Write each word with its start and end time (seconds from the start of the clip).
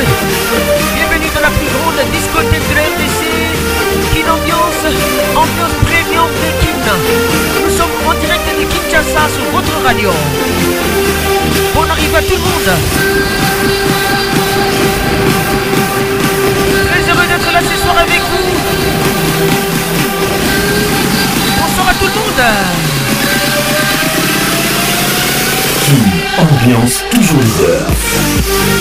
bienvenue 0.97 1.31
dans 1.35 1.45
la 1.45 1.53
plus 1.53 1.69
grande 1.69 2.01
discothèque 2.13 2.65
de 2.71 2.75
la 2.75 2.85
RDC, 2.93 3.21
Une 4.17 4.31
Ambiance, 4.31 4.83
Ambiance 5.37 5.75
Premium 5.85 6.31
de 6.33 6.51
Kin. 6.61 6.83
Nous 7.65 7.71
sommes 7.71 7.95
en 8.09 8.15
direct 8.21 8.45
de 8.49 8.65
Kinshasa 8.65 9.29
sur 9.29 9.45
votre 9.53 9.75
radio. 9.85 10.11
Bonne 11.75 11.91
arrivée 11.91 12.17
à 12.17 12.23
tout 12.23 12.39
le 12.41 12.45
monde. 12.45 12.73
Très 16.89 17.03
heureux 17.05 17.27
d'être 17.29 17.51
là 17.53 17.61
ce 17.61 17.77
soir 17.83 17.97
avec 18.01 18.21
vous. 18.31 18.51
Bonsoir 21.61 21.89
à 21.93 21.93
tout 21.95 22.07
le 22.07 22.09
monde. 22.15 22.94
Aqui. 25.87 26.19
Hum. 26.19 26.24
Ambiance 26.39 27.05
toujours 27.13 27.39
leader. 27.41 27.87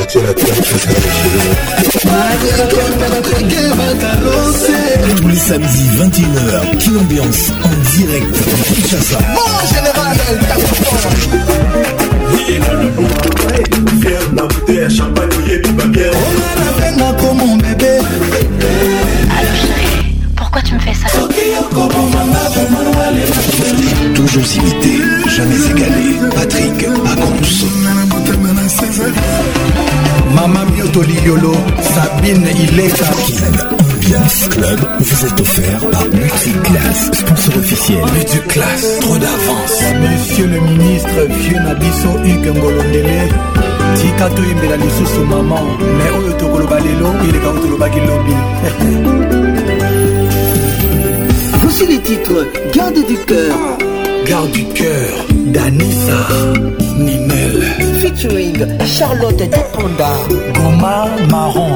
Tous 5.15 5.27
les 5.29 5.37
samedis 5.37 5.87
21h, 5.99 6.77
qui 6.77 6.89
Ambiance 6.89 7.51
en 7.63 7.69
direct 7.95 8.37
pourquoi 20.35 20.61
tu 20.61 20.71
me 20.73 20.79
fais 20.79 20.93
ça 20.93 21.07
Toujours 24.15 24.43
imité, 24.55 24.99
jamais 25.27 25.55
égalé. 25.55 26.19
Patrick 26.35 26.85
motema 28.37 28.53
na 28.53 28.69
césar 28.69 29.11
mama 30.35 30.65
mioto 30.65 31.03
liolo 31.03 31.55
sabine 31.95 32.51
ilekaki 32.51 33.33
Ambiance 33.81 34.47
Club 34.49 34.79
vous 34.99 35.25
est 35.25 35.39
offert 35.41 35.79
par 35.91 36.05
Multiclass, 36.05 37.11
sponsor 37.13 37.55
officiel. 37.57 37.99
Multiclass, 38.13 38.99
trop 39.01 39.17
d'avance. 39.17 39.83
Monsieur 40.01 40.47
le 40.47 40.59
ministre, 40.59 41.27
vieux 41.29 41.59
Nabiso 41.59 42.09
Hugues 42.25 42.55
Ngolondele, 42.57 43.29
tika 43.95 44.27
toyembela 44.29 44.75
lisusu 44.77 45.19
mama 45.29 45.61
me 45.79 46.19
oyo 46.19 46.33
tokoloba 46.33 46.79
lelo 46.79 47.09
eleka 47.29 47.47
oyo 47.49 47.59
tolobaki 47.61 47.99
lobi 47.99 48.35
voici 51.61 51.85
les 51.87 51.99
titres 51.99 52.45
garde 52.73 53.05
du 53.07 53.17
cœur 53.29 53.57
garde 54.25 54.51
du 54.51 54.63
cœur 54.73 55.25
danisa 55.55 56.19
ninel 57.05 57.59
featuring 58.01 58.55
charlotte 58.95 59.45
deponda 59.53 60.13
goma 60.57 60.95
maron 61.31 61.73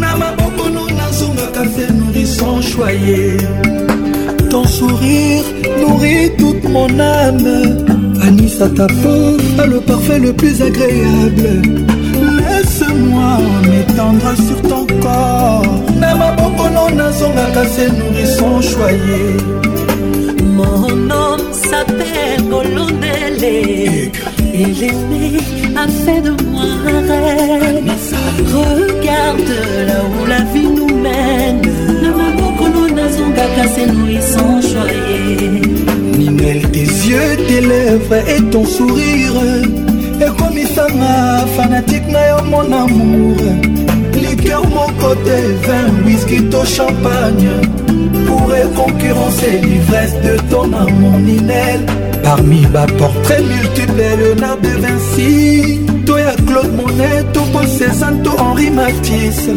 na 0.00 0.10
mabokono 0.20 0.82
nazongaka 0.98 1.64
mpe 1.68 1.84
nourison 1.98 2.56
choye 2.68 3.22
ton 4.50 4.64
sourire 4.66 5.42
nourrit 5.80 6.30
toute 6.38 6.64
mon 6.74 6.90
âme 7.22 7.54
anisa 8.26 8.68
ta 8.78 8.86
peau 9.00 9.22
a 9.62 9.66
le 9.72 9.78
parfait 9.90 10.18
le 10.18 10.32
plus 10.32 10.60
agréable 10.60 11.48
laisse-moi 12.38 13.32
m'étendre 13.68 14.32
sur 14.46 14.60
ton 14.70 14.84
corps 15.04 15.66
na 16.00 16.10
mabokono 16.20 16.84
nazongaka 16.98 17.64
se 17.74 17.86
nourrisson 17.98 18.54
choye 18.70 19.22
mon 20.56 20.74
homme 20.84 21.06
colonel 22.50 22.90
L'aimé 23.40 24.10
a 25.76 25.86
fait 25.88 26.20
de 26.20 26.30
moi 26.50 26.64
un 26.64 27.02
rêve 27.06 27.86
Regarde 28.52 29.54
là 29.88 29.98
où 30.12 30.18
la 30.26 30.42
vie 30.52 30.66
nous 30.74 30.88
mène 30.88 31.62
Na 32.02 32.10
maboko 32.18 32.66
no 32.74 32.82
nazongaka 32.96 33.66
seno 33.74 34.04
isanchoye 34.06 35.18
Ninel, 36.18 36.60
tes 36.72 36.80
yeux, 37.10 37.34
tes 37.48 37.60
lèvres 37.60 38.16
et 38.34 38.42
ton 38.50 38.64
sourire 38.66 39.32
ekomisanga 40.20 41.18
fanatique 41.56 42.06
na 42.08 42.20
yo 42.30 42.36
oh, 42.40 42.44
mon 42.52 42.68
amour 42.84 43.36
liker 44.22 44.60
moko 44.74 45.10
te 45.24 45.38
vin 45.66 45.88
whisky 46.04 46.40
to 46.52 46.60
champagne 46.66 47.48
pourrait 48.26 48.68
concurrencer 48.76 49.52
l'ivresse 49.62 50.14
de 50.26 50.34
ton 50.52 50.66
amour 50.84 51.16
ninel 51.24 51.80
parmi 52.22 52.62
portrait 52.98 53.40
multiple 53.40 54.04
Léonard 54.18 54.58
de 54.60 54.68
vinci 54.80 55.80
Toi 56.06 56.18
à 56.32 56.36
claude 56.42 56.72
monet 56.74 57.22
toi 57.32 57.42
bossé, 57.52 57.86
Santo 57.92 58.30
henri 58.38 58.70
matisse 58.70 59.48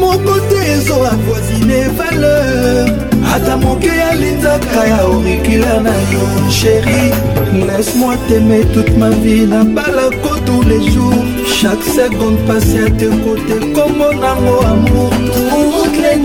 mon 0.00 0.12
côté, 0.12 0.56
ils 0.76 0.92
ont 0.92 1.02
avoisine 1.02 1.96
valeur 1.96 2.86
ata 3.34 3.56
moke 3.56 3.90
alinzaka 4.12 4.86
ya 4.88 5.04
orikila 5.08 5.80
na 5.82 5.90
chéri 6.48 7.10
laisse-moi 7.52 8.14
t'aimer 8.28 8.60
toute 8.72 8.96
ma 8.96 9.10
vie 9.10 9.44
na 9.46 9.64
balako 9.64 10.36
tous 10.46 10.62
les 10.68 10.90
jours 10.90 11.24
chaque 11.46 11.82
seconde 11.82 12.38
passée 12.46 12.84
à 12.86 12.90
tes 12.90 13.06
côtés, 13.06 13.72
comme 13.74 13.96
mon 13.98 14.22
amour, 14.22 14.64
amour 14.64 15.10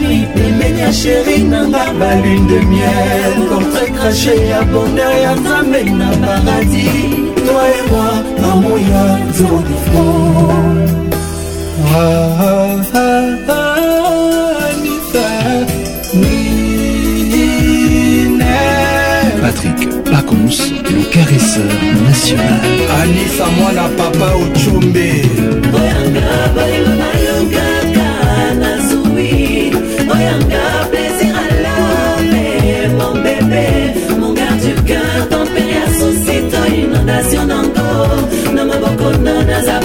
nuit 0.10 0.26
pembeni 0.36 0.82
ya 0.82 0.92
sheri 0.94 1.38
nanga 1.46 1.84
balune 2.00 2.46
de 2.50 2.60
miel 2.72 3.34
portrait 3.50 3.92
craché 3.98 4.36
ya 4.50 4.60
bonheur 4.72 5.14
ya 5.26 5.32
nzambe 5.40 5.82
na 6.00 6.08
paradis 6.26 7.14
toi 7.46 7.64
et 7.78 7.84
moi 7.90 8.12
amo 8.52 8.74
ya 8.90 9.06
zodifo 9.38 10.04
Patrick 19.50 19.90
Pacons, 20.12 20.58
le 20.94 21.04
caresseur 21.10 21.74
national. 22.06 22.62
Anissa, 23.00 23.46
moi, 23.58 23.72
la 23.74 23.88
papa 23.98 24.28
au 24.38 24.44
Tchoumbe. 24.54 25.10
Nación 37.06 37.52
Ango, 37.52 38.08
no 38.54 38.66
me 38.66 38.78
voy 38.78 38.96
con 38.98 39.24
donas 39.24 39.68
a 39.68 39.80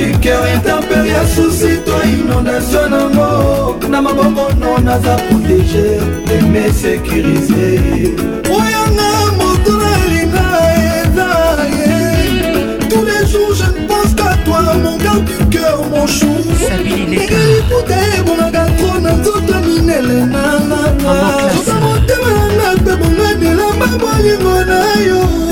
diker 0.00 0.40
interper 0.54 1.04
ya 1.06 1.26
susi 1.34 1.76
to 1.84 1.94
inondation 2.12 2.90
nango 2.90 3.88
na 3.88 4.02
maboko 4.02 4.44
no 4.60 4.78
naza 4.78 5.16
protege 5.28 5.84
eme 6.38 6.62
sécurise 6.80 7.64
oyanga 8.56 9.10
moto 9.38 9.72
nalinga 9.80 10.44
eza 10.92 11.30
ye 11.76 11.98
tous 12.90 13.04
les 13.10 13.22
jours 13.32 13.54
je 13.60 13.66
ne 13.74 13.80
pense 13.90 14.12
qu'à 14.18 14.32
toi 14.46 14.60
mon 14.84 14.96
gars 15.04 15.20
du 15.28 15.36
cœur 15.54 15.78
mon 15.92 16.06
chou 16.06 16.34
ekeliputa 17.18 17.96
ebongaka 18.18 18.64
tro 18.78 18.90
na 19.04 19.12
nzoto 19.20 19.54
minele 19.66 20.16
nananga 20.34 20.82
oza 21.52 21.76
motema 21.84 22.30
nanga 22.38 22.72
pe 22.86 22.92
bonganelamba 23.02 23.86
bolingo 24.02 24.54
na 24.70 24.80
yo 25.08 25.49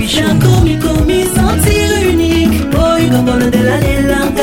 J'ai 0.00 0.22
un 0.22 0.36
commis 0.38 0.76
commis 0.80 1.24
sentir 1.26 2.10
unique 2.10 2.60
Oh, 2.76 2.96
une 2.98 3.10
combole 3.10 3.50
de 3.50 3.58
la 3.64 3.76
lélanga 3.78 4.42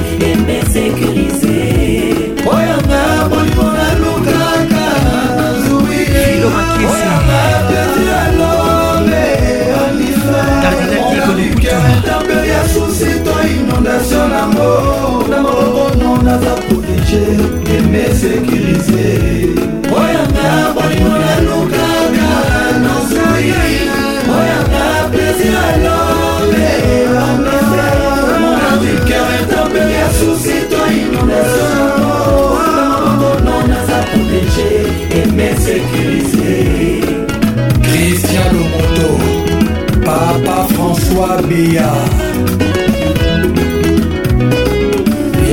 mwiya 41.58 41.94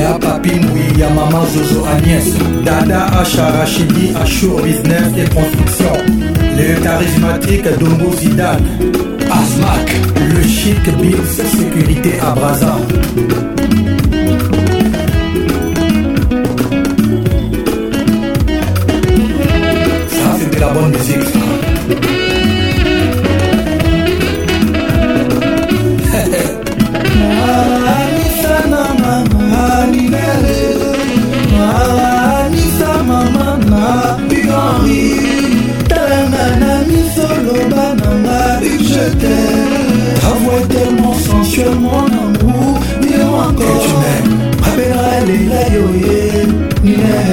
ya 0.00 0.14
papi 0.18 0.50
mwiya 0.50 1.10
mama 1.10 1.44
jojo 1.54 1.86
agnès 1.92 2.24
dada 2.64 3.06
asha 3.20 3.50
rachidi 3.50 4.12
ashur 4.22 4.62
business 4.62 5.12
et 5.22 5.30
construction 5.34 5.94
le 6.56 6.68
charismatique 6.84 7.70
dongo 7.80 8.10
zidane 8.20 8.66
asmac 9.38 9.88
le 10.34 10.42
chic 10.44 10.82
bills 11.00 11.36
sécurité 11.58 12.20
à 12.20 12.30
braza 12.32 12.74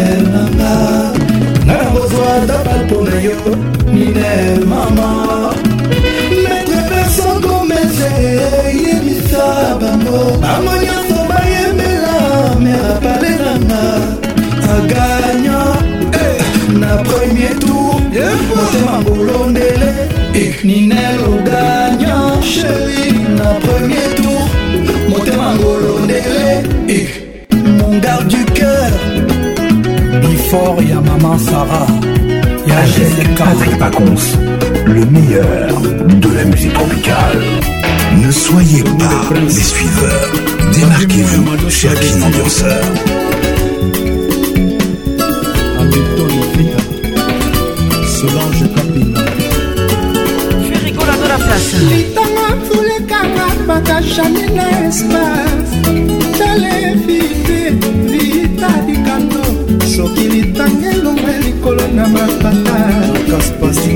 nanga 0.04 0.44
nga 0.58 0.74
na 1.66 1.76
kozwa 1.94 2.32
daba 2.50 2.74
mpo 2.86 2.98
na 3.08 3.18
yo 3.26 3.38
mine 3.94 4.34
mama 4.70 5.10
metre 6.46 6.82
pesoko 6.90 7.54
mese 7.70 8.12
yebisa 8.84 9.46
bango 9.82 10.18
bango 10.44 10.74
nyonso 10.86 11.20
bayembela 11.32 12.16
mera 12.64 12.94
pale 13.04 13.32
nanga 13.46 13.84
aganya 14.76 15.62
eh, 16.24 16.42
na 16.82 16.92
premier 17.08 17.56
tour 17.66 18.00
motema 18.50 18.96
ngolondele 19.04 19.92
eh, 20.42 20.54
ninel 20.66 21.20
oganya 21.34 22.18
sheri 22.54 23.12
na 23.38 23.48
premier 23.66 24.10
tour 24.24 24.44
motema 25.10 25.50
ngolo 25.56 26.01
fort, 30.52 30.78
il 30.82 30.90
y 30.90 30.92
a 30.92 31.00
Maman 31.00 31.38
Sarah. 31.38 31.88
Il 32.66 32.70
y 32.70 32.74
a 32.74 32.80
Avec 32.82 33.36
Patrick 33.38 33.78
Pacons, 33.80 34.36
le 34.86 35.06
meilleur 35.06 35.80
de 36.24 36.30
la 36.36 36.44
musique 36.46 36.74
tropicale. 36.74 37.42
Ne 38.24 38.30
soyez 38.32 38.84
pas 38.84 39.34
les 39.36 39.50
suiveurs. 39.50 40.30
Démarquez-vous, 40.76 41.70
cher 41.70 41.94
King 42.02 42.22
Ambianceur. 42.24 42.84
Solange 48.16 48.64
Capina. 48.76 49.22
Je 50.60 50.66
suis 50.68 50.80
rigolo 50.86 51.14
de 51.24 51.28
la 51.32 51.38
place. 51.38 51.70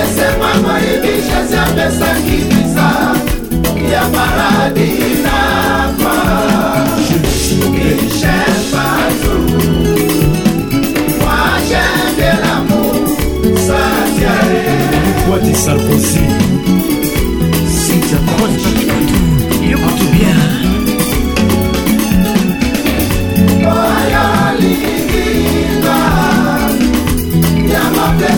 esema 0.00 0.50
moyibishasi 0.62 1.54
apesaki 1.64 2.36
bisa 2.50 2.88
ya 3.92 4.02
paradi 4.14 4.90
nama 5.24 6.14
ishepatu 7.66 9.34
wajendelamo 11.26 12.82
satiare 13.66 14.64
wati 15.32 15.52
sarkozi 15.54 16.24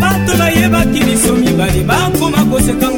bato 0.00 0.32
bayebaki 0.38 1.00
biso 1.04 1.32
mibale 1.32 1.80
bakoma 1.88 2.40
koseka 2.50 2.95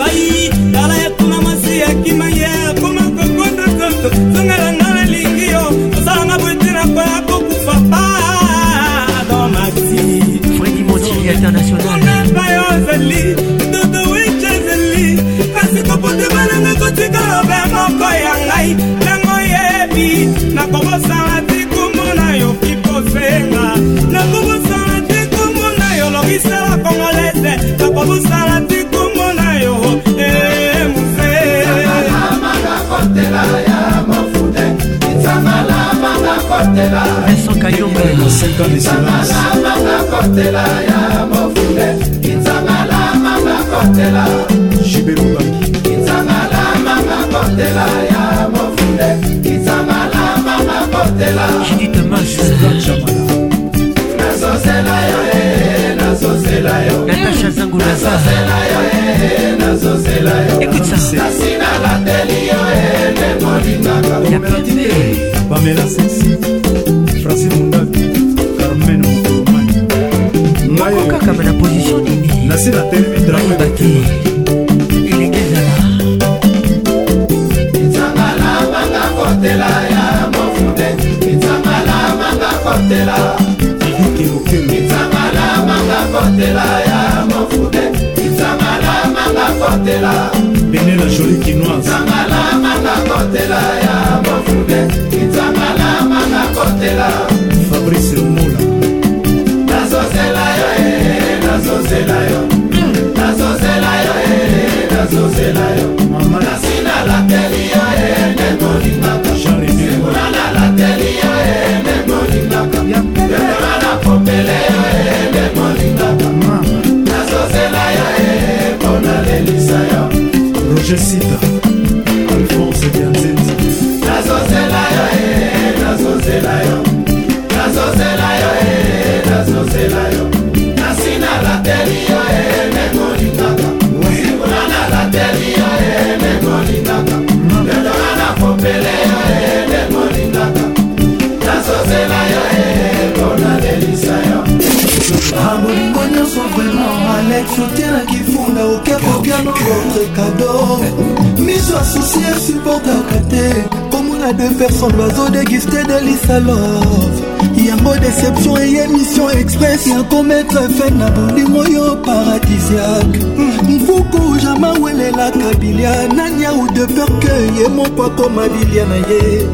fefe 160.59 160.91
na 160.91 161.11
bolimo 161.11 161.65
yo 161.65 161.97
paradisiake 161.97 163.25
mfuku 163.69 164.37
jama 164.43 164.73
welelaka 164.73 165.55
bilia 165.59 166.09
naniau 166.09 166.69
de 166.73 166.87
perke 166.87 167.33
ye 167.61 167.69
moko 167.69 168.03
akoma 168.05 168.43
bilia 168.49 168.85
na 168.87 168.95
ye 168.97 169.47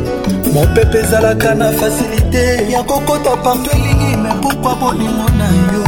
mopepe 0.55 0.99
ezalaka 0.99 1.55
na 1.55 1.73
fasilité 1.73 2.71
ya 2.71 2.83
kokota 2.83 3.37
partu 3.37 3.71
elingi 3.71 4.17
me 4.17 4.29
pokwa 4.43 4.75
bolimo 4.75 5.29
na 5.39 5.47
yo 5.47 5.85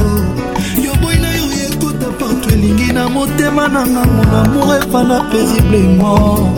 yoboi 0.85 1.17
na 1.17 1.29
yo 1.35 1.45
yekota 1.61 2.07
partu 2.19 2.49
elingi 2.55 2.93
na 2.93 3.09
motema 3.09 3.69
na 3.69 3.87
ngango 3.87 4.23
lamour 4.33 4.75
efana 4.79 5.21
paisiblement 5.21 6.51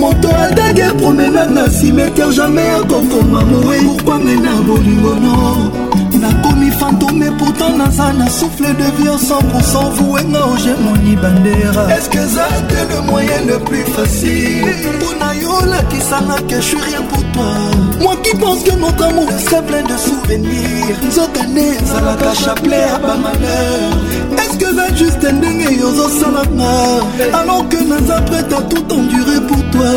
moto 0.00 0.28
adage 0.48 0.90
promenade 1.02 1.54
na 1.54 1.64
cimetière 1.66 2.32
jamai 2.32 2.68
akokoma 2.68 3.44
moe 3.44 3.74
pourkua 3.84 4.18
mena 4.18 4.50
bolingono 4.66 5.83
pourtant 7.56 7.76
naza 7.76 8.12
na 8.12 8.28
souffle 8.28 8.64
de 8.76 9.02
vie 9.02 9.08
100% 9.08 9.92
vouenga 9.98 10.40
ogemoni 10.48 11.16
bandera 11.20 11.86
eske 11.96 12.16
eza 12.18 12.48
te 12.68 12.84
le 12.94 13.00
moyen 13.10 13.46
le 13.46 13.58
plus 13.58 13.84
facile 13.94 14.72
mpona 14.94 15.34
yo 15.40 15.50
olakisanga 15.62 16.38
ke 16.48 16.56
je 16.56 16.62
suis 16.68 16.76
rien 16.82 17.02
pour 17.12 17.20
toi 17.32 17.52
moi 18.00 18.14
qui 18.24 18.36
pense 18.36 18.62
que 18.64 18.74
notre 18.76 19.04
amour 19.04 19.28
c'est 19.38 19.64
plein 19.66 19.82
de 19.82 19.96
souvenirs 20.06 20.96
nzokane 21.06 21.66
ezalaka 21.82 22.34
chapelet 22.44 22.86
ya 22.90 22.98
bamalheur 22.98 23.90
eske 24.44 24.64
eza 24.72 24.86
juste 24.96 25.32
ndenge 25.32 25.68
yozosalanga 25.80 26.74
alors 27.38 27.68
que 27.70 27.80
naza 27.90 28.20
prête 28.22 28.52
à 28.52 28.62
tout 28.62 28.86
endurer 28.98 29.40
pour 29.48 29.62
toi 29.72 29.94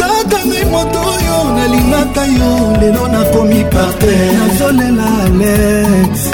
kaka 0.00 0.40
ngai 0.48 0.64
moto 0.70 0.98
oyo 1.14 1.38
nalingaka 1.56 2.24
yo 2.36 2.52
lelo 2.80 3.04
nakomi 3.12 3.62
parter 3.74 4.32
nazolela 4.42 5.08
alex 5.26 6.27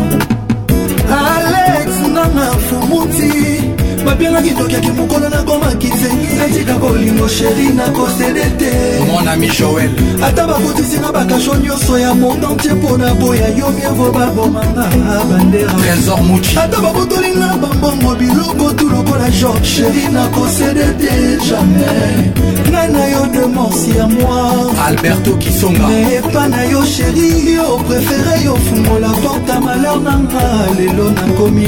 alex 1.12 1.92
nanga 2.14 2.48
fumuti 2.70 3.63
babiangaki 4.06 4.50
tokiaki 4.50 4.92
mokolo 4.92 5.30
nakomaki 5.30 5.88
te 5.88 6.36
natika 6.38 6.74
bolingo 6.78 7.28
sheri 7.28 7.70
nakosede 7.72 8.46
te 8.58 8.72
monami 9.12 9.48
joel 9.60 9.90
ata 10.24 10.48
bakotisinga 10.48 11.12
bakasho 11.12 11.56
nyonso 11.56 11.98
ya 12.00 12.14
monde 12.14 12.44
entier 12.48 12.76
mpo 12.76 12.98
na 12.98 13.14
boya 13.14 13.48
yo 13.58 13.70
miavo 13.72 14.12
babomanga 14.12 14.82
ah, 15.08 15.24
banderaata 15.24 16.82
bakotolinga 16.82 17.56
bambongo 17.62 18.16
biloko 18.16 18.74
tu 18.74 18.88
lokola 18.90 19.30
george 19.32 19.66
sheri 19.66 20.08
nakosede 20.12 20.86
te 21.00 21.38
jamai 21.46 22.34
ngai 22.72 22.88
na 22.92 23.06
yo 23.08 23.26
demorsi 23.32 23.98
ya 23.98 24.08
moi 24.08 24.74
alberto 24.88 25.36
kisonga 25.38 25.88
epa 26.18 26.48
na 26.50 26.64
yo 26.66 26.84
sheri 26.86 27.54
yo 27.56 27.78
prefere 27.88 28.44
yo 28.46 28.56
fungola 28.56 29.10
porta 29.24 29.60
malheur 29.62 30.02
nanga 30.02 30.68
lelo 30.78 31.10
nakomi 31.12 31.68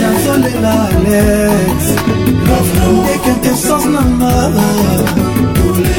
nazolela 0.00 0.74
ale 0.86 1.63
ekintessence 3.14 3.88
nanga 3.88 4.50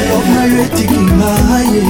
yo 0.51 0.57
etikinga 0.65 1.33
ye 1.73 1.83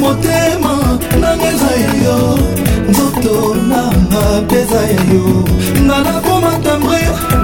motema 0.00 0.72
nanga 1.20 1.46
eza 1.52 1.70
ya 1.84 1.92
yo 2.04 2.16
nzoto 2.90 3.34
nanga 3.70 4.20
mpe 4.44 4.56
eza 4.62 4.80
ya 4.92 5.00
yo 5.12 5.26
nga 5.84 5.96
nakoma 6.06 6.52
tambre 6.64 7.00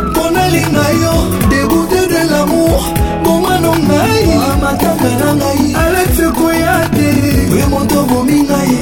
mponalinga 0.09 0.85
yo 1.03 1.13
debute 1.51 2.01
de 2.13 2.23
lamour 2.31 2.81
bomano 3.25 3.71
ngai 3.83 4.25
amatanga 4.53 5.11
na 5.21 5.29
ngai 5.37 5.86
ekoya 6.29 6.73
te 6.95 7.09
oyo 7.53 7.67
moto 7.73 7.97
okomi 8.03 8.39
ngai 8.49 8.73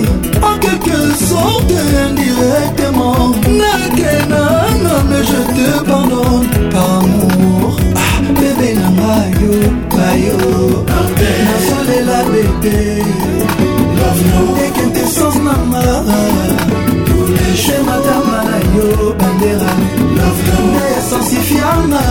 en 0.48 0.56
quelque 0.62 0.96
sorte 1.28 1.78
indirectement 2.02 3.34
nakena 3.60 4.44
nga 4.82 4.96
me 5.08 5.18
je 5.30 5.40
te 5.56 5.68
pardonne 5.88 6.48
par 6.72 6.90
amour 7.00 7.66
ah, 8.04 8.16
bebe 8.38 8.68
na 8.80 8.88
ngayo 8.98 9.54
bayo 9.94 10.38
nazolela 11.46 12.18
bete 12.32 12.78
ekente 14.66 15.02
sens 15.14 15.36
nanga 15.44 15.88
che 17.62 17.76
matama 17.86 18.38
na 18.50 18.58
yo 18.74 18.86
bandera 19.20 19.70
na 20.16 20.26
ya 20.94 21.00
sensifianga 21.10 22.04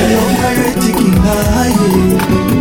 elonga 0.00 0.48
yo 0.56 0.62
etikinga 0.70 1.34
ye 1.76 2.55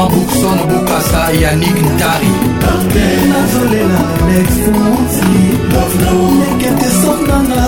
laurent 0.00 0.10
bourson 0.10 0.58
bokasa 0.72 1.30
yanik 1.42 1.76
ntari 1.94 2.32
nazolela 3.32 4.02
lex 4.28 4.48
fonti 4.64 5.32
lekete 6.40 6.90
songanga 7.02 7.64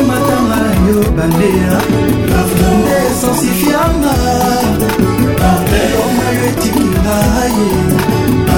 ematanga 0.00 0.58
yo 0.88 0.98
bandea 1.16 1.78
esensifianga 3.06 4.14
oma 6.06 6.26
yo 6.36 6.42
etikinga 6.50 7.16
ye 7.56 7.68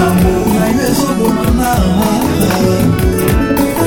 amona 0.01 0.65
yo 0.77 0.83
ezobomanga 0.91 1.75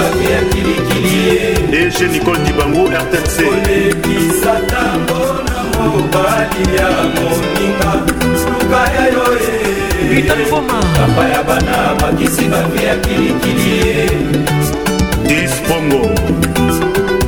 bato 0.00 0.20
ya 0.32 0.42
kilikili 0.42 1.28
ege 1.72 2.08
nicole 2.12 2.38
dibango 2.38 2.84
rtmc 2.88 3.38
olekisata 3.52 4.80
mpona 5.02 5.86
mobali 5.88 6.64
ya 6.78 6.88
moninga 6.90 7.92
luka 8.06 8.80
ya 8.96 9.04
yo 9.06 9.38
kamba 10.96 11.28
e. 11.28 11.32
ya 11.32 11.42
bana 11.42 11.94
bakisi 12.02 12.44
bato 12.52 12.76
ya 12.86 12.94
kilikili 12.96 14.10
dis 15.26 15.52
bongo 15.68 16.02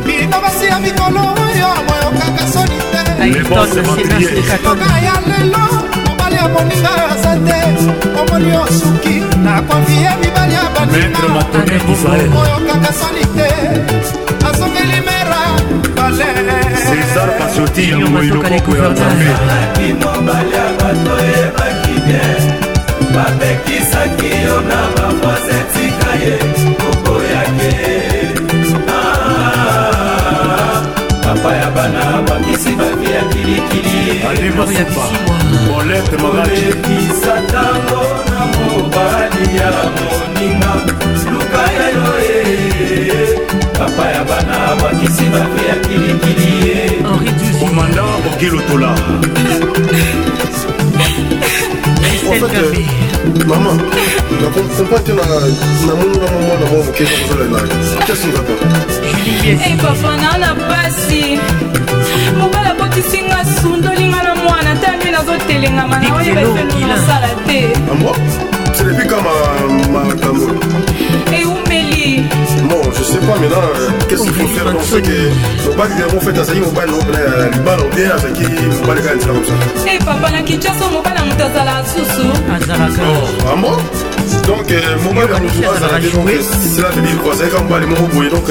bino 0.07 0.37
basi 0.43 0.65
ya 0.71 0.77
mikolo 0.81 1.21
oyo 1.45 1.69
boyokaka 1.87 2.47
soni 2.53 2.77
te 3.19 4.25
ya 5.07 5.15
lelo 5.29 5.83
ya 6.43 6.49
moninga 6.49 6.91
aza 7.11 7.33
te 7.47 7.61
omoni 8.21 8.51
osuki 8.57 9.17
na 9.45 9.63
konfie 9.63 10.11
mibali 10.21 10.55
ya 10.55 10.65
bandingaoyo 10.75 12.23
kaka 12.73 12.93
soni 13.01 13.25
te 13.37 13.49
asokeli 14.49 14.99
mera 15.09 15.41
balesar 15.97 17.31
pasioti 17.39 17.91
yango 17.91 18.19
elokoko 18.23 18.77
ya 18.77 18.89
nzambe 18.91 19.31
mibali 19.81 20.53
ya 20.59 20.67
bato 20.81 21.13
eyebaki 21.27 21.95
te 22.09 22.21
bapekisaki 23.15 24.31
yo 24.47 24.57
na 24.71 24.81
bavoise 24.97 25.55
etika 25.63 26.11
ye 26.23 26.35
okoyake 26.89 27.75
ah, 28.97 30.83
papa 31.25 31.51
ya 31.61 31.71
bana 31.77 32.05
bamisi 32.27 32.77
ya 33.15 33.23
kilikili 33.29 34.23
alimasumba 34.31 35.05
bolete 35.69 36.17
magaikisatango 36.23 38.05
na 38.31 38.47
mobali 38.47 39.57
ya 39.59 39.73
moninga 39.97 40.75
luka 41.33 41.63
yelo 41.73 42.15
ye 42.29 43.13
papa 43.79 44.09
ya 44.09 44.25
bana 44.25 44.77
bakisi 44.83 45.25
bape 45.33 45.63
ya 45.69 45.77
kilikili 45.77 46.69
ye 46.69 47.03
komanda 47.61 48.03
okilutola 48.03 48.99
mama 53.47 53.73
nakompa 54.43 54.99
te 55.05 55.13
na 55.13 55.23
monina 55.95 56.29
moma 56.33 56.55
na 56.61 56.67
moko 56.71 56.91
okeka 56.91 57.17
kozalela 57.29 57.61
kesi 58.07 58.27
nzapa 58.27 58.53
papa 59.83 60.17
nana 60.17 60.55
pasi 60.55 61.39
mobala 62.39 62.72
oyokisinga 62.93 63.45
sundolinga 63.61 64.23
na 64.23 64.35
mwana 64.35 64.75
ntanbi 64.75 65.11
nazotelengama 65.11 65.99
na 65.99 66.15
oyeba 66.17 66.41
efelu 66.41 66.73
nosala 66.81 67.29
te 67.47 67.69
celebi 68.79 69.05
kama 69.09 69.31
makambo 70.05 70.65
eumeli 71.41 72.25
bon 72.69 72.83
je 72.99 73.03
sais 73.03 73.19
pas 73.21 73.39
maintenant 73.41 73.63
euh, 73.77 73.91
qu'est-ce 74.09 74.23
qu'il 74.23 74.33
faut 74.33 74.49
faire 74.49 74.73
dans 74.73 74.81
ce 74.83 74.97
que 74.97 75.31
mobali 75.67 75.93
yango 76.01 76.21
fait 76.21 76.39
azali 76.39 76.61
mobali 76.61 76.93
na 77.13 77.49
libala 77.57 77.83
obe 77.83 78.13
azalaki 78.15 78.45
mobali 78.81 79.03
kaka 79.03 79.15
ntina 79.15 79.33
comme 79.33 79.45
ça 79.47 79.93
e 79.93 79.99
papa 80.05 80.31
na 80.31 80.43
kinshasa 80.43 80.85
mobali 80.93 81.17
ya 81.17 81.25
moto 81.25 81.45
azala 81.45 81.85
susu 81.85 82.27
azalaka 82.55 83.03
amo 83.53 83.77
donc 84.47 84.67
mobali 85.05 85.33
aluzu 85.35 85.63
azalaki 85.71 86.09
donc 86.15 86.31
sila 86.75 86.89
beli 86.97 87.09
azalaki 87.33 87.57
amobali 87.57 87.87
moko 87.87 88.07
boye 88.15 88.31
donc 88.31 88.47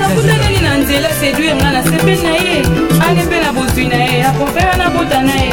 nakutanaki 0.00 0.60
na 0.62 0.76
nzela 0.76 1.08
seduire 1.20 1.54
nga 1.56 1.70
na 1.72 1.82
sepe 1.84 2.14
na 2.24 2.30
ye 2.44 2.56
ane 3.06 3.20
mpe 3.26 3.36
na 3.44 3.50
bozwi 3.56 3.84
na 3.88 3.96
ye 4.10 4.20
akopera 4.30 4.74
na 4.76 4.86
bota 4.94 5.18
na 5.28 5.34
ye 5.42 5.52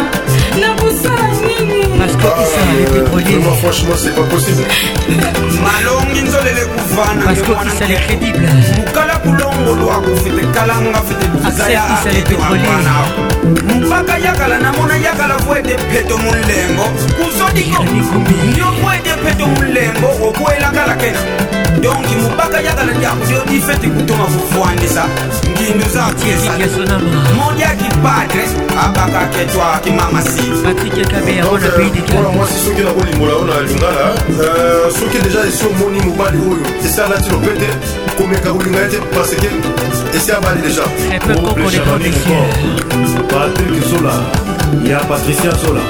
nakosala 0.62 1.39
parce 1.98 2.16
que 2.16 2.22
isala 2.22 2.72
les 2.78 2.86
pétroliers 2.88 3.40
franchement 3.62 3.96
c'est 3.98 4.16
pas 4.16 4.24
possible 4.24 4.64
malongi 5.60 6.24
nzolele 6.24 6.66
kuvana 6.74 7.24
parce 7.26 7.42
que 7.42 7.52
isala 7.68 8.00
crédible 8.06 8.48
mukala 8.78 9.16
kulongolwa 9.24 9.96
kufite 10.02 10.46
kalanga 10.54 11.02
fite 11.08 11.26
isala 11.50 11.82
les 12.14 12.22
pétroliers 12.22 13.88
mpaka 13.88 14.18
yakala 14.20 14.58
namona 14.60 14.98
yakala 14.98 15.36
kwete 15.46 15.76
peto 15.92 16.18
mulengo 16.18 16.86
kuzodiko 17.18 17.84
yokwete 18.58 19.16
peto 19.26 19.46
mulengo 19.48 20.08
okwelakalakena 20.30 21.20
donki 21.82 22.16
mobaka 22.16 22.62
yakala 22.62 22.94
diakudio 22.94 23.44
difete 23.50 23.88
kutoma 23.88 24.24
kuvwandisa 24.26 25.04
ngindu 25.50 25.86
zakiesa 25.90 26.52
modiaki 27.38 27.86
padre 28.04 28.44
abakaketwaki 28.84 29.92
mamasi 29.92 30.42
oyo 31.52 31.62
na 31.66 31.70
pays 31.78 31.90
d'étoile 31.92 32.28
mwasi 32.36 32.54
soki 32.66 32.82
nakolimbola 32.88 33.34
oyo 33.36 33.46
na 33.52 33.60
lingala 33.68 34.08
soki 35.00 35.18
deja 35.24 35.42
esi 35.50 35.64
omoni 35.70 36.00
mobali 36.08 36.38
oyo 36.52 36.64
esi 36.88 37.02
alati 37.02 37.30
lopete 37.32 37.68
komeka 38.18 38.50
kolinga 38.54 38.80
ye 38.84 38.88
te 38.94 38.98
parce 39.14 39.36
que 39.42 39.50
esi 40.18 40.32
abali 40.32 40.60
déjà 40.68 40.86
patrik 43.30 43.82
zola 43.90 44.14
ya 44.92 45.00
patricia 45.10 45.52
zola 45.64 45.82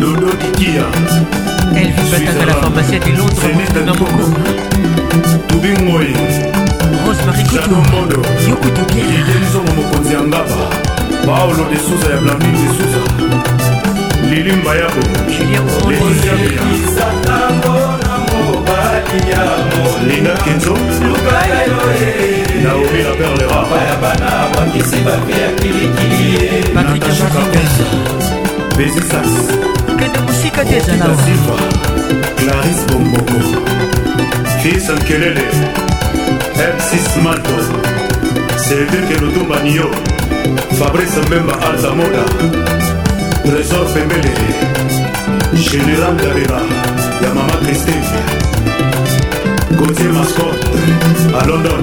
dodo 0.00 0.28
dikia 0.40 0.84
elvis 1.80 2.08
batanga 2.12 2.44
la 2.50 2.54
pharmacie 2.62 2.98
de 3.04 3.12
londres 3.18 3.50
motuna 3.58 3.92
moko 3.94 4.24
tubingoi 5.48 6.12
rosemary 7.06 7.42
kitomodo 7.50 8.18
yokutu 8.48 8.82
pierre 8.92 9.12
yedemizongo 9.18 9.72
mokonzi 9.78 10.14
ya 10.14 10.20
ngaba 10.28 10.60
paolo 11.26 11.64
de 11.72 11.76
suza 11.86 12.06
ya 12.14 12.20
blamin 12.22 12.52
de 12.62 12.68
suza 12.76 13.59
lilimba 14.30 14.74
ya 14.74 14.86
bolinda 19.74 20.32
kenzo 20.44 20.74
naomi 22.64 22.98
la 23.04 23.12
perlerapatrik 23.18 24.84
bezisas 28.76 29.32
kedebusika 29.98 30.62
tezanasifa 30.64 31.56
claris 32.38 32.80
bomboko 32.92 33.40
fils 34.62 34.86
nkelele 34.90 35.42
m6 36.54 37.22
malto 37.22 37.56
selveke 38.56 39.18
lotumba 39.20 39.58
niyo 39.66 39.90
fabrice 40.78 41.18
mbemba 41.26 41.54
alzamoda 41.70 42.24
trésor 43.44 43.84
pembele 43.94 44.32
général 45.54 46.14
galera 46.16 46.60
ya 47.22 47.28
mama 47.34 47.56
mascot 50.14 50.56
à 51.40 51.46
london 51.46 51.82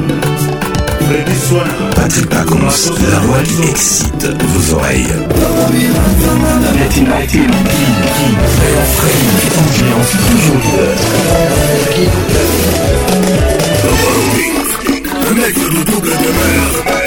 Patrick 1.96 2.30
la 2.34 3.20
voix 3.20 3.40
qui 3.44 3.70
excite 3.70 4.28
vos 4.40 4.76
oreilles 4.76 5.08
mec 15.34 15.54
de 15.56 17.07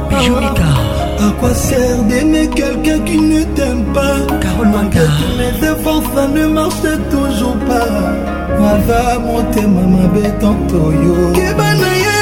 bijonika 0.08 0.70
à 1.26 1.30
quoi 1.40 1.54
sert 1.54 2.02
d'aimer 2.08 2.48
quelqu'un 2.60 3.00
qui 3.06 3.18
ne 3.18 3.42
t'aime 3.56 3.84
pas 3.92 4.14
Carole 4.42 4.68
Manga 4.74 5.00
tous 5.18 5.32
mes 5.38 5.68
efforts 5.72 6.04
ça 6.14 6.28
ne 6.28 6.46
marche 6.46 6.90
toujours 7.10 7.56
pas 7.70 7.92
mava 8.60 9.18
motema 9.26 9.82
mabe 9.94 10.24
tantoyo 10.40 11.16
kebana 11.36 11.90
ye 12.02 12.18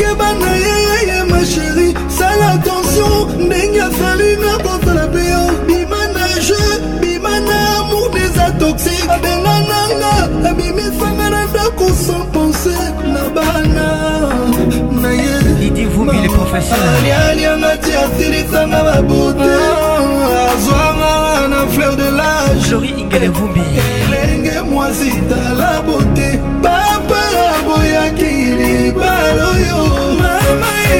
kebana 0.00 0.50
ye 0.64 0.78
ye 1.08 1.18
ma 1.30 1.40
chérie 1.52 1.94
sala 2.18 2.46
attention 2.56 3.12
ndenge 3.46 3.80
afali 3.88 4.29
parti 8.70 8.94
babenga 9.08 9.54
nanga 9.70 10.12
abimisanga 10.50 11.26
na 11.30 11.40
ndako 11.46 11.84
sans 12.06 12.26
pense 12.32 12.74
na 13.14 13.22
bana 13.34 13.88
na 15.02 15.10
yealianga 17.08 17.72
ti 17.82 17.90
asilisanga 17.92 18.80
babute 18.86 19.54
azwanga 20.46 21.12
na 21.50 21.58
fleur 21.72 21.94
de 21.96 22.08
lageelenge 22.10 24.56
mwasi 24.70 25.10
tala 25.28 25.70
bote 25.86 26.28
papa 26.62 27.20
aboyaki 27.58 28.30
libala 28.60 29.42
oyo 29.54 29.78
mama 30.18 30.72
e. 30.94 30.96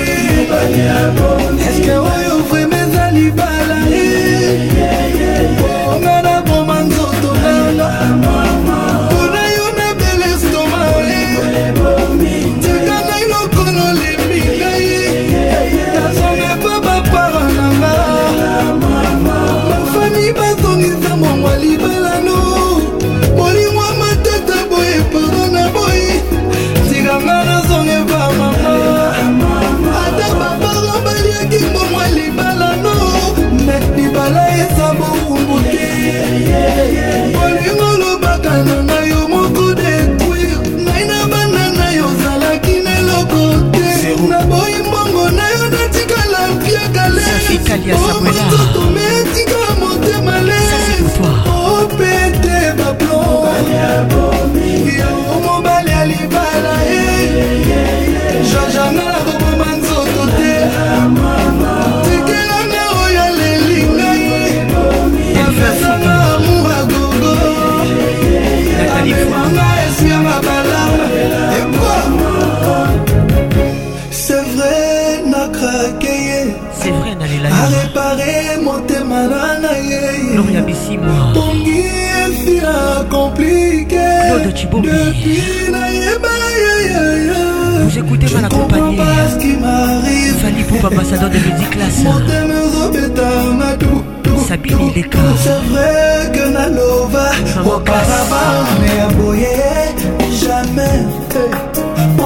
eske 1.70 1.92
oyo 1.94 2.34
vrema 2.50 2.76
eza 2.82 3.04
libala 3.10 3.78
Calia 47.70 47.96
Sabuena. 47.96 48.89
simwa 80.86 81.32
pongi 81.34 81.76
efia 82.22 82.72
komplike 83.12 84.06
depuis 84.46 85.66
nayeba 85.74 86.32
yayaya 86.66 87.42
vous 87.86 87.96
écoutez 88.02 88.28
mal 88.34 88.44
accompagné 88.48 88.96
Fali 90.42 90.62
Poupa 90.68 90.88
ambassadeur 90.88 91.30
de 91.34 91.38
musique 91.46 91.70
classe 91.74 92.00
motema 92.08 92.54
ezobeta 92.64 93.28
madu 93.60 93.94
sabini 94.48 94.88
leka 94.96 95.20
c'est 95.44 95.60
vrai 95.70 95.96
que 96.34 96.44
nalova 96.56 97.26
oparabane 97.74 98.88
ya 99.00 99.08
boye 99.16 99.66
jamais 100.42 100.98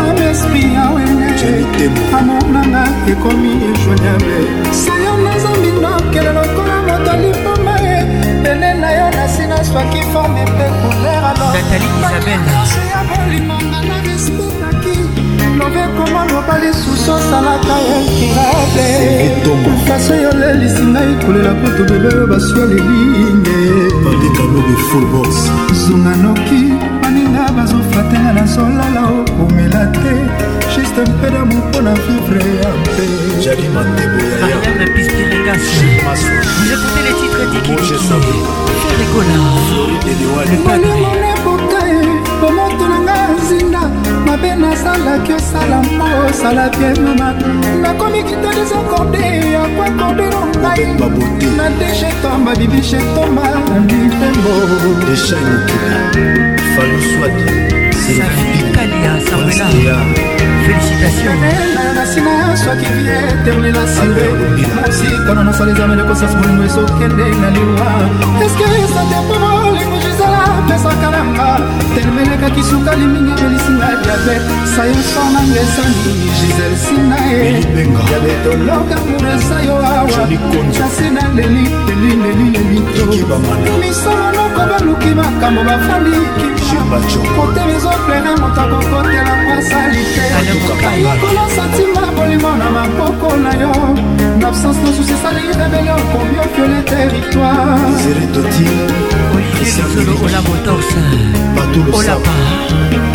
amespri 0.04 0.64
ya 0.76 0.86
wene 0.96 1.30
amonanga 2.20 2.84
ekomi 3.12 3.52
ejoiable 3.70 4.40
sayo 4.84 5.14
naza 5.24 5.50
mbindokelelo 5.60 6.44
kola 6.56 6.76
moto 6.88 7.14
lipoma 7.22 7.71
soki 9.70 10.02
forme 10.14 10.42
mpe 10.52 10.66
couleur 10.80 11.24
alorbakiabolingonga 11.32 13.80
na 13.90 13.98
respetaki 14.08 14.96
lobe 15.60 15.84
koma 15.98 16.22
loba 16.32 16.56
lisusu 16.64 17.10
osalaka 17.18 17.76
yankirabekasi 17.90 20.12
oyo 20.18 20.32
lelisi 20.42 20.84
ngai 20.92 21.12
kolela 21.26 21.54
kutu 21.62 21.82
bebeyo 21.90 22.24
baswa 22.32 22.64
lilinge 22.72 23.60
zunga 25.84 26.14
noki 26.24 26.62
baninga 27.04 27.44
bazofatela 27.56 28.32
nazolala 28.38 29.02
okomela 29.22 29.82
te 30.02 30.14
juste 30.74 31.02
mpeda 31.10 31.42
mopona 31.52 31.92
vivre 32.04 32.42
ya 32.62 32.70
mpe 32.82 33.04
Vegas. 35.54 36.32
Vous 36.58 36.72
écoutez 36.72 37.08
les 37.08 37.16
titres 37.16 37.50
d'Ikidiki. 37.52 38.02
Ferigola. 38.82 40.48
Le 40.48 40.64
padre. 40.64 41.02
mabe 44.26 44.56
nasalaki 44.56 45.34
osala 45.34 45.82
mpo 45.82 46.06
osala 46.30 46.70
bien 46.70 46.96
mama 47.04 47.34
nakomi 47.82 48.24
kitali 48.24 48.66
zakorde 48.72 49.56
akwakordero 49.64 50.42
ngai 50.60 50.86
na 51.58 51.68
deshetomba 51.80 52.52
bibishetomba 52.60 53.42
na 53.42 53.80
bitembo 53.80 54.54
deshanokila 55.10 55.94
faluswadi 56.76 58.61
kalia 58.82 59.14
samuela 59.28 59.98
félicitationasina 60.64 62.34
soki 62.64 62.88
eterlela 63.16 63.84
sire 63.96 64.28
sikana 64.98 65.42
nasala 65.48 65.72
ezama 65.74 65.96
lekosasi 66.00 66.36
molingo 66.42 66.64
esokende 66.70 67.26
na 67.42 67.50
liwa 67.56 67.90
eske 68.46 68.66
satepo 68.94 69.36
molingo 69.44 69.98
gisela 70.06 70.42
pesaka 70.68 71.08
nanga 71.14 71.50
telemelekaki 71.94 72.62
sukali 72.70 73.06
mingi 73.14 73.34
elisinga 73.46 73.88
diabet 74.04 74.44
sayoso 74.74 75.24
nanga 75.36 75.58
esani 75.66 76.14
gisel 76.40 76.74
sina 76.86 77.18
ye 77.30 77.40
yabetoloka 78.12 78.98
mure 79.08 79.36
sayo 79.48 79.76
awa 79.96 80.26
kasi 80.82 81.08
na 81.16 81.24
leli 81.38 81.64
leli 81.86 82.12
leli 82.24 82.46
lelito 82.54 83.04
misolo 83.82 84.41
moko 84.52 84.70
baluki 84.70 85.08
makambo 85.16 85.62
bafandi 85.64 86.12
kotela 87.36 87.74
ezoplena 87.76 88.32
moto 88.40 88.62
akokotela 88.62 89.34
mwasali 89.44 90.02
te 90.14 90.24
ayekola 90.88 91.44
santima 91.56 92.04
bolimo 92.16 92.52
na 92.60 92.70
maboko 92.70 93.38
na 93.38 93.54
yo 93.54 94.31
en 94.42 94.46
absence 94.46 94.78
nosusi 94.84 95.14
esali 95.14 95.42
bebele 95.58 95.92
okomioki 95.94 96.62
le 96.74 96.82
territoire 96.84 97.76
zeretoti 98.04 98.66
batulosapa 101.56 102.36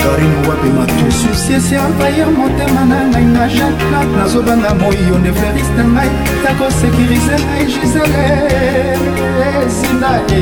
karine 0.03 0.39
wape 0.49 0.69
matususiesi 0.79 1.75
entrahir 1.75 2.27
motema 2.37 2.83
na 2.91 2.99
ngai 3.09 3.25
na 3.37 3.45
jacla 3.49 4.01
nazobanda 4.17 4.71
moiyo 4.75 5.19
nde 5.21 5.33
fleris 5.33 5.69
na 5.77 5.85
ngai 5.93 6.11
ya 6.45 6.53
kosekirize 6.59 7.35
ngai 7.45 7.65
gisele 7.67 8.27
esinda 9.59 10.13
e 10.31 10.33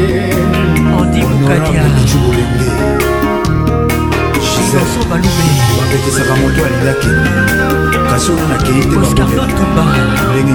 sanso 4.75 5.01
balube 5.11 5.45
bapekisaka 5.79 6.35
moto 6.41 6.61
alelaki 6.68 7.09
kasi 8.11 8.29
ona 8.33 8.45
nakei 8.51 8.83
te 8.91 8.97
ndenge 8.99 9.25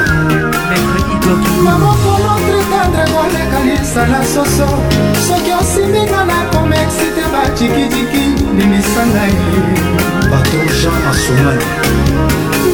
mamokolo 1.66 2.32
tritendre 2.48 3.04
koleka 3.14 3.58
lisala 3.68 4.20
soso 4.34 4.70
soki 5.28 5.52
osimbinga 5.60 6.22
na 6.30 6.38
komexite 6.54 7.24
bajikijiki 7.34 8.24
nimisanga 8.58 9.24
ye 9.32 9.42
bato 10.32 10.58
jean 10.82 11.02
asomani 11.10 11.66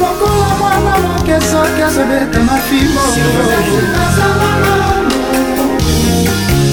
lokola 0.00 0.48
mwana 0.60 0.92
moke 1.04 1.36
soki 1.50 1.80
azobeta 1.88 2.38
mafimbo 2.48 3.00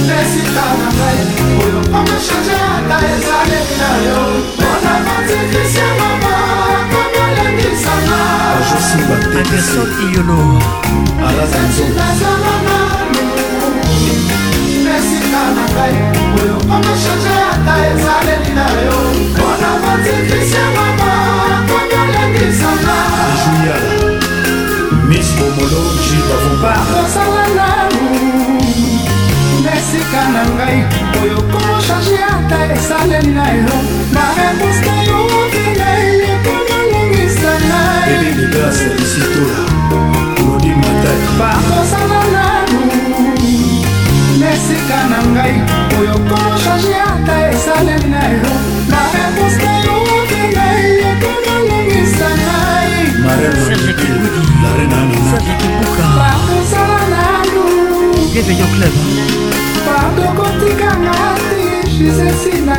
esika 0.10 0.66
na 0.82 0.88
ngai 0.98 1.22
oyo 1.64 1.80
omashanje 1.98 2.56
ata 2.76 2.98
ezali 3.14 3.60
na 3.80 3.90
yo 4.08 4.20
mpona 4.50 4.94
banzikisi 5.06 5.78
ya 5.80 5.90
mama 6.00 6.34
kokolendisanga 6.92 8.20
josibatekesoiyolo 8.68 10.40
alazanzonazalana 11.28 12.78
esika 14.96 15.42
na 15.56 15.66
ngai 15.74 15.96
oyo 16.42 16.56
omashanje 16.76 17.34
ata 17.52 17.74
ezaleli 17.92 18.52
na 18.60 18.68
yo 18.86 18.98
mpona 19.26 19.70
banzikisi 19.82 20.54
ya 20.60 20.66
mama 20.78 21.12
kokolendisanga 21.70 22.98
juyala 23.42 23.92
mis 25.10 25.28
bomoloji 25.38 26.18
bavumba 26.28 26.74
osalalamu 27.00 28.02
esika 29.94 30.22
na 30.34 30.42
ngai 30.58 30.80
oyo 31.22 31.38
komo 31.52 31.76
charge 31.88 32.16
ata 32.34 32.60
esaleli 32.76 33.32
na 33.38 33.46
elo 33.58 33.78
na 34.16 34.24
réponse 34.38 34.82
na 34.88 34.96
yoki 35.08 35.66
na 35.80 35.88
elekomalongisa 36.08 37.54
naibakosala 37.70 38.18
nanu 42.36 42.82
na 44.40 44.48
esika 44.58 45.00
na 45.12 45.20
ngai 45.34 45.56
oyo 46.00 46.16
komo 46.30 46.52
charge 46.64 46.94
ata 47.12 47.36
esaleli 47.54 48.08
na 48.14 48.20
elo 48.32 48.54
na 48.92 49.00
réponse 49.16 49.64
na 49.68 49.74
yoki 49.88 50.42
na 50.56 50.66
elekomalongisa 50.84 52.30
nai 52.48 52.96
bakosala 56.18 57.02
nanu 57.14 57.64
Bienvenue 58.32 58.64
au 58.64 58.70
club. 58.76 58.94
bakokotikanga 59.88 61.14
ti 61.48 61.68
jisesi 62.00 62.54
na 62.68 62.76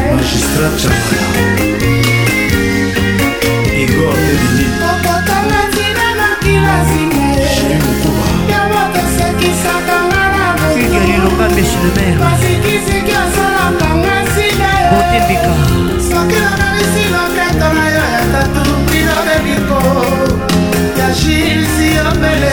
okotanga 4.93 5.59
ntina 5.69 6.07
nokilasinga 6.19 7.21
yango 8.53 8.81
tosekisakanga 8.95 10.23
na 10.35 10.47
boiloba 10.59 11.47
monsieur 11.55 11.83
le 11.87 11.93
maire 11.97 12.19
basikisiki 12.25 13.13
asalakanga 13.23 14.15
nsina 14.25 14.71
botembika 14.93 15.53
soki 16.09 16.39
nakanisi 16.45 17.03
lofeto 17.15 17.69
na 17.77 17.85
yo 17.97 18.03
ya 18.15 18.23
tatu 18.33 18.63
bino 18.91 19.17
bebiko 19.27 19.79
ya 20.99 21.09
jilisi 21.19 21.89
obele 22.09 22.53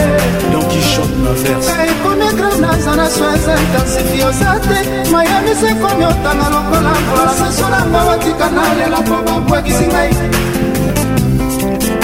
ekomi 1.88 2.30
grenaza 2.38 2.96
na 2.96 3.08
soise 3.10 3.52
intensifie 3.64 4.24
oza 4.26 4.52
te 4.68 4.80
mayamisa 5.12 5.68
ekomi 5.72 6.06
otanga 6.06 6.48
lokola 6.54 6.92
mbola 7.02 7.34
saso 7.40 7.70
nanga 7.70 7.98
watika 8.08 8.50
na 8.50 8.74
lela 8.78 8.98
mpo 9.02 9.16
babwakisi 9.26 9.88
ngai 9.88 10.12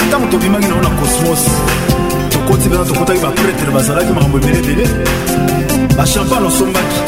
ntango 0.08 0.26
tobimaki 0.30 0.68
nao 0.68 0.82
na 0.82 0.90
cosmos 0.90 1.42
tokoti 2.32 2.68
mpena 2.68 2.84
tokotaki 2.84 3.20
bapretre 3.20 3.70
bazalaki 3.74 4.12
makambo 4.12 4.38
ebele 4.38 4.58
ebele 4.58 4.84
bashampane 5.96 6.46
osombaki 6.46 6.98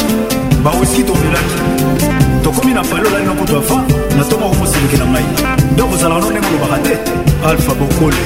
bawiski 0.64 1.03
tomelaki 1.05 1.57
tokomi 2.47 2.72
na 2.74 2.82
falolani 2.82 3.24
na 3.26 3.32
kutu 3.32 3.57
afa 3.59 3.74
na 4.16 4.22
ntongo 4.24 4.44
akomoselekela 4.49 5.07
ngai 5.12 5.24
donc 5.76 5.92
ozalaka 5.94 6.20
no 6.22 6.28
ndenge 6.30 6.49
olobaka 6.51 6.78
te 6.84 6.94
alpha 7.49 7.72
bokole 7.80 8.22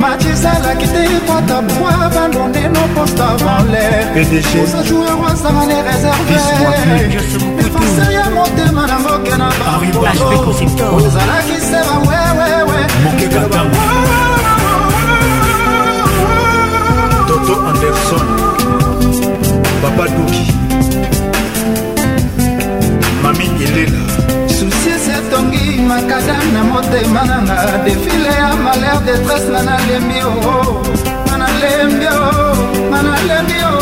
macisalaki 0.00 0.86
te 0.86 1.04
ekota 1.16 1.62
bwa 1.62 2.08
bandondeno 2.14 2.80
posta 2.94 3.26
valesa 3.44 4.78
joueur 4.84 5.16
wasanga 5.22 5.62
le 5.66 5.74
réserveefase 5.86 8.12
ya 8.14 8.24
motema 8.30 8.86
nango 8.86 9.18
kena 9.24 9.48
baozalaki 10.76 11.56
se 11.60 11.80
bawewewe 11.88 12.80
toto 17.26 17.54
anderson 17.66 18.26
papa 19.82 20.04
duki 20.08 20.46
elela 23.64 24.04
susiesi 24.48 25.10
etongi 25.18 25.66
makada 25.90 26.36
na 26.54 26.60
motema 26.64 27.22
nanga 27.30 27.58
defile 27.84 28.28
ya 28.40 28.48
malheur 28.56 29.00
detresse 29.06 29.48
nga 29.52 29.60
nalembi 29.68 30.18
oo 30.30 30.62
nga 31.26 31.36
nalembi 31.42 32.06
oo 32.06 32.18
nga 32.90 32.98
nalembi 33.08 33.58
oo 33.72 33.76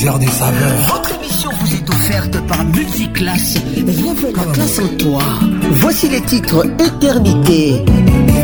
des 0.00 0.06
heures 0.08 0.18
de 0.18 0.28
saveur. 0.28 0.78
Votre 0.94 1.14
émission 1.16 1.50
vous 1.60 1.74
est 1.74 1.88
offerte 1.90 2.40
par 2.46 2.64
Multiclasse. 2.64 3.58
Bienvenue 3.76 4.32
à 4.40 4.52
classe 4.54 4.78
en 4.78 4.88
toi. 4.96 5.22
Voici 5.72 6.08
les 6.08 6.22
titres 6.22 6.64
Éternité. 6.78 7.84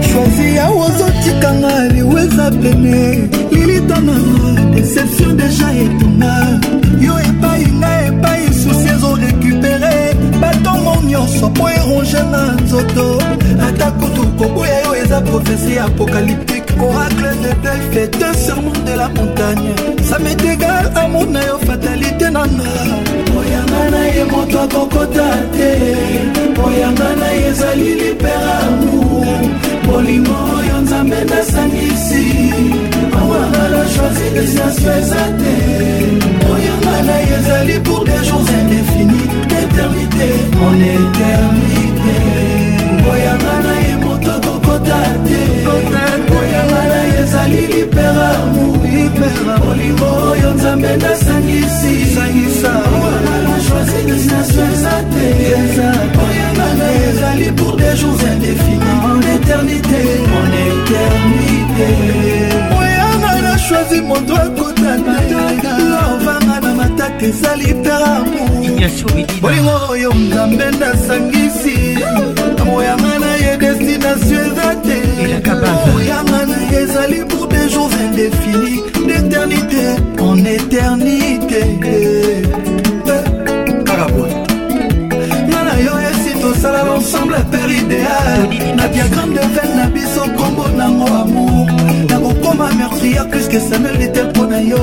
shwazi 0.02 0.52
ya 0.54 0.70
ozotikanga 0.70 1.88
liweza 1.94 2.50
pene 2.50 3.28
lilitananga 3.52 4.62
deception 4.74 5.34
deja 5.36 5.68
etonga 5.82 6.34
yo 7.06 7.14
epai 7.28 7.64
nga 7.80 7.92
epai 8.08 8.46
susi 8.60 8.88
ezorekupere 8.94 9.96
batongo 10.40 10.94
nyonso 11.08 11.46
mpo 11.50 11.68
eronge 11.68 12.22
na 12.32 12.42
nzoto 12.64 13.06
ata 13.68 13.90
kutu 13.98 14.24
koboya 14.38 14.78
yo 14.86 14.92
eza 15.02 15.20
profesi 15.20 15.78
apokalypte 15.78 16.55
oracle 16.82 17.28
de 17.42 17.54
delphi 17.62 17.98
est 17.98 18.22
un 18.22 18.32
sermon 18.34 18.72
de 18.84 18.96
la 18.96 19.08
montagne 19.08 19.72
ça 20.02 20.18
m'est 20.18 20.40
égal 20.44 20.90
amour 20.94 21.26
na 21.26 21.40
yo 21.46 21.58
fatalité 21.64 22.30
nanga 22.30 22.70
oyanga 23.38 23.82
na 23.90 24.00
ye 24.14 24.24
moto 24.30 24.58
akokota 24.60 25.28
te 25.54 25.70
oyanga 26.66 27.08
na 27.20 27.28
ye 27.34 27.48
ezali 27.50 27.90
lipere 28.00 28.52
amour 28.68 29.24
bolingo 29.86 30.36
oyo 30.58 30.76
nzambe 30.82 31.18
nasangisi 31.30 32.22
awanga 33.20 33.64
la 33.74 33.82
choisi 33.94 34.26
destination 34.34 34.98
eza 35.00 35.24
te 35.40 35.54
oyanga 36.54 36.94
na 37.08 37.16
ye 37.28 37.36
ezali 37.40 37.80
pour 37.84 38.04
des 38.04 38.24
jours 38.28 38.48
indéfinis 38.60 39.28
d'éternité 39.48 40.28
mon 40.60 40.74
éternité 40.76 42.18
oyanga 43.10 43.54
na 43.66 43.74
ye 43.82 43.94
moto 44.04 44.30
akokota 44.36 45.00
te 45.26 46.05
ezali 47.46 47.62
lipera 47.66 48.30
mulipera 48.54 49.56
olingo 49.70 50.04
oyo 50.30 50.50
nzambe 50.54 50.96
nasangisi 50.96 51.92
sangisa 52.14 52.70
oyangana 52.98 53.56
choisinesnaso 53.66 54.60
eza 54.72 54.94
te 55.12 55.28
oyangana 56.26 56.86
ezali 57.08 57.48
pour 57.56 57.72
des 57.76 57.94
jours 58.00 58.22
indéfinis 58.32 59.00
en 59.08 59.20
éternité 59.36 60.00
en 60.38 60.46
éternité 60.70 61.88
oyangana 62.80 63.52
choisi 63.58 63.98
moto 64.02 64.34
akotanaovanga 64.36 66.56
na 66.62 66.70
matata 66.74 67.24
ezali 67.26 67.70
pera 67.82 68.12
mu 68.24 68.42
olingo 68.62 69.74
oyo 69.90 70.10
nzambe 70.14 70.66
nasangisi 70.80 71.74
établi 77.10 77.24
pour 77.28 77.46
des 77.46 77.68
jours 77.68 77.90
indéfinis, 78.08 78.82
d'éternité 79.06 79.94
en 80.20 80.36
éternité. 80.44 81.62
Caraboy. 83.84 84.30
Eh, 84.30 85.46
Nana 85.50 85.80
yo 85.80 85.92
esi 86.10 86.32
eh, 86.36 86.40
tosala 86.40 86.84
l'ensemble 86.84 87.36
père 87.50 87.70
idéal. 87.70 88.76
Na 88.76 88.88
bien 88.88 89.06
grande 89.10 89.34
veine 89.54 89.76
na 89.76 89.86
biso 89.86 90.22
kombo 90.36 90.66
nango 90.76 91.06
amour. 91.06 91.66
Na 92.08 92.16
kokoma 92.18 92.68
meurtrière 92.78 93.28
plus 93.28 93.48
que 93.48 93.60
Samuel 93.60 94.02
était 94.02 94.28
pour 94.32 94.46
na 94.48 94.60
yo. 94.62 94.76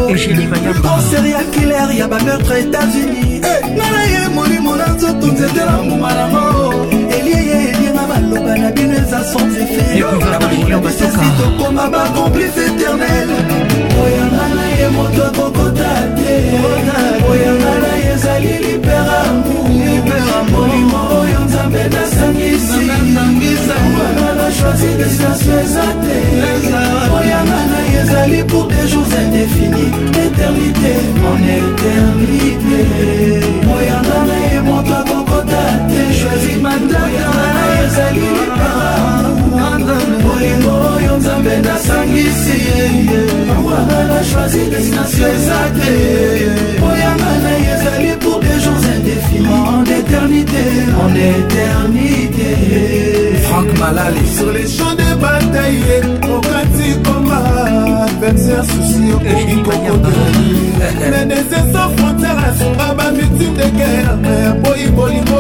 Grand 0.82 0.99
serial 1.11 1.45
killer 1.51 1.97
ya 1.97 2.07
ba 2.07 2.19
meurtre 2.24 2.53
États-Unis. 2.55 3.41
Nana 3.41 4.01
ye 4.11 4.30
molimo 4.34 4.76
na 4.76 4.88
nzoto 4.93 5.28
nzete 5.28 5.65
na 5.65 5.78
mbuma 5.84 6.09
nango. 6.13 6.93
maloba 8.34 8.58
na 8.58 8.72
bino 8.72 8.94
eza 8.94 9.20
sans 9.32 9.54
effetbisi 9.64 10.04
tokoma 11.40 11.86
bacomplice 11.94 12.60
éternel 12.70 13.30
oyanga 14.04 14.46
na 14.56 14.66
ye 14.78 14.88
moto 14.96 15.22
akokota 15.30 15.92
te 16.18 16.32
oyanga 17.32 17.74
na 17.84 17.92
ye 18.04 18.08
ezali 18.16 18.52
liberamourolimo 18.66 21.00
oyo 21.20 21.40
nzambe 21.46 21.82
nasangisiyanga 21.94 24.08
na 24.40 24.48
choisi 24.58 24.88
destination 25.00 25.56
eza 25.64 25.86
te 26.04 26.18
oyanga 27.20 27.60
na 27.72 27.80
ye 27.92 27.96
ezali 28.04 28.40
pour 28.50 28.64
des 28.72 28.86
jours 28.92 29.12
indéfinis 29.24 29.90
éternité 30.28 30.94
en 31.32 31.38
éternité 31.62 32.82
oyanga 33.76 34.18
na 34.30 34.38
ye 34.50 34.60
moto 34.68 35.12
oyo 40.95 41.18
nzambe 41.18 41.53
nasangisi 41.66 42.55
yeye 42.66 43.22
wanga 43.66 43.99
na 44.09 44.20
choisi 44.30 44.61
destination 44.72 45.30
eza 45.36 45.59
te 45.76 45.93
oyanga 46.89 47.32
na 47.43 47.51
ye 47.57 47.64
ezali 47.76 48.11
pour 48.22 48.38
des 48.39 48.57
jours 48.64 48.84
indéfiniment 48.95 49.64
en 49.78 49.82
éternité 49.99 50.64
en 51.03 51.11
éternité 51.36 52.49
frank 53.49 53.70
malali 53.80 54.26
sur 54.38 54.49
les 54.57 54.68
champs 54.76 54.95
de 54.95 55.03
bataille 55.22 55.86
okati 56.36 56.89
komba 57.05 57.53
adversaire 58.24 58.63
souci 58.65 59.11
okoki 59.13 59.55
kokoteli 59.61 60.53
menese 61.11 61.55
sans 61.74 61.89
frontière 61.97 62.38
asunga 62.47 62.93
bamutine 62.97 63.53
de 63.53 63.69
guerre 63.78 64.17
ya 64.43 64.51
boyi 64.53 64.88
bolingo 64.91 65.39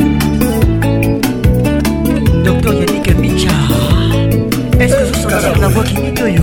la 5.61 5.69
voix 5.69 5.83
qui 5.85 5.95
mitoyo 6.01 6.43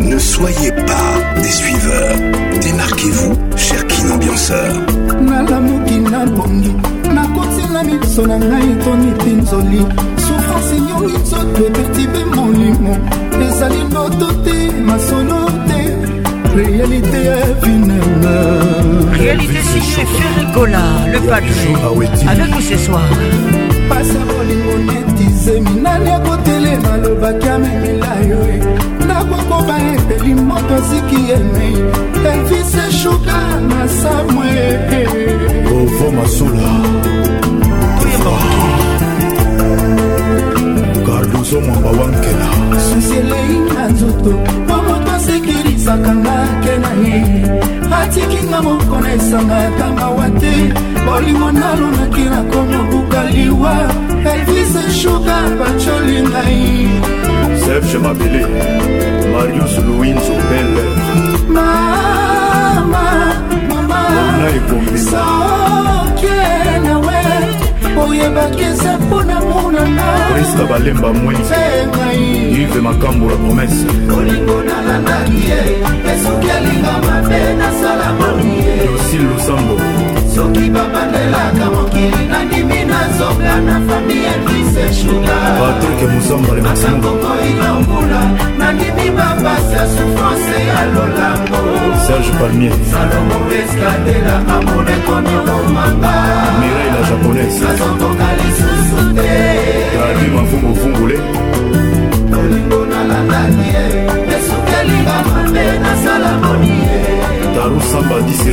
ne 0.01 0.19
soyez 0.19 0.73
pas 0.73 1.13
des 1.41 1.51
suiveurs 1.51 2.17
démarquez-vous 2.63 3.33
cher 3.57 3.87
kin 3.87 4.11
ambianceur 4.11 4.73
nalamuki 5.21 5.99
nabongi 6.13 6.73
nakotinga 7.17 7.83
miso 7.89 8.27
na 8.27 8.37
ngai 8.39 8.73
tonipinzoli 8.85 9.81
souffrance 10.25 10.71
enyongi 10.77 11.17
nzoto 11.23 11.61
epertibe 11.67 12.21
molimo 12.37 12.95
ezali 13.47 13.83
noto 13.93 14.29
te 14.45 14.57
masolo 14.87 15.47
te 15.69 16.02
réalité 16.55 17.17
est 17.17 17.65
finale 17.65 19.11
réalité 19.13 19.57
si 19.73 19.81
c'est 19.81 20.05
Ferricola 20.07 20.79
le 21.13 21.19
padre 21.21 21.47
avec 22.31 22.51
nous 22.55 22.61
ce 22.61 22.77
soir 22.77 23.09
pasa 23.89 24.19
bolingo 24.29 24.75
netize 24.87 25.61
minani 25.61 26.11
akotele 26.11 26.77
nalobaki 26.83 27.49
amemela 27.49 28.13
yo 28.29 28.39
e 28.55 29.05
nakokoba 29.07 29.77
epeli 29.97 30.35
moto 30.35 30.75
asiki 30.75 31.31
emei 31.37 31.79
elvise 32.33 32.85
shuka 32.91 33.39
na 33.71 33.89
samwe 33.89 34.55
ovo 35.75 36.11
masula 36.17 36.71
gardozo 41.07 41.61
mwamba 41.61 41.89
wankela 41.91 42.79
susi 42.91 43.15
elei 43.17 43.59
na 43.75 43.89
nzoto 43.89 44.73
sakangake 45.85 46.73
na 46.85 46.93
ye 47.09 47.17
atikinga 48.03 48.63
moko 48.63 48.97
na 49.01 49.13
esanga 49.17 49.57
ata 49.67 49.87
mawa 49.97 50.27
te 50.41 50.55
bolingo 51.07 51.49
nalonaki 51.61 52.25
nakomi 52.33 52.77
obuka 52.83 53.21
liwa 53.33 53.75
elvise 54.33 54.83
shuka 55.01 55.37
bacoli 55.59 56.17
ngai 56.31 56.61
serge 57.63 57.97
mabele 58.05 58.43
marius 59.33 59.75
louis 59.87 60.17
zobele 60.27 60.85
mama 61.57 62.85
mama 63.73 64.01
sokie 65.09 66.41
nawe 66.87 67.12
oyebaki 67.99 68.63
eza 68.65 68.99
mpona 68.99 69.41
monanaorista 69.41 70.65
balemba 70.71 71.13
mweive 71.13 72.81
makambo 72.81 73.31
ya 73.31 73.37
promese 73.37 73.87
olingo 74.19 74.63
nalandaki 74.63 75.39
ye 75.51 75.61
esoki 76.15 76.51
alinga 76.51 76.93
mabe 77.07 77.55
nasala 77.59 78.13
bonie 78.19 78.77
dosil 78.87 79.23
lusambo 79.23 79.77
soki 80.35 80.71
babandelaka 80.71 81.71
mokili 81.77 82.23
nandimi 82.31 82.83
nazoka 82.89 83.55
na 83.61 83.77
fami 83.89 84.17
ya 84.25 84.33
luise 84.45 84.85
shugaakangoko 84.99 87.31
inambula 87.51 88.21
nandimi 88.59 89.07
mapasi 89.17 89.73
ya 89.73 89.79
souffrance 89.87 90.59
ya 90.69 90.83
lolango 90.87 91.59
serge 92.07 92.31
palmier 92.39 92.73
salomo 92.91 93.37
eskadela 93.61 94.35
amonekonolomanga 94.57 96.13
mirei 96.61 96.89
la 96.95 97.01
japonaise 97.09 97.63
nazokoka 97.67 98.29
lisusu 98.39 98.99
te 99.15 99.37
rabi 100.01 100.27
mafungufungule 100.37 101.17
olingo 102.41 102.81
nalandaki 102.87 103.69
esukeli 104.37 104.97
nga 105.03 105.15
mabe 105.25 105.65
nasala 105.79 106.33
monie 106.47 107.02
tarusamba 107.55 108.15
17yaniki 108.15 108.49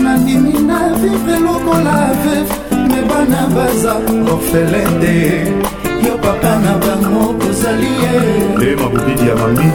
nandimi 0.03 0.61
na 0.67 0.95
vivre 1.03 1.37
lokola 1.45 1.99
veve 2.23 2.55
me 2.91 3.01
bana 3.11 3.43
baza 3.55 3.93
orphelin 4.33 4.91
te 5.03 5.17
yo 6.07 6.15
papa 6.23 6.53
na 6.65 6.73
bango 6.85 7.23
kozali 7.41 7.91
ye 8.03 8.17
e 8.69 8.77
mabubidi 8.81 9.25
ya 9.29 9.35
mami 9.41 9.67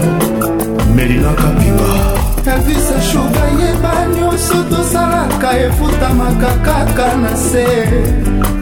melina 0.96 1.32
kapinga 1.40 2.24
kavisa 2.46 3.02
shuba 3.10 3.46
yeba 3.64 3.94
nyonso 4.16 4.56
tosalaka 4.70 5.50
efutamaka 5.66 6.50
kaka 6.68 7.08
na 7.22 7.32
se 7.48 7.66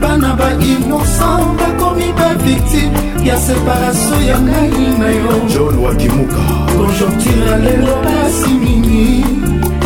bana 0.01 0.29
ba 0.39 0.47
innocent 0.71 1.47
bakomi 1.59 2.09
baviktime 2.19 2.97
ya 3.27 3.35
separatio 3.45 4.17
ya 4.29 4.37
ngai 4.45 4.81
na 4.99 5.07
yo 5.21 5.33
john 5.53 5.75
wakimuka 5.83 6.41
konjonkture 6.77 7.45
ya 7.49 7.57
lelo 7.65 7.93
pasi 8.05 8.49
mingi 8.63 9.09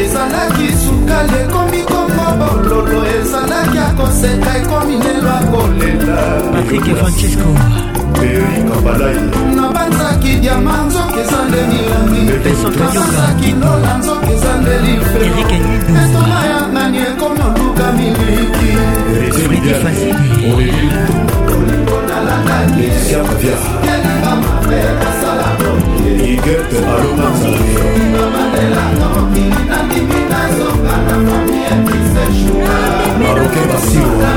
ezalaki 0.05 0.69
sukal 0.85 1.31
ekomi 1.41 1.83
kongo 1.91 2.27
bololo 2.39 3.01
ezalaki 3.19 3.79
akoseka 3.89 4.51
ekomi 4.61 4.95
nelo 5.03 5.31
akolela 5.39 6.23
patrik 6.53 6.85
francesco 7.01 7.51
peri 8.19 8.57
kabalai 8.71 9.19
nabanzaki 9.57 10.33
diama 10.43 10.75
nzoka 10.87 11.19
eza 11.25 11.39
nde 11.49 11.61
milangiabanzaki 11.71 13.49
ndola 13.59 13.91
nzoka 14.01 14.29
eza 14.37 14.53
nde 14.61 14.73
lifeetoma 14.85 16.39
ya 16.51 16.59
nani 16.75 16.99
ekomi 17.09 17.43
oluka 17.49 17.87
miliki 17.97 18.71
nalandaki 22.49 22.87
elinga 23.91 24.33
mabe 24.43 24.81
asala 25.09 25.47
igete 26.13 26.79
aroma 26.79 27.31
maroke 33.21 33.63
basiwa 33.71 34.29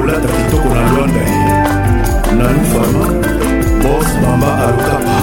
olata 0.00 0.28
kitoko 0.28 0.68
na 0.74 0.82
lwanda 0.92 1.20
ye 1.30 1.69
nanu 2.38 2.62
farma 2.70 3.06
bos 3.82 4.08
mama 4.22 4.48
alukapa 4.68 5.19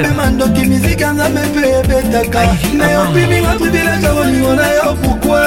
omema 0.00 0.26
ndoki 0.30 0.60
mizika 0.60 1.12
nzambe 1.12 1.40
mpe 1.40 1.68
ebetaka 1.78 2.48
nayobimi 2.76 3.40
wa 3.40 3.52
privilege 3.54 4.06
ya 4.06 4.12
bolingo 4.14 4.54
na 4.54 4.66
yo 4.68 4.94
pourkui 4.94 5.42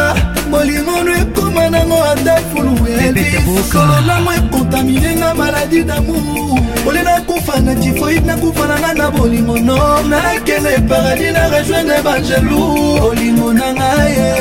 bolingo 0.52 1.04
no 1.04 1.12
ekoma 1.22 1.70
nango 1.70 2.04
ata 2.04 2.36
fulu 2.36 2.80
elisolo 3.00 4.02
nango 4.08 4.34
ekontaminenga 4.34 5.34
maladi 5.36 5.84
damour 5.84 6.60
ole 6.88 7.02
nakufa 7.04 7.60
na 7.60 7.76
tifoid 7.76 8.26
nakufa 8.26 8.68
nanga 8.68 8.94
na 8.94 9.12
bolingo 9.12 9.58
no 9.58 10.00
nakende 10.10 10.78
paradis 10.90 11.32
na 11.34 11.50
rejoindre 11.50 12.02
bangelou 12.04 13.00
bolingo 13.02 13.54
na 13.54 13.74
ngaye 13.74 14.36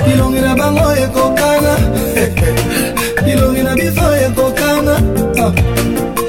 bilongi 0.06 0.40
na 0.40 0.54
bango 0.54 0.92
ekokana 1.04 1.74
bilongi 3.24 3.62
na 3.62 3.74
biso 3.74 4.14
ekokana 4.26 4.96
ah. 5.38 6.23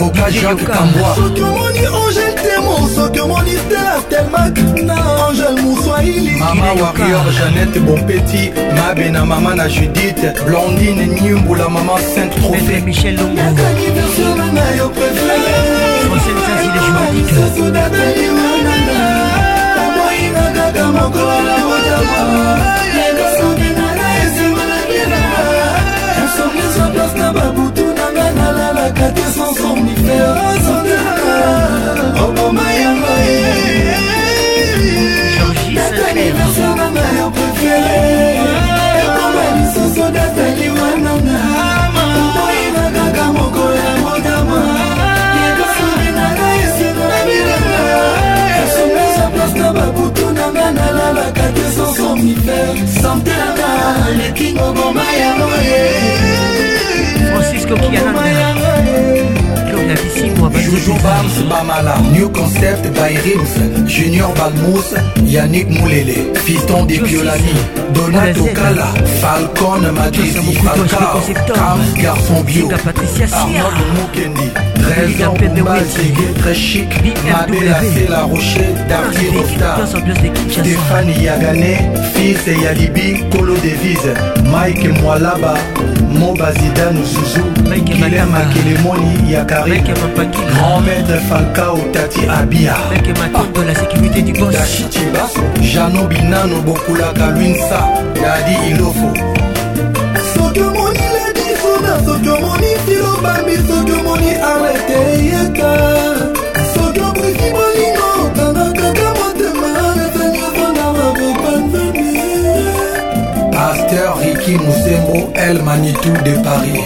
avoka 0.00 0.30
jacques 0.30 0.64
kambwa 0.66 1.14
soki 1.16 1.42
omoni 1.42 1.78
angel 1.78 2.34
temo 2.42 2.88
soki 2.94 3.20
omoni 3.20 3.50
stela 3.66 4.00
stelmak 4.00 4.58
na 4.84 4.94
angel 5.28 5.52
moswaili 5.62 6.30
mama 6.38 6.66
warrior 6.72 7.32
janete 7.32 7.80
bompeti 7.80 8.52
mabe 8.76 9.10
na 9.10 9.24
mama 9.24 9.54
na 9.54 9.68
judith 9.68 10.44
blondine 10.46 11.06
nyumbula 11.20 11.68
mama 11.68 11.92
sainte 12.14 12.36
trophée 12.40 12.82
michel 12.84 13.14
longoyaka 13.16 13.62
aniverseur 13.68 14.36
na 14.36 14.52
na 14.52 14.70
yo 14.78 14.88
préféré 14.88 15.74
nalalaka 28.44 29.08
te 29.16 29.22
sans 29.36 29.54
somnifère 29.54 30.36
sandeka 30.66 31.32
oboma 32.24 32.68
yango 32.80 33.16
data 35.76 36.02
aniversaire 36.12 36.74
nanga 36.80 37.04
yo 37.18 37.26
prefere 37.36 38.02
ekoma 39.04 39.44
lisusu 39.56 40.04
datali 40.16 40.68
wananga 40.78 41.36
oyina 42.46 42.84
kaka 42.96 43.24
moko 43.36 43.64
ya 43.84 43.92
motama 44.02 44.60
yekasoni 45.44 46.08
nanga 46.18 46.46
esina 46.64 47.04
na 47.12 47.20
bilanga 47.28 47.82
esungisa 48.62 49.24
place 49.34 49.56
na 49.60 49.68
babutu 49.76 50.24
nanga 50.38 50.66
nalalaka 50.78 51.46
te 51.56 51.64
sans 51.76 51.92
somnifère 51.98 52.74
santeka 53.02 53.70
lekingo 54.18 54.66
boma 54.76 55.06
yango 55.22 55.48
ye 55.68 56.63
soki 57.76 59.24
Joujou 60.64 60.98
Bams, 61.02 61.38
Mamala, 61.48 61.96
New 62.12 62.28
Concept 62.30 62.88
by 62.94 63.12
Rims, 63.22 63.90
Junior 63.90 64.32
Balmous, 64.34 64.92
Yannick 65.22 65.68
Moulele, 65.68 66.34
Fiston 66.36 66.84
des 66.84 66.98
Piolani, 66.98 67.52
Donato 67.92 68.44
Kala, 68.54 68.86
Falcon 69.20 69.92
Matesi, 69.94 70.40
Falcao, 70.62 71.22
Kams 71.52 71.94
Garçon 72.02 72.40
Bio, 72.46 72.68
Arnold 72.70 73.76
Moukendi, 73.94 74.50
13 74.76 75.28
ans, 75.28 75.34
Pumba, 75.34 75.76
très 76.40 76.54
chic, 76.54 76.88
Mabela 77.30 77.78
La 78.08 78.22
Rocher, 78.22 78.74
Darty 78.88 79.28
Rostar, 79.36 79.86
Stéphane 80.50 81.12
Yagané, 81.22 81.78
Fils 82.14 82.46
et 82.48 82.56
Yalibi, 82.60 83.22
Colo 83.30 83.54
Davis, 83.62 83.98
Mike 84.50 85.00
Mwalaba, 85.02 85.54
mobazida 86.18 86.90
nuzuzu 86.90 87.42
kile 87.84 88.22
makelemoni 88.24 89.32
ya 89.32 89.44
kari 89.44 89.80
grand 89.80 90.36
maître 90.86 91.20
fankao 91.28 91.78
tati 91.92 92.20
abia 92.40 92.76
dashitiba 94.52 95.30
jano 95.74 96.06
binano 96.06 96.60
bokulaka 96.62 97.26
lwinsa 97.26 97.88
dadi 98.22 98.54
ilofo 98.70 99.14
soki 100.34 100.60
omoni 100.60 100.98
ledisona 100.98 102.04
soki 102.06 102.28
omoni 102.28 102.66
filobambi 102.86 103.56
soki 103.56 103.92
omoni 104.00 104.30
arete 104.30 105.24
yeka 105.28 105.70
soki 106.74 107.00
obwisi 107.00 107.50
bolingo 107.52 108.30
kangakaka 108.36 109.08
motema 109.18 109.68
nasangasanga 109.96 110.84
bakopanzani 110.98 112.18
paster 113.52 114.23
Jackie 114.46 114.58
Moussembo 114.58 115.32
El 115.34 115.62
Manitou 115.62 116.12
de 116.22 116.32
Paris 116.42 116.80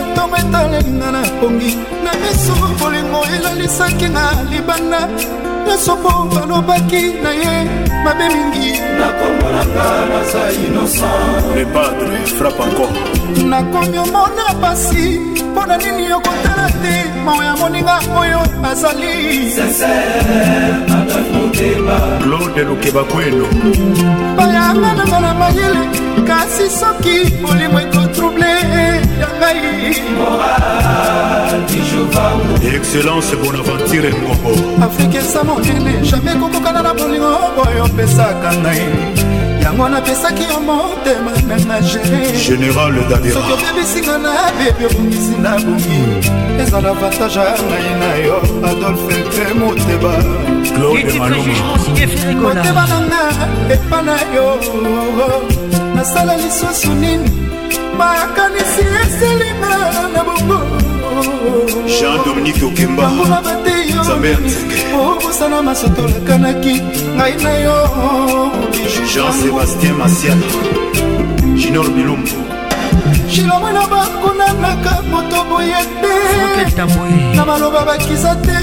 na 5.66 5.78
songo 5.78 6.30
balobaki 6.32 7.18
na 7.22 7.32
ye 7.41 7.53
mabe 8.05 8.26
mingi 8.30 8.78
nakombolanga 8.99 9.86
naza 10.13 10.41
innocent 10.61 11.41
le 11.57 11.63
padre 11.74 12.16
frappe 12.38 12.61
encore 12.61 12.93
nakomi 13.51 13.97
omona 14.05 14.45
pasi 14.61 15.34
mpo 15.55 15.65
na 15.69 15.77
nini 15.77 16.07
okotala 16.13 16.67
te 16.83 16.95
mawa 17.25 17.43
ya 17.45 17.53
moninga 17.59 17.95
oyo 18.19 18.39
azali 18.69 19.53
claude 22.23 22.63
lukeba 22.69 23.03
kweno 23.11 23.45
bayanga 24.37 24.89
nanga 24.97 25.19
na 25.25 25.31
mayele 25.39 25.79
kasi 26.27 26.65
soki 26.79 27.17
molimo 27.41 27.77
ekotrouble 27.79 28.47
ya 29.21 29.27
ngai 29.37 29.95
excellence 32.75 33.35
bonaventure 33.35 34.11
ngombo 34.21 34.51
afrika 34.85 35.17
esa 35.23 35.41
monene 35.47 35.91
jamai 36.09 36.35
ekokokana 36.35 36.81
na 36.85 36.91
bolingo 36.97 37.31
oyo 37.65 37.81
opesaka 37.85 38.49
ngai 38.61 39.44
yango 39.76 39.89
napesaki 39.89 40.43
yo 40.43 40.59
motema 40.59 41.32
nanga 41.47 41.80
génésoki 41.80 43.43
obebisinga 43.53 44.17
na 44.17 44.32
bebe 44.57 44.86
ebongisi 44.86 45.39
na 45.41 45.51
bongi 45.51 46.01
ezala 46.62 46.89
avantage 46.89 47.39
ya 47.39 47.58
ngai 47.59 47.99
na 47.99 48.16
yo 48.25 48.36
adolfe 48.70 49.16
mpe 49.25 49.54
moteba 49.59 50.13
moteba 52.41 52.87
nanga 52.87 53.24
epa 53.74 54.01
na 54.01 54.16
yo 54.36 54.47
nasala 55.95 56.37
lisusu 56.37 56.93
nini 56.93 57.45
makanisi 57.97 58.83
eselima 59.04 59.70
na 60.13 60.21
bongo 60.28 60.59
jean-dominique 61.87 62.63
okembaona 62.67 63.42
bateyoambe 63.42 64.29
ya 64.32 64.39
nzeke 64.39 64.78
obosana 65.09 65.58
masotolakanaki 65.62 66.75
ngai 67.16 67.36
na 67.43 67.51
yo 67.66 67.78
jean-sébastien 69.13 69.93
masian 70.01 70.39
ginor 71.59 71.87
bilombo 71.96 72.33
shilomwena 73.32 73.82
bakonanaka 73.93 74.92
moto 75.12 75.43
boye 75.50 75.82
te 76.01 76.16
na 77.36 77.46
maloba 77.46 77.86
bakisa 77.86 78.36
te 78.46 78.58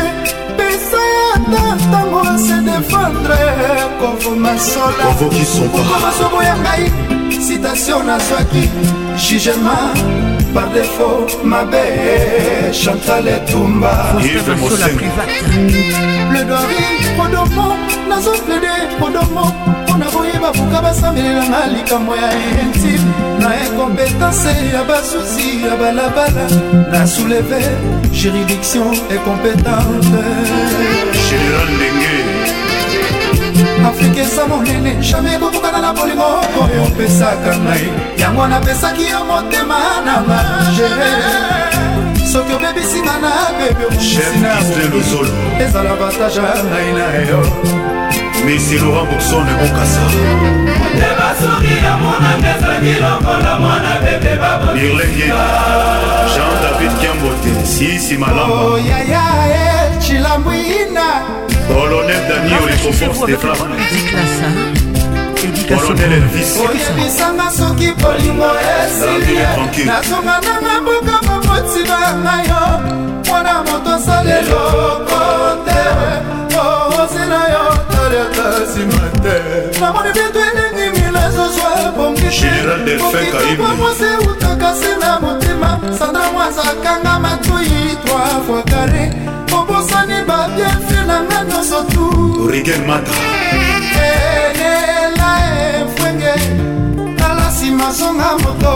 pesa 0.56 1.00
yata 1.14 1.62
ntango 1.86 2.22
se 2.44 2.56
defendre 2.68 3.40
kovomasola 4.00 5.04
kovokisoba 5.06 5.70
kovomasobo 5.78 6.38
ya 6.42 6.56
ngai 6.56 7.11
invitation 7.62 8.06
nazwaki 8.06 8.70
jugema 9.16 9.92
par 10.54 10.68
défaut 10.72 11.42
mabe 11.44 11.84
chantal 12.72 13.28
etumba 13.28 14.14
le 16.32 16.44
doiri 16.44 17.06
podomo 17.16 17.76
nazoplede 18.08 18.74
podomo 18.98 19.52
mpona 19.82 20.06
boyeba 20.10 20.52
buka 20.52 20.82
basambelelanga 20.82 21.66
likambo 21.66 22.16
ya 22.16 22.32
intime 22.32 23.06
na 23.38 23.54
ekompetance 23.66 24.48
ya 24.74 24.84
basusi 24.84 25.62
ya 25.64 25.76
balabala 25.76 26.46
na 26.92 27.06
souleve 27.06 27.62
juridiction 28.12 28.92
ekompetante 29.08 30.24
général 31.14 31.68
ndenge 31.76 32.01
afrika 33.86 34.20
eza 34.20 34.46
monene 34.46 34.94
jamai 35.00 35.34
ekokokana 35.34 35.78
na 35.80 35.90
bolingo 35.96 36.26
oyo 36.62 36.80
opesaka 36.88 37.50
ngai 37.64 37.86
yango 38.22 38.44
napesaki 38.52 39.02
yo 39.12 39.20
motema 39.28 39.78
na 40.06 40.14
magere 40.28 41.10
soki 42.32 42.52
obebisinga 42.56 43.14
na 43.24 43.30
bebe 43.58 43.84
okusina 43.90 44.52
ezala 45.64 45.92
vantage 46.00 46.38
ya 46.48 46.54
ngai 46.68 46.90
na 46.98 47.06
yo 47.30 47.40
misi 48.44 48.76
laurent 48.82 49.08
bourson 49.10 49.44
ekokasa 49.54 50.02
nde 50.94 51.08
basori 51.18 51.72
ya 51.86 51.94
monanga 52.02 52.48
ezalaki 52.54 52.92
lokola 53.04 53.52
mwana 53.62 53.92
bebe 54.04 54.32
babirlenge 54.42 55.26
jean 56.32 56.52
david 56.62 56.92
kiambote 57.00 57.50
sisi 57.72 58.14
malamba 58.22 58.54
oyaya 58.74 59.24
e 59.62 60.00
cilambwina 60.02 61.08
Colonel 61.72 62.20
Daniel 62.28 62.62
Olikofor 62.62 63.10
ah, 63.22 63.26
Stefan 63.26 63.56
Colonel 65.78 66.12
Elvis 66.12 66.56
oyebisanga 66.68 67.50
soki 67.50 67.92
bolingo 68.02 68.50
esili 68.72 69.36
nazonga 69.86 70.36
na 70.62 70.80
maboka 70.80 71.16
momotima 71.26 71.96
oh, 71.96 72.04
na 72.24 72.36
yo 72.42 72.62
mpona 73.20 73.54
moto 73.62 73.90
asaleloko 73.94 75.20
te 75.64 75.82
ozina 77.02 77.40
yo 77.48 77.64
taliakasima 77.90 79.04
te 79.22 79.36
namoni 79.80 80.10
bieto 80.12 80.38
elengi 80.40 80.86
mila 81.00 81.22
ezozwa 81.26 81.70
bongitemokitobamwasi 81.96 84.04
eutakasi 84.14 84.92
na 85.00 85.10
motema 85.20 85.70
sandamwazakanga 85.98 87.12
matoi 87.18 87.84
trois 88.04 88.36
fois 88.46 88.64
carré 88.64 89.04
osani 89.82 90.14
babienfie 90.28 91.00
nanga 91.10 91.38
nyonso 91.50 91.78
tu 91.92 92.04
rigen 92.50 92.82
mata 92.86 93.16
elela 94.10 95.30
efwenge 95.80 96.34
tala 97.18 97.44
nsima 97.50 97.88
songa 97.98 98.30
moto 98.44 98.72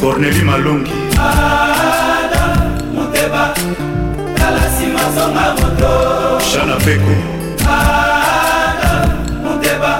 corneli 0.00 0.42
malongi 0.48 0.92
ada 1.28 2.44
moteba 2.96 3.44
tala 4.38 4.62
nsima 4.70 5.04
songa 5.16 5.46
moto 5.60 5.90
shana 6.50 6.76
peko 6.84 7.14
ada 7.78 8.94
moteba 9.44 9.92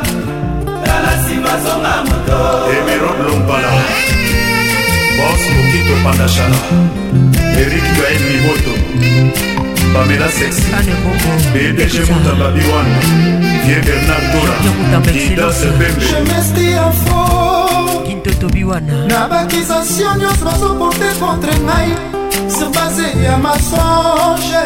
tala 0.84 1.10
nsima 1.18 1.52
songa 1.64 1.94
moto 2.08 2.38
emerob 2.78 3.18
lompala 3.26 3.72
bos 5.18 5.42
mokito 5.54 5.94
pandashana 6.04 6.58
erik 7.62 7.86
gael 7.96 8.20
miboto 8.32 8.72
pamela 9.94 10.28
sexi 10.28 10.62
bdg 11.52 11.94
mutamba 12.10 12.48
biwan 12.54 12.86
vie 13.66 13.78
bernard 13.84 14.24
dora 14.32 14.56
idas 15.12 15.58
pembe 15.78 16.04
nabakisation 19.12 20.18
nyonso 20.20 20.44
bazoporte 20.46 21.08
contre 21.20 21.52
ngai 21.60 21.92
sur 22.56 22.70
base 22.76 23.08
ya 23.24 23.36
masonge 23.44 24.64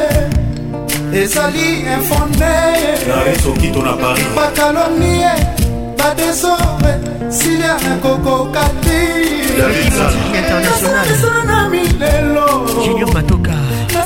ezali 1.22 1.68
infondeaesokito 1.96 3.80
na 3.86 3.92
paris 4.00 4.26
bakalonie 4.36 5.32
badesore 5.98 6.92
silia 7.38 7.74
nakokoka 7.88 8.64
ti 8.86 9.26
na 11.46 11.68
milelo 11.70 12.46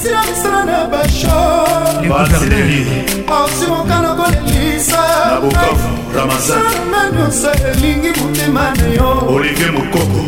basila 0.01 0.21
misala 0.31 0.65
na 0.65 0.85
bashorsi 0.87 2.09
mokano 3.71 4.15
kolelisaana 4.15 6.31
nyonso 7.19 7.51
elingi 7.53 8.09
motema 8.21 8.71
na 8.77 8.87
yo 8.97 9.11
olive 9.37 9.71
mokoko 9.71 10.23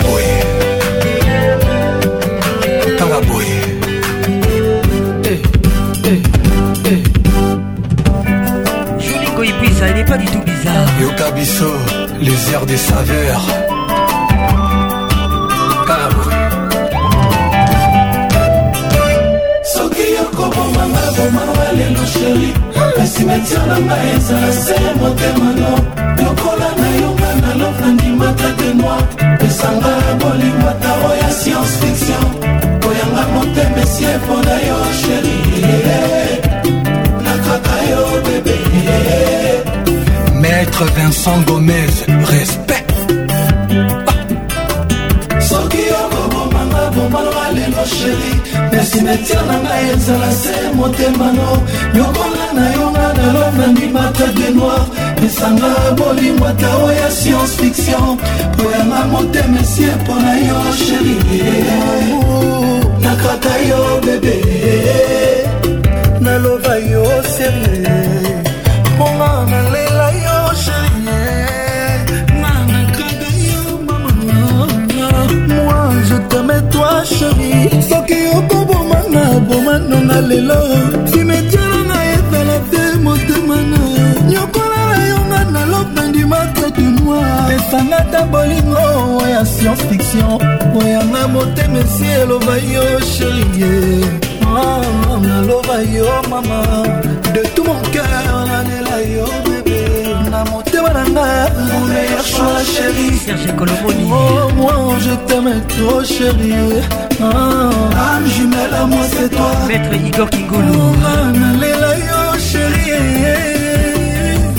boye 0.05 0.35
kaka 2.99 3.19
boye 3.29 3.59
eh, 5.31 5.39
eh, 6.05 6.21
eh. 6.91 6.99
joli 8.99 9.27
koyipisa 9.35 9.87
il 9.89 9.95
n'est 9.95 10.05
pas 10.05 10.17
du 10.17 10.25
tout 10.27 10.41
bizarre 10.45 10.87
yoka 11.01 11.31
biso 11.31 11.71
les 12.21 12.53
airs 12.53 12.65
des 12.65 12.77
saveurs 12.77 13.45
kaka 15.87 16.07
boye 18.91 19.41
soki 19.73 20.03
yokobomanga 20.19 21.03
boma 21.17 21.41
walelo 21.57 22.05
sheri 22.13 22.53
na 22.97 23.05
simetiare 23.05 23.67
na 23.73 23.77
ngai 23.85 24.15
ezala 24.17 24.51
se 24.53 24.79
motema 25.01 25.53
no 25.59 26.44
love 27.57 27.77
nandimaka 27.83 28.47
de 28.59 28.69
moi 28.81 28.99
esanga 29.47 29.91
ya 30.05 30.13
bolingo 30.21 30.65
ata 30.73 30.91
oya 31.09 31.29
science 31.39 31.73
fiction 31.81 32.25
koyanga 32.83 33.23
motema 33.33 33.77
esi 33.85 34.03
epona 34.15 34.55
yo 34.67 34.77
sheri 34.99 35.37
nakaka 37.25 37.75
yo 37.89 38.01
bebe 38.25 38.57
maître 40.41 40.85
vincent 40.95 41.41
gomez 41.47 41.93
respect 42.31 42.87
soki 45.49 45.83
okobomanga 46.01 46.83
bomalwa 46.95 47.45
lelo 47.55 47.83
sheri 47.97 48.33
nasimetia 48.71 49.41
na 49.47 49.53
ngai 49.63 49.85
ezala 49.93 50.29
se 50.41 50.55
motemano 50.79 51.47
yokonga 51.97 52.47
na 52.57 52.63
yonga 52.77 53.07
na 53.17 53.25
love 53.35 53.57
nandimaka 53.61 54.25
de 54.37 54.47
noir 54.55 55.04
opesanga 55.25 55.67
bolingo 55.97 56.45
ata 56.45 56.69
oya 56.83 57.09
science 57.11 57.53
fiction 57.59 58.17
boyanga 58.57 59.05
motema 59.11 59.59
esie 59.59 59.87
mpo 60.03 60.13
na 60.21 60.33
yo 60.37 60.59
sheri 60.77 61.17
nakata 63.01 63.55
yo 63.69 64.01
bebe 64.05 64.41
naloba 66.19 66.75
yo 66.77 67.03
serie 67.23 68.07
mponga 68.95 69.45
nalela 69.51 70.09
yo 70.25 70.39
sheri 70.53 71.05
nanakada 72.41 73.27
yo 73.45 73.79
mama 73.87 74.67
moi 75.47 76.01
je 76.09 76.17
teme 76.31 76.57
toi 76.71 76.99
sheri 77.17 77.69
soki 77.89 78.19
okobomanga 78.37 79.25
bomano 79.47 79.99
na 80.09 80.21
lelo 80.29 80.94
efangata 87.65 88.23
bolingo 88.23 88.79
oya 89.23 89.45
science 89.45 89.83
fiction 89.89 90.37
oyanga 90.79 91.27
motema 91.27 91.79
esi 91.79 92.05
eloba 92.21 92.53
yo 92.73 92.83
sherie 92.99 94.05
ah, 94.45 95.17
naloba 95.21 95.77
yo 95.93 96.07
mama 96.29 96.59
de 97.33 97.41
tout 97.55 97.63
mon 97.67 97.81
cœur 97.93 98.09
nalela 98.49 98.97
yo 99.15 99.25
bebe 99.45 100.13
na 100.31 100.43
motema 100.51 100.89
na 100.93 101.03
nga 101.09 101.27
momeilleur 101.67 102.25
choix 102.25 102.61
chéri 102.73 103.11
moi 104.55 104.73
je 105.05 105.13
t'aime 105.27 105.55
trop 105.73 106.03
chéri 106.03 106.53
ah, 107.21 107.69
âme 108.11 108.27
jumelle 108.35 108.75
à 108.81 108.85
moi 108.85 109.05
c'est 109.11 109.29
toi 109.29 109.51
maître 109.67 109.95
igor 110.05 110.29
kingolo 110.29 110.83
nalela 111.03 111.97
yo 111.97 112.14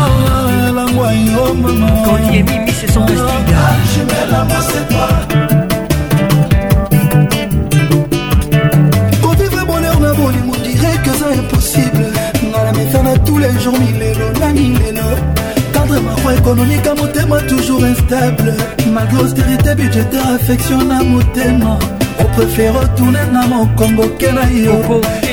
oh, 0.77 0.81
oh, 0.99 1.69
Quand 2.05 2.17
il 2.31 2.37
y 2.37 2.41
a 2.41 2.43
Mimi 2.45 2.71
c'est 2.73 2.91
son 2.91 3.05
vestiaire 3.07 3.29
ah, 4.33 4.47
Quand 9.23 9.33
vivre 9.33 9.59
le 9.59 9.67
bonheur 9.67 9.99
n'a 10.01 10.11
pas 10.13 10.31
les 10.33 10.43
mots, 10.47 10.57
dirait 10.63 10.99
que 11.03 11.11
c'est 11.19 11.39
impossible 11.41 12.05
Dans 12.53 12.63
la 12.65 12.73
maison 12.73 13.15
à 13.15 13.19
tous 13.19 13.39
les 13.39 13.53
jours, 13.61 13.79
mille 13.81 14.03
et 14.03 14.15
l'eau, 14.15 14.41
la 14.41 14.49
mille 14.53 14.79
Quand 14.95 14.95
l'eau 14.95 15.65
Tendre 15.97 16.01
ma 16.03 16.17
foi 16.21 16.35
économique 16.37 16.87
à 16.87 16.95
mon 16.95 17.39
toujours 17.49 17.83
instable 17.85 18.55
Ma 18.93 19.05
grosse 19.07 19.33
vérité 19.33 19.75
budgétaire 19.75 20.29
affectionne 20.35 20.91
à 20.93 21.03
mon 21.03 21.21
témoin 21.33 21.79
opréfere 22.21 22.71
retourne 22.81 23.19
na 23.33 23.43
mokongo 23.47 24.07
ke 24.19 24.31
na 24.33 24.45
yo 24.51 24.77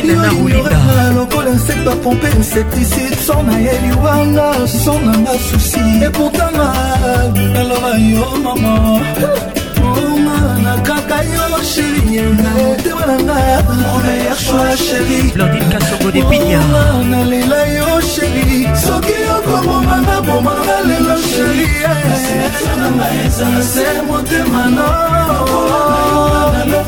yoyoa 0.06 1.14
lokola 1.16 1.50
insecte 1.52 1.86
bapompe 1.86 2.28
insecticide 2.38 3.16
so 3.20 3.42
na 3.44 3.58
ye 3.58 3.74
liwanga 3.84 4.68
so 4.68 4.94
nanga 5.00 5.34
susi 5.50 5.84
eputanga 6.08 6.70
naloba 7.54 7.92
yo 8.14 8.26
mama 8.44 8.74
ayo 11.22 11.62
sheri 11.64 12.02
nyena 12.10 12.50
motema 12.56 13.06
na 13.06 13.16
nga 13.22 13.34
mona 13.76 14.12
ya 14.26 14.36
shwa 14.36 14.78
sheri 14.78 15.20
blondine 15.36 15.66
kasongo 15.76 16.10
de 16.12 16.22
pinya 16.30 16.62
nalela 17.12 17.62
yo 17.78 17.92
sheri 18.12 18.60
soki 18.86 19.16
okomomanga 19.38 20.18
bomanga 20.28 20.78
lelo 20.88 21.16
sheri 21.34 21.68
se 23.74 23.86
motema 24.08 24.62
no 24.76 24.90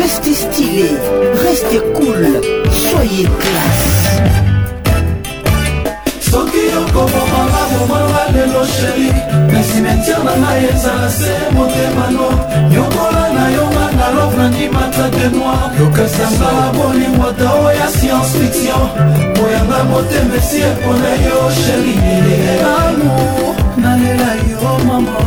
Restez 0.00 0.34
stylé, 0.34 0.90
restez 1.42 1.78
cool, 1.94 2.26
soyez 2.72 3.24
classe. 3.24 4.55
soki 6.36 6.64
okomomanga 6.82 7.62
momonga 7.88 8.22
lelo 8.34 8.62
sheri 8.74 9.08
na 9.52 9.58
simetiere 9.68 10.22
na 10.26 10.34
ngai 10.42 10.62
ezala 10.72 11.08
se 11.18 11.32
motemano 11.54 12.26
yongola 12.74 13.24
na 13.36 13.44
yonga 13.56 13.84
na 13.98 14.06
lovrandi 14.16 14.66
matate 14.74 15.24
noir 15.36 15.64
yokasanga 15.80 16.50
bolingwa 16.76 17.30
tao 17.40 17.64
ya 17.78 17.86
science 17.96 18.32
fiction 18.38 18.82
moyanga 19.36 19.78
motema 19.90 20.34
esi 20.40 20.58
epona 20.70 21.10
yo 21.26 21.38
sheri 21.62 21.94
amour 22.78 23.54
nalela 23.82 24.30
yo 24.50 24.70
mama 24.86 25.18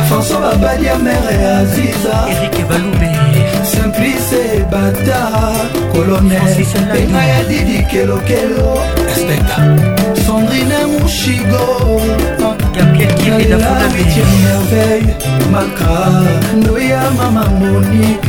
François 0.09 0.39
Babadia, 0.41 0.97
Mère 0.97 1.15
et 1.31 1.45
Aziza 1.45 2.26
Eric 2.27 2.68
Baloubé 2.68 3.09
Simplice 3.63 4.34
Bata 4.72 5.30
Colonel 5.93 6.39
Benga 6.93 7.19
Yadidi 7.27 7.84
Kelokelo 7.88 8.73
Inspecteur 9.07 10.10
sandrine 10.32 10.80
moshigo 10.94 11.66
la 12.40 12.49
huitième 13.94 14.36
merveille 14.45 15.14
makrano 15.53 16.74
ya 16.78 17.02
mama 17.18 17.44
monik 17.60 18.24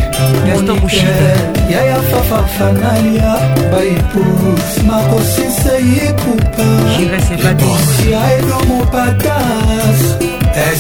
yaya 1.72 1.96
fafafanalia 2.10 3.32
baipus 3.72 4.68
makosise 4.88 5.74
yekupaia 5.96 8.20
edo 8.38 8.58
mopatas 8.68 10.00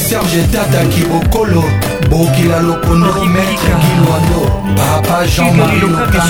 serge 0.04 0.42
tataki 0.52 1.00
bokolo 1.10 1.64
bokila 2.10 2.58
lokondo 2.66 3.10
maître 3.34 3.72
gilwando 3.80 4.40
papa 4.76 5.16
jean-marie 5.26 5.80
lokanga 5.80 6.22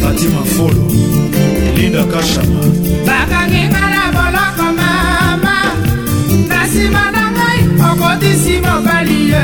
pati 0.02 0.28
mafolo 0.28 0.84
linda 1.76 2.04
kashama 2.06 2.62
bakanginga 3.06 3.84
na 3.94 4.04
boloko 4.16 4.66
mama 4.80 5.58
na 6.50 6.64
nsima 6.66 7.04
na 7.14 7.24
ngai 7.34 7.60
okotisi 7.92 8.54
mobali 8.66 9.30
ye 9.32 9.42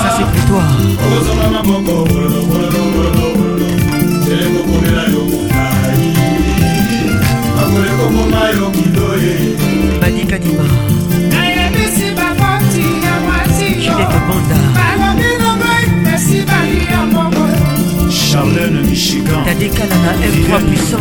ça 0.00 0.08
c'est 0.16 0.26
pour 0.32 0.42
toi 0.50 0.64
okozonga 1.04 1.48
maboko 1.56 1.92
wolowolowolo 2.08 3.28
zela 4.24 4.48
koponela 4.58 5.02
yo 5.14 5.22
molai 5.28 5.96
bakole 7.56 7.90
kokoma 8.00 8.40
yo 8.56 8.66
kiloye 8.76 9.32
badikanima 10.00 10.95
Charlène 18.36 18.82
Michigan 18.86 19.44
Tadekalana 19.46 20.12
M3 20.20 20.64
puissance 20.66 21.00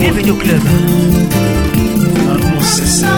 Bienvenue 0.00 0.30
au 0.30 0.34
club 0.36 0.60
Amour 2.26 2.62
c'est 2.62 2.86
ça 2.86 3.08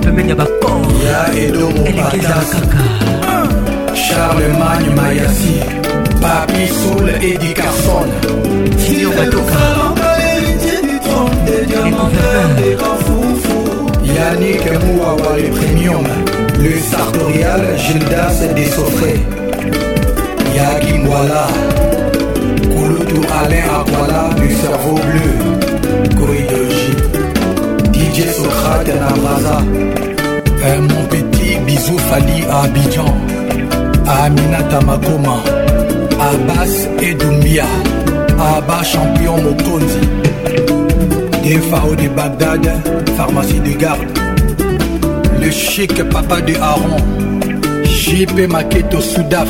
pembeni 0.03 0.29
ya 0.31 0.35
bakor 0.37 0.87
ya 1.07 1.21
edomo 1.43 1.85
batasa 1.99 2.59
charlemagne 4.03 4.91
mayasi 4.97 5.99
Papi 6.21 6.67
Soul 6.69 7.09
et 7.23 7.33
Eddie 7.35 7.55
Carson 7.55 8.07
Figure 8.77 9.11
Batoka 9.13 9.53
Yannick 14.05 14.83
Mouawa 14.85 15.39
le 15.39 15.49
Premium 15.51 16.05
Le 16.59 16.73
Sartorial 16.79 17.63
Gildas 17.79 18.53
Dessofré 18.55 19.15
Yagi 20.55 20.93
Mwala 20.99 21.47
Kouloutou 22.65 23.23
Alain 23.43 23.63
Aquala 23.65 24.35
du 24.39 24.55
cerveau 24.57 24.97
bleu 24.97 26.05
Koridologie 26.19 26.99
DJ 27.95 28.29
Socrate 28.35 28.91
Namaza 28.95 29.61
Mon 30.83 31.07
petit 31.09 31.57
bisou 31.67 31.97
Fali 32.11 32.45
à 32.51 32.65
Abidjan 32.65 33.17
Aminata 34.07 34.81
Makoma 34.85 35.39
Abbas 36.21 36.87
Edumbia 37.01 37.65
Abba 38.39 38.85
champion 38.85 39.39
Mokonzi 39.41 40.01
DFAO 41.43 41.97
de 41.97 42.09
Bagdad 42.11 42.63
pharmacie 43.17 43.59
de 43.61 43.75
garde 43.81 44.07
Le 45.41 45.51
chic 45.51 45.95
papa 46.11 46.43
de 46.43 46.57
Aaron 46.57 46.99
JP 47.85 48.49
Maketo 48.51 49.01
Soudaf 49.01 49.49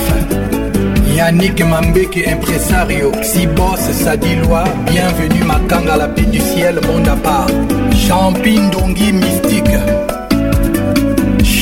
Yannick 1.16 1.60
Mambeke 1.66 2.24
impresario 2.30 3.10
Sibos 3.20 3.80
Sadilois 3.90 4.62
Bienvenue 4.92 5.42
Makanga 5.44 5.96
la 5.96 6.06
paix 6.06 6.22
du 6.22 6.38
ciel 6.38 6.76
monde 6.86 7.08
à 7.08 7.16
part 7.16 7.48
Champine 7.96 8.70
Dongi 8.70 9.12
Mystique 9.12 9.74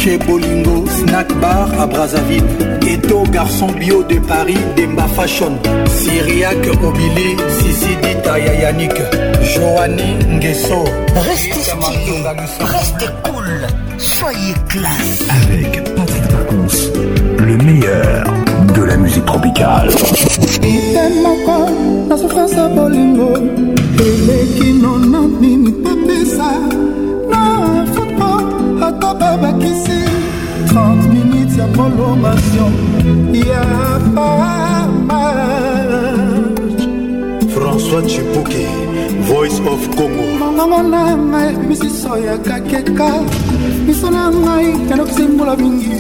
chez 0.09 0.17
Bolingo, 0.19 0.87
Snack 0.89 1.31
Bar 1.39 1.69
à 1.79 1.85
Brazzaville, 1.87 2.43
Ghetto 2.81 3.25
Garçon 3.31 3.67
Bio 3.79 4.03
de 4.05 4.19
Paris, 4.21 4.57
Demba 4.77 5.03
Fashion, 5.09 5.59
Syriac 5.87 6.65
Obili, 6.83 7.37
Sissi 7.59 7.95
Dita 8.03 8.39
Yayanik, 8.39 8.95
Joanny 9.43 10.15
Nguesso. 10.31 10.83
Restez 11.15 11.63
stylé, 11.63 12.23
restez 12.77 13.09
cool, 13.25 13.53
soyez 13.99 14.55
classe. 14.69 15.25
Avec 15.29 15.85
Patrick 15.95 16.29
Pacons, 16.29 17.45
le 17.45 17.57
meilleur 17.59 18.25
de 18.75 18.83
la 18.85 18.97
musique 18.97 19.27
tropicale. 19.27 19.91
ata 28.83 29.15
babakisi 29.15 30.03
30 30.71 31.11
minutes 31.13 31.59
ya 31.59 31.67
prolongation 31.75 32.73
ya 33.35 33.63
pamage 34.15 36.39
françois 37.55 38.07
chipuki 38.13 38.65
voice 39.29 39.59
of 39.73 39.81
congo 39.99 40.23
mongongo 40.41 40.83
na 40.95 41.05
ngai 41.31 41.55
misiso 41.69 42.13
ya 42.27 42.35
kakeka 42.49 43.11
miso 43.87 44.11
na 44.15 44.31
ngai 44.43 44.67
yanokisimbola 44.91 45.57
mingi 45.57 45.91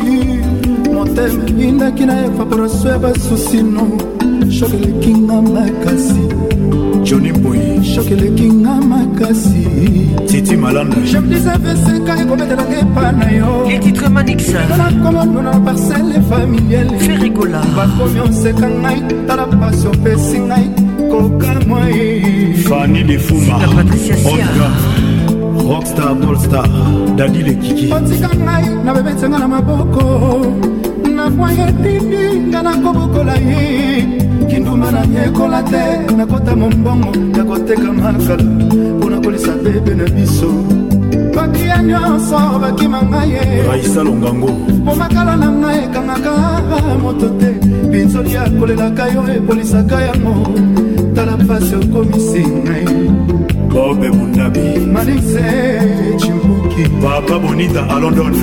motema 0.95 1.43
indaki 1.71 2.05
na 2.07 2.15
evaporation 2.31 2.91
ya 2.95 2.99
basusino 2.99 3.85
shokeleki 4.57 5.13
nga 5.27 5.37
makasi 5.43 6.23
joni 7.09 7.33
mpoi 7.33 7.85
shok 7.95 8.11
eleki 8.11 8.43
nga 8.53 8.75
makasi 8.91 9.65
titi 10.29 10.57
malanda 10.63 10.97
jemdisaveseka 11.13 12.13
ekobetelanga 12.23 12.77
epa 12.85 13.07
na 13.19 13.27
yo 13.39 13.49
letitremaniksala 13.69 14.85
kolondona 15.03 15.51
na 15.57 15.61
parcele 15.65 16.17
familiale 16.29 16.95
ferigola 17.05 17.61
bakomi 17.77 18.21
oseka 18.27 18.67
ngai 18.83 19.01
tala 19.27 19.45
pasi 19.61 19.85
opesi 19.93 20.39
ngai 20.49 20.65
koka 21.11 21.53
mwai 21.67 22.05
fani 22.69 23.01
lefuma 23.09 23.57
rockstar 25.69 26.13
dolstar 26.23 26.67
dadi 27.17 27.41
lekiki 27.49 27.87
otika 27.97 28.31
ngai 28.47 28.65
na 28.85 28.91
bebetenga 28.95 29.39
na 29.43 29.47
maboko 29.53 30.05
na 31.17 31.25
bwa 31.35 31.49
ye 31.57 31.67
tipi 31.83 32.23
nga 32.53 32.61
nakobokola 32.67 33.35
ye 33.49 33.67
kinduma 34.49 34.91
na 34.91 35.07
nyekola 35.07 35.63
te 35.63 35.85
nakota 36.17 36.57
mombongo 36.57 37.13
ya 37.37 37.45
koteka 37.45 37.93
makala 37.93 38.43
mpona 38.99 39.21
kolisa 39.21 39.53
bebe 39.65 39.93
na 39.95 40.05
biso 40.15 40.49
bakia 41.35 41.77
nyonso 41.83 42.39
bakima 42.63 42.99
ngai 43.11 43.33
raisa 43.69 44.01
longango 44.07 44.51
momakala 44.85 45.33
na 45.41 45.49
ngai 45.61 45.79
ekangaka 45.87 46.33
moto 47.03 47.29
te 47.41 47.49
binzoli 47.91 48.33
akolelaka 48.45 49.05
yo 49.15 49.21
epolisaka 49.37 49.97
yango 50.09 50.35
tala 51.15 51.33
mpasi 51.43 51.75
okomisi 51.83 52.43
ngai 52.65 52.85
bobe 53.73 54.09
bundabi 54.17 54.67
manise 54.95 55.47
cimbuki 56.21 56.85
papa 57.03 57.35
bonita 57.43 57.81
alondone 57.95 58.43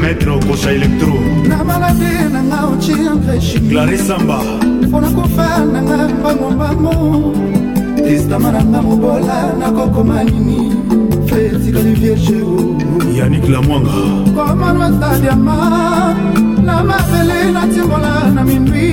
maître 0.00 0.30
okosha 0.30 0.72
elektro 0.72 1.12
na 1.48 1.64
maladi 1.64 2.14
nanga 2.32 2.60
ocimveshi 2.72 3.60
clarisamba 3.68 4.38
mpona 4.82 5.08
kofa 5.10 5.48
nanga 5.72 5.98
mbangombango 6.08 6.94
testama 8.04 8.52
nanga 8.52 8.82
mobola 8.82 9.38
nakokoma 9.60 10.24
nini 10.24 10.60
fetikali 11.28 11.92
vierge 12.00 12.40
yanik 13.18 13.48
lamwanga 13.48 13.98
komanwata 14.36 15.10
diama 15.22 15.56
na 16.66 16.76
mabele 16.88 17.40
natimbola 17.54 18.30
na 18.34 18.42
mindwi 18.48 18.88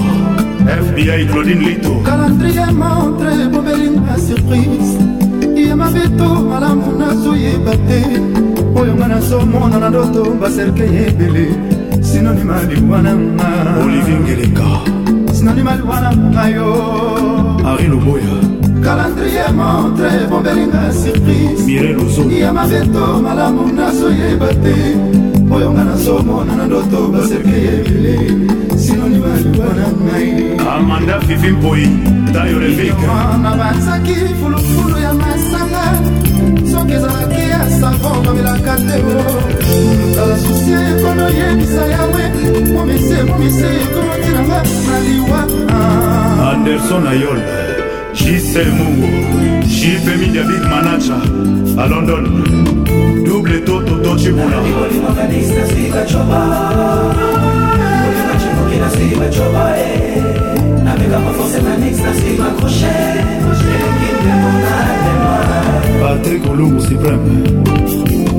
fbi 0.82 1.26
claudine 1.32 1.60
lito 1.68 2.02
calendrier 2.04 2.72
montre 2.72 3.48
bobelinga 3.52 4.16
surprise 4.18 4.98
ye 5.56 5.74
mabeto 5.74 6.28
malamu 6.50 6.92
nazoyeba 6.98 7.72
te 7.88 8.00
oyo 8.80 8.94
nga 8.94 9.08
nazomona 9.08 9.78
na 9.78 9.88
ndoto 9.90 10.24
baserke 10.40 10.82
ebele 10.84 11.46
sinonima 12.00 12.62
liwana 12.70 13.12
nga 13.16 13.44
olivingeleka 13.84 14.64
sinonima 15.34 15.74
liwana 15.76 16.10
nga 16.16 16.44
yo 16.54 16.70
ari 17.74 17.86
loboya 17.90 18.34
calendrier 18.86 19.50
montre 19.54 20.08
bombelinga 20.30 20.92
surprise 20.94 21.66
ye 22.36 22.50
mabeto 22.52 23.18
malamu 23.22 23.66
nazoyeba 23.74 24.46
te 24.62 25.26
oyo 25.58 25.72
nga 25.72 25.84
nazomona 25.84 26.52
na 26.58 26.64
ndoto 26.66 26.98
baserke 27.12 27.56
ya 27.66 27.72
ebele 27.80 28.14
sinonimaluwana 28.82 29.84
nai 30.06 30.30
amanda 30.74 31.20
fifi 31.26 31.50
mpoi 31.50 31.86
tayo 32.32 32.58
revikma 32.58 33.54
banzaki 33.58 34.14
fulufulu 34.40 34.98
ya 35.06 35.12
masanga 35.20 35.82
soki 36.72 36.92
ezalaki 36.98 37.40
ya 37.52 37.60
savon 37.80 38.18
babelaka 38.26 38.72
te 38.86 38.96
tala 40.14 40.36
susi 40.42 40.72
ekomi 40.90 41.22
oyebisa 41.30 41.82
yawe 41.94 42.22
momise 42.74 43.16
momise 43.28 43.68
ekomotinanga 43.82 44.58
na 44.88 44.96
liwa 45.06 45.40
anderson 46.52 47.06
ayol 47.06 47.38
jise 48.14 48.62
mungu 48.76 49.08
jipe 49.72 50.10
midiabik 50.20 50.62
manacha 50.70 51.18
a 51.82 51.84
london 51.92 52.24
ci 54.18 54.30
puno 54.30 54.48
Radi 54.50 54.70
volimo 54.72 55.12
ga 55.14 55.22
niste 55.28 55.66
svi 55.72 55.90
ga 55.90 56.06
čoba 56.06 56.42
Volima 57.14 58.34
ćemo 58.42 58.62
kina 58.72 58.90
svi 58.90 59.08
ga 59.20 59.30
čoba 59.32 59.68
e 59.76 59.92
Navigamo 60.84 61.32
fose 61.38 61.58
na 61.62 61.76
nista 61.84 62.08
svi 62.18 62.36
ga 62.36 62.62
koše 62.62 62.94
Idemo 64.08 64.50
na 64.64 64.78
tema 65.02 65.36
Patrick 66.02 66.46
Olungu 66.50 66.80
Supreme 66.80 67.30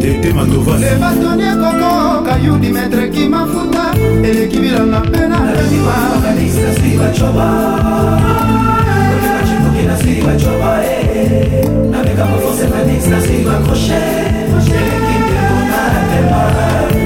Tete 0.02 0.34
Mandovani 0.36 0.82
Levatone 0.86 1.52
Koko 1.64 2.24
Kayudi 2.30 2.74
Metre 2.74 3.12
Kimafuta 3.12 3.86
Eleki 4.30 4.60
bilanga 4.60 5.02
pena 5.12 5.38
Radi 5.56 5.80
volimo 5.86 6.20
ga 6.24 6.42
nista 6.42 6.70
svi 6.82 6.98
ga 6.98 7.14
čoba 7.20 7.50
Volima 8.82 9.42
ćemo 9.48 9.74
kina 9.80 9.98
svi 9.98 10.14
ga 10.26 10.40
čoba 10.40 10.74
e 10.84 11.00
Navigamo 11.94 12.38
fose 12.46 12.68
na 12.70 12.94
nista 12.94 13.22
svi 13.22 13.44
ga 13.44 13.68
koše 13.70 13.98
Koše 14.56 15.09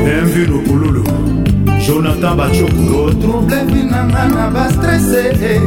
envi 0.07 0.45
lukululu 0.51 1.03
jonathan 1.85 2.37
bacoko 2.37 3.09
troubleki 3.21 3.83
nanga 3.91 4.25
na 4.35 4.47
bastrese 4.51 5.61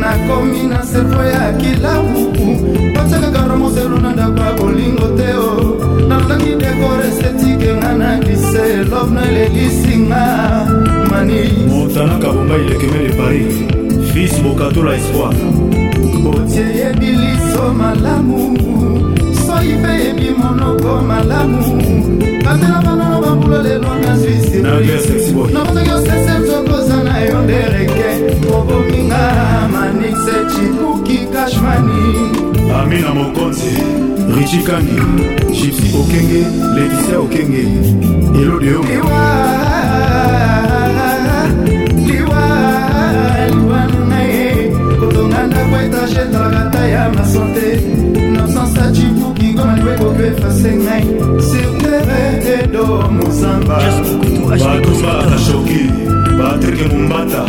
nakomi 0.00 0.58
eh. 0.58 0.64
na 0.68 0.82
servo 0.84 1.22
ya 1.22 1.52
kilabu 1.52 2.32
eh. 2.38 2.92
batiakaka 2.94 3.48
romoselo 3.48 3.98
na 3.98 4.12
ndaba 4.12 4.52
bolingo 4.52 5.06
te 5.18 5.34
o 5.34 5.46
oh. 5.50 5.72
nalandaki 6.08 6.50
dekor 6.54 7.00
estetike 7.08 7.74
nga 7.76 7.92
na 7.92 8.16
glise 8.20 8.84
love 8.90 9.10
na 9.14 9.22
elelisinga 9.28 10.24
mani 11.10 11.40
motanaka 11.68 12.32
bombai 12.32 12.62
lekemele 12.68 13.10
paris 13.18 13.54
fils 14.12 14.42
bokatola 14.42 14.96
espoir 14.96 15.34
otie 16.22 16.66
yebi 16.78 17.06
liso 17.18 17.74
malamu 17.76 18.71
soki 19.62 19.74
mpe 19.76 19.92
yebi 20.04 20.30
monoko 20.40 20.90
malamu 21.08 21.60
bandela 22.44 22.78
banano 22.86 23.16
bambula 23.24 23.58
lelo 23.66 23.90
na 24.02 24.12
swisinakozaki 24.20 25.90
osesetokoza 25.96 26.98
na 27.06 27.16
yo 27.26 27.36
ndereke 27.44 28.08
obominga 28.56 29.24
manixe 29.72 30.36
cipuki 30.54 31.18
kashmani 31.32 32.00
amina 32.78 33.10
mokonzi 33.18 33.72
richi 34.36 34.58
kangi 34.66 35.00
gipsi 35.56 35.88
okenge 36.00 36.42
ledisia 36.74 37.18
okenge 37.24 37.62
elode 38.42 38.66
yo 38.72 38.80
liwa 38.88 39.24
liwa 43.50 43.86
nunga 43.86 44.20
ye 44.22 44.70
kotonga 45.00 45.46
ndako 45.46 45.76
etage 45.84 46.20
tarakata 46.32 46.86
ya 46.88 47.02
masante 47.14 47.91
efase 50.28 50.70
ngai 50.84 51.04
sirtere 51.48 52.22
edo 52.58 52.84
mozamba 53.18 53.76
bato 54.48 54.92
bakashoki 55.04 55.80
patrike 56.38 56.86
mombata 56.94 57.42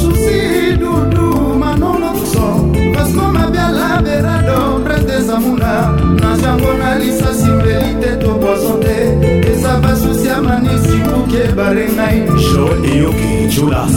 susi 0.00 0.38
dudu 0.80 1.26
manolonso 1.60 2.46
vasco 2.94 3.24
mabiala 3.36 3.88
berado 4.04 4.58
bretezamuna 4.84 5.74
na 6.20 6.30
jango 6.42 6.72
na 6.80 6.90
lisasi 7.00 7.48
mbeli 7.56 7.92
te 8.02 8.10
to 8.22 8.30
poison 8.42 8.76
te 8.84 8.94
eza 9.52 9.72
basusi 9.82 10.26
ya 10.30 10.36
manisi 10.46 10.96
kuki 11.06 11.36
ebare 11.48 11.84
ngai 11.96 12.18
jo 12.48 12.64
eyoki 12.90 13.32
julas 13.54 13.96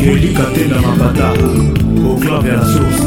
kelika 0.00 0.44
te 0.54 0.62
na 0.70 0.76
mapata 0.86 1.28
oclave 2.10 2.48
ya 2.48 2.54
la 2.56 2.64
source 2.72 3.06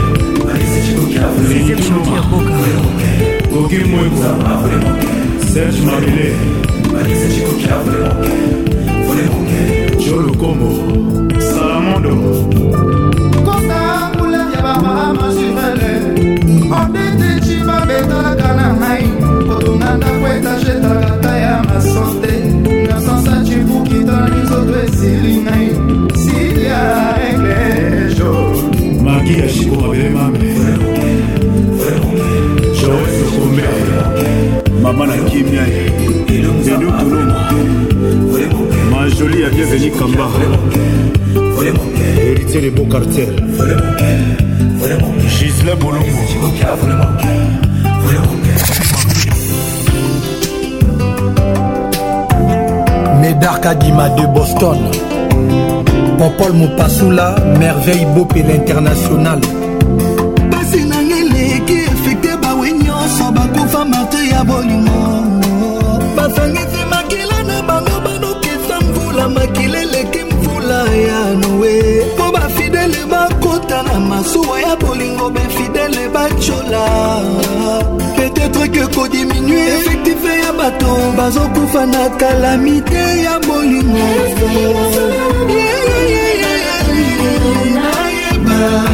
koki 3.53 3.77
moi 3.89 4.09
kozala 4.09 4.61
vraiment 4.63 5.03
serge 5.53 5.81
mabele 5.85 6.27
banisaki 6.93 7.41
koki 7.45 7.65
ya 7.69 7.77
vraiment 9.07 10.01
jolokombo 10.07 10.69
salamondo 11.49 12.13
kosambula 13.45 14.41
ya 14.55 14.61
bamama 14.63 15.27
jumele 15.33 15.91
odete 16.79 17.29
cima 17.47 17.77
betalaka 17.87 18.49
na 18.55 18.73
mai 18.79 19.05
kotonga 19.47 19.97
ndako 19.97 20.27
etagetalaka 20.37 21.31
ya 21.37 21.63
masante 21.63 22.33
na 22.89 23.01
sansa 23.05 23.35
cibuki 23.47 23.97
o 24.13 24.33
minzoto 24.33 24.73
esili 24.87 25.33
ngai 25.43 25.69
gira 29.33 29.47
shikomabele 29.49 30.09
mame 30.09 30.39
joes 32.79 33.15
okombe 33.27 33.63
mama 34.81 35.05
na 35.07 35.17
kimia 35.29 35.63
edu 35.67 36.13
tulumu 36.25 37.25
majoli 38.91 39.41
ya 39.43 39.49
bienveni 39.49 39.89
kamba 39.91 40.25
héritier 42.25 42.61
le 42.63 42.69
beau 42.71 42.85
quartier 42.91 43.27
gisle 45.39 45.73
bolongo 45.79 46.21
Médar 53.21 53.61
Kadima 53.61 54.09
de 54.09 54.25
Boston 54.33 54.77
popol 56.21 56.51
mopasula 56.53 57.27
merveille 57.59 58.05
bopela 58.13 58.53
international 58.61 59.39
mpasi 60.47 60.79
nanga 60.89 61.17
eleki 61.21 61.73
efekte 61.91 62.35
bawe 62.41 62.67
nyonso 62.71 63.23
bakufa 63.35 63.85
marte 63.85 64.17
ya 64.31 64.43
bolingo 64.43 64.97
basangisi 66.15 66.81
makila 66.91 67.37
na 67.49 67.61
bango 67.63 67.97
banokisa 68.05 68.75
mvula 68.85 69.29
makila 69.29 69.81
eleki 69.81 70.19
mvula 70.33 70.79
ya 71.07 71.19
noe 71.41 72.05
mpo 72.15 72.31
bafidele 72.33 72.99
bakota 73.11 73.83
na 73.83 73.99
masuwa 73.99 74.61
ya 74.61 74.75
bolingo 74.75 75.29
befidele 75.29 76.07
bacola 76.13 76.83
peut-être 78.15 78.63
que 78.71 78.85
kodiminue 78.95 79.67
effective 79.77 80.30
bato 80.61 81.11
bazokufa 81.17 81.85
na 81.85 82.09
kalamite 82.09 83.23
ya 83.23 83.39
bolingo 83.39 83.97
nayeba 87.73 88.89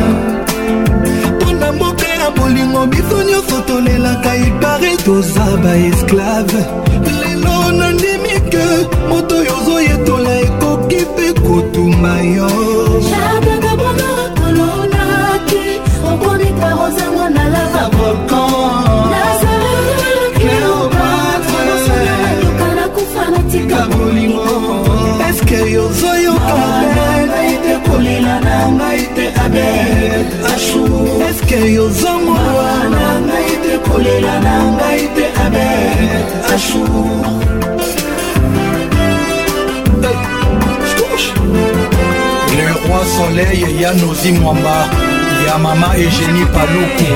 mpona 1.46 1.72
mboka 1.72 2.08
ya 2.08 2.32
bolingo 2.32 2.86
biso 2.86 3.24
nyonso 3.30 3.62
tolelaka 3.68 4.36
epare 4.36 4.98
toza 4.98 5.46
baesklave 5.64 6.66
lelo 7.24 7.56
nandimi 7.80 8.36
ke 8.52 8.66
moto 9.10 9.36
oyo 9.42 9.52
ozoyetola 9.62 10.32
ekoki 10.46 10.96
mpe 11.12 11.28
kotumba 11.46 12.14
yo 12.36 12.77
eske 31.30 31.56
yozongowa 31.74 32.74
na 32.92 33.06
ngai 33.28 33.52
te 33.66 33.74
kolela 33.90 34.36
na 34.46 34.56
ngai 34.76 35.02
te 35.16 35.26
abet 35.44 36.52
ashour 36.54 37.08
Le 42.58 42.66
roi 42.82 43.04
soleil 43.18 43.82
Yanozi 43.82 44.32
Mwamba 44.32 44.78
ya 45.48 45.58
mama 45.58 45.88
egénie 46.04 46.46
paluku 46.54 47.12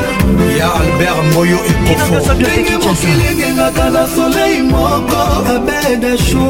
ya 0.60 0.68
albert 0.80 1.22
moyo 1.34 1.60
ekofondenge 1.92 2.76
mokili 2.84 3.24
ekengaka 3.32 3.86
na 3.94 4.04
solei 4.14 4.58
moko 4.72 5.22
abedashu 5.54 6.46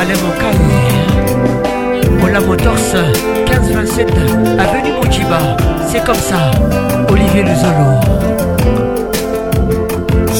alain 0.00 0.20
mokalo 0.22 0.65
la 2.38 2.42
Motors 2.46 2.92
1527 3.46 4.12
avenue 4.58 4.92
Mojiba 5.02 5.38
c'est 5.88 6.04
comme 6.04 6.14
ça 6.30 6.50
Olivier 7.10 7.42
Luzolo 7.42 7.90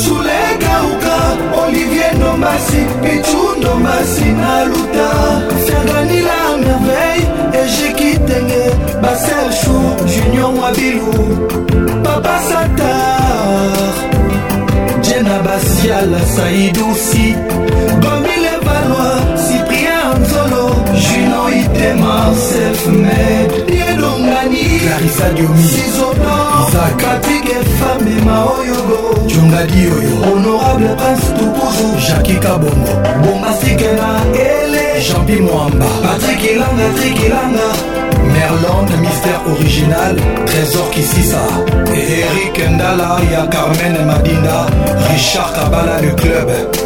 Sulekauka 0.03 1.19
Olivier 1.67 2.11
Nomasi 2.21 2.83
Pichu 3.03 3.45
Nomasi 3.67 4.25
Naluta 4.43 5.09
Fergani 5.67 6.21
la 6.29 6.43
merveille 6.67 7.29
et 7.59 7.67
Jiki 7.75 8.19
Tenge 8.27 9.01
Basel 9.01 9.49
Chou 9.63 9.81
Junior 10.07 10.53
Wabilou 10.55 11.49
Papa 12.05 12.39
Satar 12.49 13.75
Jenna 15.03 15.39
Bassiala 15.47 16.21
Saïdou 16.35 16.95
Si 16.95 17.33
Gomile 18.03 18.59
Valois 18.67 19.21
sinoite 21.17 21.95
marself 21.95 22.81
med 22.87 23.51
diedongani 23.69 24.81
clarisa 24.81 25.29
diomi 25.37 25.69
sizodor 25.73 26.97
katike 27.03 27.57
famema 27.79 28.45
oyogo 28.59 28.99
jongadi 29.35 29.83
oyo 29.97 30.15
honorable 30.25 30.89
prince 30.97 31.27
tukuzu 31.39 31.89
jaki 32.09 32.35
kabongo 32.35 32.95
bombasike 33.25 33.91
na 33.99 34.11
ele 34.39 35.05
jampi 35.09 35.37
moamba 35.37 35.87
patrik 36.03 36.43
ilanga 36.53 36.89
trik 36.99 37.19
ilanga 37.27 37.69
merland 38.33 38.91
mystère 39.03 39.41
original 39.55 40.15
trésor 40.47 40.91
kisisa 40.91 41.43
et 41.95 42.11
erik 42.11 42.71
ndala 42.75 43.21
ya 43.33 43.43
carmen 43.55 44.07
madinda 44.07 44.59
richard 45.11 45.53
kabala 45.55 46.01
le 46.01 46.11
club 46.15 46.86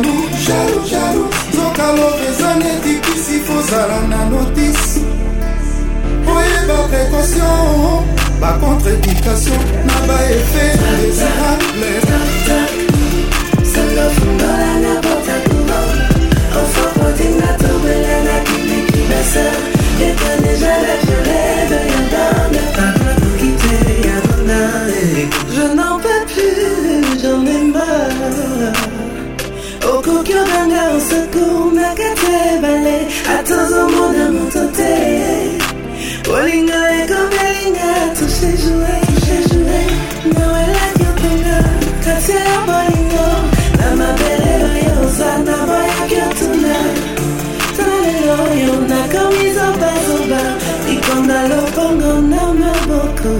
bandu 0.00 0.12
jaru 0.46 0.78
jaru 0.90 1.22
zokaloba 1.54 2.24
eza 2.30 2.50
netikisi 2.58 3.36
kozala 3.48 3.98
na 4.10 4.20
notisi 4.30 5.00
oyeba 6.36 6.78
précaution 6.88 8.04
bacontreindikation 8.40 9.60
na 9.86 9.96
baefe 10.08 10.64
desirable 11.02 11.94
utazomona 33.50 34.24
moto 34.34 34.62
te 34.76 34.94
olinga 36.34 36.78
ekomelinga 37.00 37.92
tushejue 38.16 38.92
tushejue 39.08 39.80
nawelakiotenga 40.34 41.56
kati 42.04 42.32
ya 42.38 42.54
bolingo 42.66 43.28
na 43.78 43.88
mabele 44.00 44.52
oyo 44.72 44.92
ozana 45.06 45.54
boyakiotuna 45.68 46.76
tana 47.76 47.96
lelo 48.10 48.34
oyo 48.50 48.72
nakomizobazoba 48.90 50.42
likonda 50.88 51.38
lopongo 51.50 52.12
na 52.32 52.42
maboko 52.60 53.32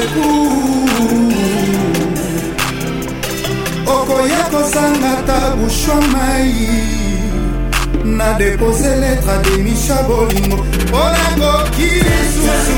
lebu 0.00 0.32
okoya 3.94 4.42
kosanga 4.52 5.12
ta 5.28 5.40
bushwa 5.58 5.96
mai 6.12 6.52
na 8.18 8.28
depose 8.38 8.90
letre 9.02 9.30
ademisha 9.36 9.96
bolingo 10.08 10.56
mpo 10.84 11.00
nakoki 11.38 11.90
lisusu 12.08 12.77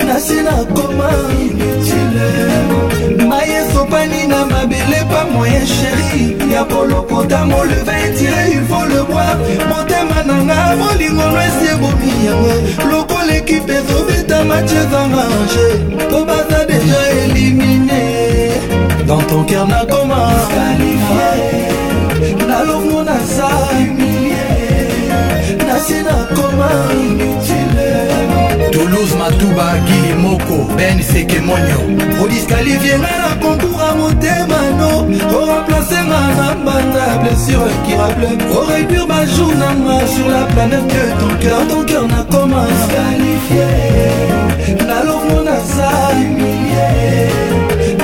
nase 0.05 0.43
nakoma 0.45 1.09
inutile 1.41 2.27
mai 3.27 3.49
esopani 3.61 4.27
na 4.27 4.45
mabele 4.45 4.99
pa 5.09 5.25
moyen 5.33 5.65
sheri 5.65 6.35
ya 6.53 6.63
kolokota 6.65 7.45
moleva 7.45 7.93
etire 8.05 8.43
ilfo 8.53 8.79
le 8.89 9.01
boir 9.09 9.37
motema 9.69 10.19
nanga 10.27 10.75
molingolo 10.81 11.37
esi 11.47 11.65
ebomi 11.73 12.11
yango 12.27 12.55
lokola 12.91 13.37
ekipe 13.37 13.73
ezobeta 13.73 14.43
match 14.45 14.71
ezanga 14.81 15.21
ange 15.35 15.67
po 16.11 16.23
baza 16.25 16.59
deja 16.67 16.99
elimine 17.23 17.89
dans 19.07 19.21
ton 19.29 19.43
cœur 19.45 19.65
n'a 19.67 19.79
commence 19.85 20.45
qualifié 20.57 21.82
nalomo 22.53 23.03
naza 23.03 23.43
humilie 23.43 24.43
nasi 25.67 25.93
nakoma 26.03 26.69
inutile 27.03 27.89
toulouse 28.71 29.15
matuba 29.19 29.73
gili 29.85 30.13
moko 30.13 30.73
ben 30.77 31.03
sekemonio 31.13 31.79
odiskalivyenga 32.23 33.07
na 33.23 33.35
konkoura 33.41 33.95
motema 33.95 34.59
no 34.79 34.91
oremplacenga 35.37 36.19
na 36.37 36.55
mbanda 36.61 36.99
ya 36.99 37.17
blessure 37.17 37.69
incurable 37.81 38.57
oréduire 38.57 39.05
bajour 39.07 39.55
nanga 39.61 39.97
sur 40.13 40.27
la 40.37 40.45
planète 40.53 40.87
que 40.93 41.03
ton 41.19 41.33
cœur 41.41 41.59
ton 41.69 41.81
cœur 41.85 42.07
nakoma 42.07 42.65
disqualifie 42.69 43.71
nalomo 44.87 45.43
naza 45.47 45.89
humilie 46.15 46.87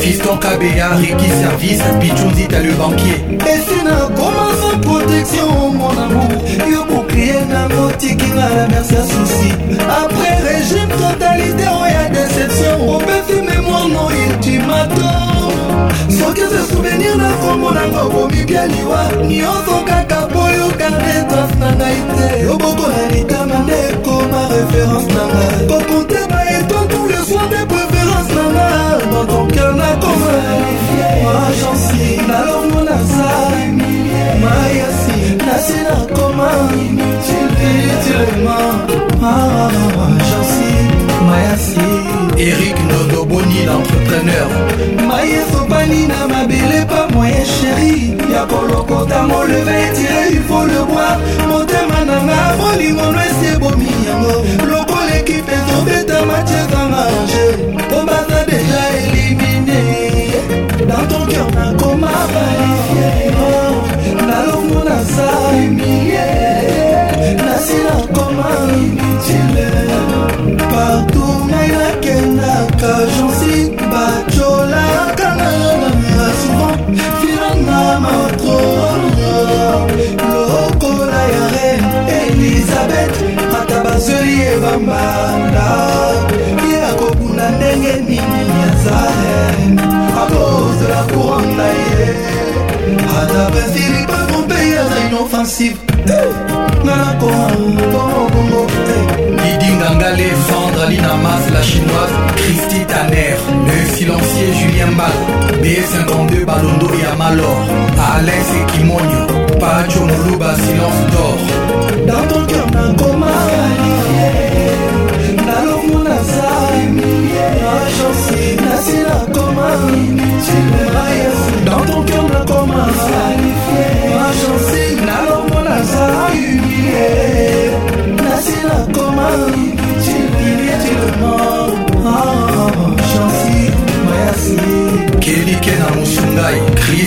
fiston 0.00 0.38
kabeya 0.38 0.88
riki 1.02 1.28
service 1.42 1.84
pichunzi 2.00 2.46
ta 2.46 2.58
le 2.58 2.72
banquier 2.72 3.18
esi 3.52 3.78
nakoma 3.88 4.43
protection 4.80 5.70
mon 5.76 5.88
amour 5.88 6.28
yo 6.70 6.84
bouclier 6.86 7.44
nango 7.46 7.90
tikinga 7.98 8.34
na 8.56 8.66
merci 8.70 8.94
ya 8.94 9.02
susi 9.04 9.52
après 9.78 10.40
régime 10.48 10.88
totalité 10.98 11.64
oya 11.68 12.08
oh, 12.08 12.14
déception 12.14 12.88
obefi 12.96 13.38
mémoire 13.42 13.88
no 13.88 14.08
ultimatum 14.10 15.50
soki 16.10 16.40
eza 16.42 16.64
souvenir 16.70 17.16
na 17.16 17.30
kombo 17.40 17.70
nanga 17.70 18.02
okomi 18.04 18.44
bia 18.46 18.66
liwa 18.66 19.00
nyonso 19.22 19.84
kaka 19.86 20.26
po 20.32 20.42
yokarde 20.58 21.12
trace 21.28 21.54
na 21.60 21.70
ngai 21.76 21.98
te 22.16 22.46
obokola 22.50 23.02
litama 23.12 23.58
nde 23.64 23.76
ekoma 23.92 24.40
référence 24.54 25.08
na 25.14 25.22
ngai 25.30 25.66
kokonte 25.68 26.20
baeto 26.30 26.76
tout 26.90 27.06
le 27.08 27.20
soir 27.30 27.46
de 27.48 27.60
préférence 27.72 28.30
na 28.36 28.44
nga 28.54 28.68
dans 29.12 29.24
ton 29.32 29.46
cœur 29.46 29.74
nakoma 29.76 30.34
moi 31.22 31.40
j'en 31.60 31.76
suis 31.86 32.16
nalongo 32.28 32.80
na 32.84 32.98
sai 33.14 33.73
mayasi 34.44 35.36
nasi 35.46 35.74
nakoma 35.88 36.48
inutilitelema 36.72 38.56
ah, 39.22 40.10
jansi 40.30 40.70
mayasi 41.26 41.88
erik 42.48 42.76
nodoboni 42.90 43.64
l'entrepreneur 43.68 44.48
mayesopani 45.08 46.00
na 46.12 46.28
mabele 46.32 46.80
pa 46.90 47.08
moye 47.14 47.42
sheri 47.54 47.96
ya 48.34 48.44
kolokota 48.52 49.22
moleve 49.28 49.74
etire 49.86 50.22
ifo 50.36 50.64
le 50.68 50.80
boir 50.92 51.16
motema 51.48 52.04
nanga 52.08 52.40
bolingono 52.60 53.20
esi 53.26 53.46
ebomi 53.56 53.90
yango 54.08 54.36
lokola 54.70 55.14
ekipe 55.18 55.56
tobeta 55.68 56.20
matiezanga 56.30 57.02
ange 57.16 57.46
po 57.90 57.98
baza 58.08 58.40
deja 58.48 58.82
elimine 59.02 59.84
dans 60.88 61.04
ton 61.10 61.24
cœur 61.32 61.48
nakoma 61.56 62.12
balifie 62.34 63.23
nalomona 64.26 64.98
za 65.04 65.26
humilie 65.42 66.24
nasi 67.46 67.76
nakoma 67.86 68.48
inutile 68.76 69.68
partout 70.72 71.40
ngai 71.48 71.68
nakendaka 71.76 72.92
jansi 73.12 73.54
bacolaka 73.90 75.28
nayonaa 75.40 76.30
souvent 76.40 76.82
filanga 77.20 77.82
matrona 78.04 79.34
lokola 80.22 81.22
ya 81.34 81.44
reine 81.54 81.90
elizabeth 82.26 83.16
mata 83.52 83.78
bazeli 83.84 84.34
evambanda 84.52 85.68
offensive 95.54 95.76
nga 96.02 96.20
na 96.84 97.14
kongo 97.20 98.66
didinganga 99.42 100.10
lefendre 100.18 100.84
linamas 100.90 101.44
la 101.54 101.60
chinoise 101.62 102.14
christi 102.36 102.80
taner 102.90 103.36
le 103.66 103.96
silencier 103.96 104.48
julien 104.60 104.90
bal 104.98 105.14
bf52 105.62 106.44
balondo 106.44 106.90
ya 107.04 107.14
malor 107.20 107.62
alain 108.14 108.44
sekimonio 108.50 109.26
pajo 109.60 110.00
moluba 110.06 110.56
silence 110.56 111.03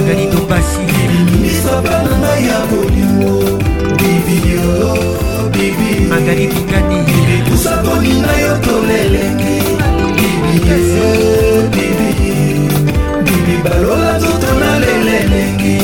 Magali 0.00 0.26
Dobassi. 0.28 0.87
ezali 6.28 6.46
bikani 6.46 6.96
epusa 7.38 7.72
kolinga 7.84 8.32
yo 8.42 8.52
tolelengi 8.64 9.54
bibi 13.26 13.56
balola 13.64 14.10
nzoto 14.18 14.50
na 14.60 14.70
lelelengi 14.82 15.74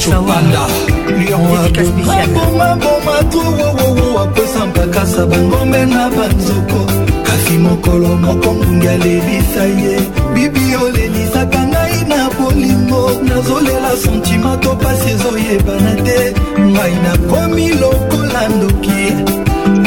chopanda 0.00 0.64
liobomaboma 1.18 3.18
towowowo 3.30 4.18
akosa 4.20 4.66
mpakasa 4.66 5.26
bangombe 5.26 5.86
na 5.86 6.10
banzoko 6.10 6.86
kasi 7.22 7.52
mokolo 7.58 8.08
moko 8.08 8.52
ngungi 8.54 8.88
alelisa 8.88 9.64
ye 9.82 10.00
bibi 10.34 10.76
olelisaka 10.76 11.58
ngai 11.68 12.04
na 12.08 12.30
bolingo 12.38 13.02
nazolela 13.28 13.92
sentima 14.02 14.56
to 14.62 14.70
pasi 14.82 15.08
ezoyebana 15.14 15.92
te 16.06 16.18
ngai 16.72 16.94
nakomi 17.04 17.68
lokola 17.80 18.42
ndoki 18.48 19.00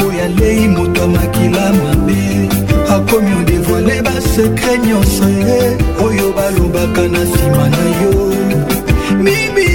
oyo 0.06 0.24
alei 0.28 0.68
moto 0.68 1.00
ya 1.00 1.06
makila 1.06 1.64
mabe 1.72 2.50
akomi 2.96 3.32
odevoile 3.40 4.02
basekre 4.02 4.74
nyonso 4.86 5.26
ye 5.46 5.58
oyo 6.06 6.26
balobaka 6.36 7.02
na 7.12 7.20
nsima 7.26 7.64
na 7.74 7.84
yo 8.00 8.12
bibi 9.24 9.73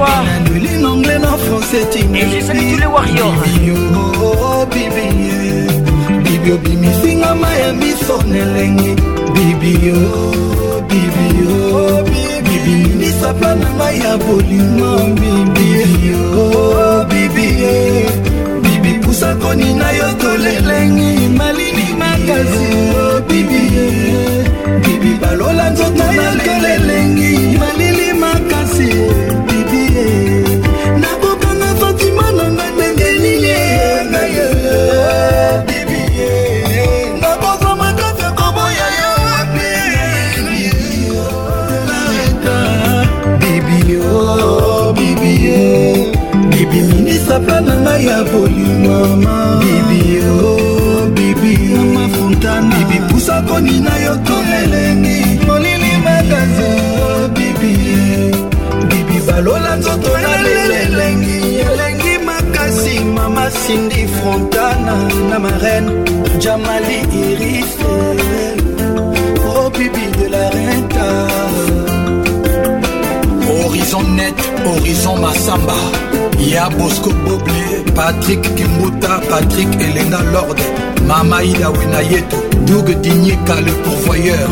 gloirelinanglais 0.00 1.20
na 1.20 1.36
françaisbibi 1.38 2.42
bibi 6.24 6.52
obimisingama 6.52 7.48
ya 7.54 7.72
miso 7.72 8.22
nelengi 8.26 8.96
bibio 9.32 10.00
bibio 10.88 12.04
bibinisapa 12.44 13.54
na 13.54 13.68
ngai 13.76 14.00
ya 14.00 14.16
bolingo 14.16 14.96
bibio 15.56 16.18
oh, 16.54 17.04
bibie 17.04 18.06
bibi 18.62 18.98
pusakoni 19.02 19.74
na 19.74 19.90
yo 19.90 20.06
tolelengi 20.20 21.28
malini 21.38 21.86
makasi 21.98 22.66
o 22.92 23.00
oh, 23.06 23.20
bibie 23.20 23.86
bibi 24.84 25.12
balola 25.20 25.70
nzoto 25.70 25.96
na 25.96 26.12
yo 26.12 26.28
tolelengi 26.44 27.58
malili 27.58 28.12
makasi 28.12 28.88
oh. 29.00 29.43
bibi 46.70 46.80
minisa 46.94 47.38
mpa 47.40 47.60
na 47.60 47.74
ngai 47.82 48.04
ya 48.08 48.18
bolingo 48.30 48.96
bibi 49.62 50.02
o 50.20 50.32
oh, 50.46 51.06
bibi 51.14 51.52
mama 51.74 52.04
fontana 52.16 52.76
bibi 52.78 52.98
pusa 53.08 53.36
konina 53.48 53.92
yo 54.04 54.14
to 54.26 54.36
elengi 54.62 55.18
molili 55.48 55.92
makazi 56.06 56.62
o 56.62 57.02
oh, 57.04 57.28
bibi 57.36 57.72
bibi 58.90 59.16
balola 59.26 59.70
nzoto 59.78 60.08
na 60.24 60.32
lelo 60.46 60.74
elengi 60.88 61.38
elengi 61.68 62.14
makasi 62.28 62.94
mama 63.16 63.44
sindi 63.62 64.02
fontana 64.18 64.94
na 65.30 65.36
marene 65.44 65.92
jamali 66.42 66.98
irise 67.20 67.82
o 69.44 69.50
oh, 69.58 69.66
bibi 69.76 70.04
de 70.18 70.26
la 70.32 70.44
reine 70.54 70.93
horizon 73.74 74.04
net 74.14 74.34
horizon 74.64 75.16
masamba 75.20 75.74
ya 76.50 76.68
bosco 76.70 77.10
boble 77.10 77.92
patrik 77.94 78.42
kimbuta 78.54 79.20
patrik 79.30 79.68
elena 79.80 80.20
lord 80.32 80.60
mama 81.08 81.42
idawe 81.42 81.84
na 81.92 82.00
yeto 82.00 82.36
doug 82.66 82.88
dinyika 83.02 83.54
le 83.60 83.72
pourvoyeur 83.82 84.48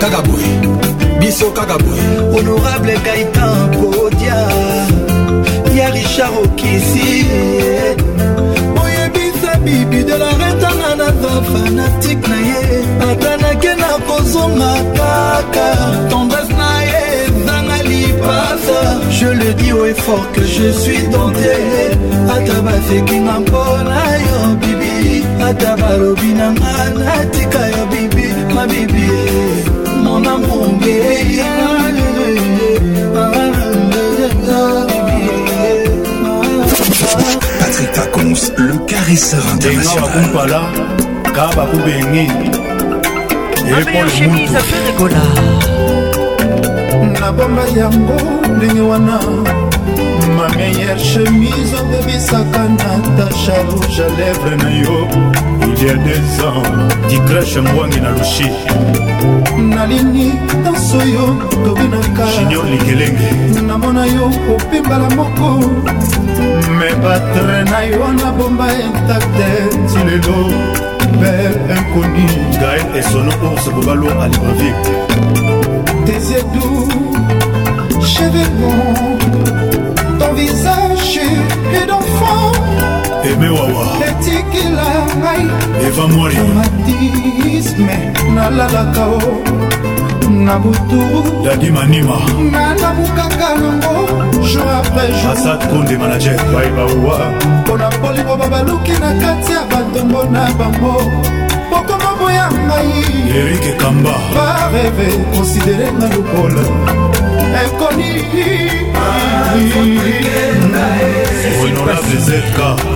kaka 0.00 0.22
boye 0.22 0.52
biso 1.20 1.50
kaka 1.50 1.78
boye 1.78 2.04
honorable 2.34 2.94
gaitan 3.04 3.54
kodia 3.76 4.38
ya 5.78 5.90
richard 5.90 6.34
okisi 6.44 7.26
oyebisa 8.82 9.54
bibidela 9.64 10.37
ava 11.24 11.42
fanatike 11.50 12.26
na 12.28 12.36
ye 12.36 12.82
atanake 13.10 13.74
na 13.78 13.88
kozonga 14.06 14.72
kaka 14.96 15.66
tendresse 16.10 16.52
na 16.56 16.70
ye 16.90 17.02
ezanga 17.24 17.78
lipasa 17.88 18.80
je 19.10 19.26
le 19.40 19.54
dis 19.54 19.70
au 19.72 19.84
effort 19.86 20.26
que 20.32 20.42
je 20.44 20.70
suis 20.72 21.02
tenté 21.12 21.54
ata 22.34 22.56
basekinga 22.66 23.40
mpona 23.40 23.96
yo 24.24 24.38
bibi 24.60 25.24
ata 25.48 25.76
balobi 25.76 26.30
na 26.40 26.50
nga 26.52 26.74
natika 27.04 27.62
yo 27.74 27.84
bibi 27.92 28.26
mabibi 28.54 29.08
mon 30.04 30.24
amour 30.24 30.68
bébé 30.80 31.42
Patrick 37.60 37.92
Pacons, 37.92 38.34
le 38.56 38.74
caresseur 38.86 39.42
international. 39.54 41.07
kaba 41.38 41.64
kubengi 41.70 42.26
epolmutuekola 43.78 45.22
nabomba 47.20 47.62
yango 47.78 48.16
ndenge 48.56 48.80
wana 48.80 49.18
ma 50.36 50.48
meilleure 50.56 51.00
chemise 51.10 51.76
obebisaka 51.80 52.58
natasha 52.80 53.54
rouge 53.68 54.00
à 54.06 54.08
lèvre 54.18 54.52
na 54.62 54.70
yo 54.80 54.96
il 55.68 55.84
y 55.84 55.90
a 55.90 55.94
deux 56.06 56.38
ans 56.48 56.64
dicrache 57.08 57.56
ngwangi 57.62 58.00
na 58.00 58.10
lushi 58.10 58.48
nalini 59.74 60.32
danse 60.64 60.96
oyo 60.96 61.26
tobinaka 61.64 62.24
junior 62.34 62.64
likelenge 62.70 63.30
namona 63.68 64.06
yo 64.06 64.26
opimbala 64.54 65.08
moko 65.16 65.48
me 66.78 66.88
batre 67.02 67.58
na 67.70 67.80
yo 67.90 68.04
nabomba 68.18 68.66
intakte 68.82 69.48
ti 69.88 69.98
lelo 70.06 70.38
albert 71.18 71.76
incondi 71.76 72.26
gael 72.58 72.94
esono 72.96 73.32
ours 73.42 73.68
bobalo 73.70 74.08
à 74.20 74.28
libreville 74.28 74.74
tesiedou 76.04 76.86
cheveux 78.02 78.48
blonds 78.56 79.16
ton 80.18 80.32
visage 80.34 81.20
et 81.78 81.86
d'enfant 81.86 82.52
eme 83.24 83.48
wawa 83.50 83.86
etikela 84.08 84.88
ngai 85.20 85.44
eva 85.86 86.06
mwari 86.08 86.36
romantisme 86.36 87.94
nalalaka 88.34 89.06
o 89.10 89.18
na 90.44 90.58
butu 90.58 91.00
dadi 91.44 91.70
manima 91.70 92.16
nanamukaka 92.52 93.48
nango 93.58 93.94
jour 94.42 94.64
après 94.80 95.10
jour 95.18 95.30
asad 95.32 95.60
konde 95.70 95.96
manager 95.98 96.36
baibawa 96.54 97.18
mpona 97.60 97.88
poliboba 98.00 98.46
baluki 98.48 98.92
na 98.92 99.10
kati 99.22 99.52
ya 99.52 99.62
batongo 99.70 100.22
na 100.32 100.50
bango 100.58 100.94
pokoma 101.70 102.10
boya 102.20 102.48
ngai 102.66 103.02
erike 103.40 103.72
kamba 103.80 104.12
bareve 104.34 105.08
konsiderenga 105.34 106.06
lokola 106.14 106.62
inconnue 107.48 108.20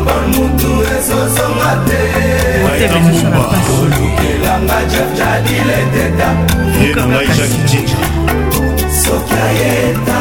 bamutu 0.07 0.73
ezozonga 0.95 1.73
teolukelanga 1.87 4.79
jefjadileteta 4.91 6.29
yenangai 6.83 7.27
jakicinja 7.37 7.97
soki 9.03 9.35
ayeta 9.47 10.19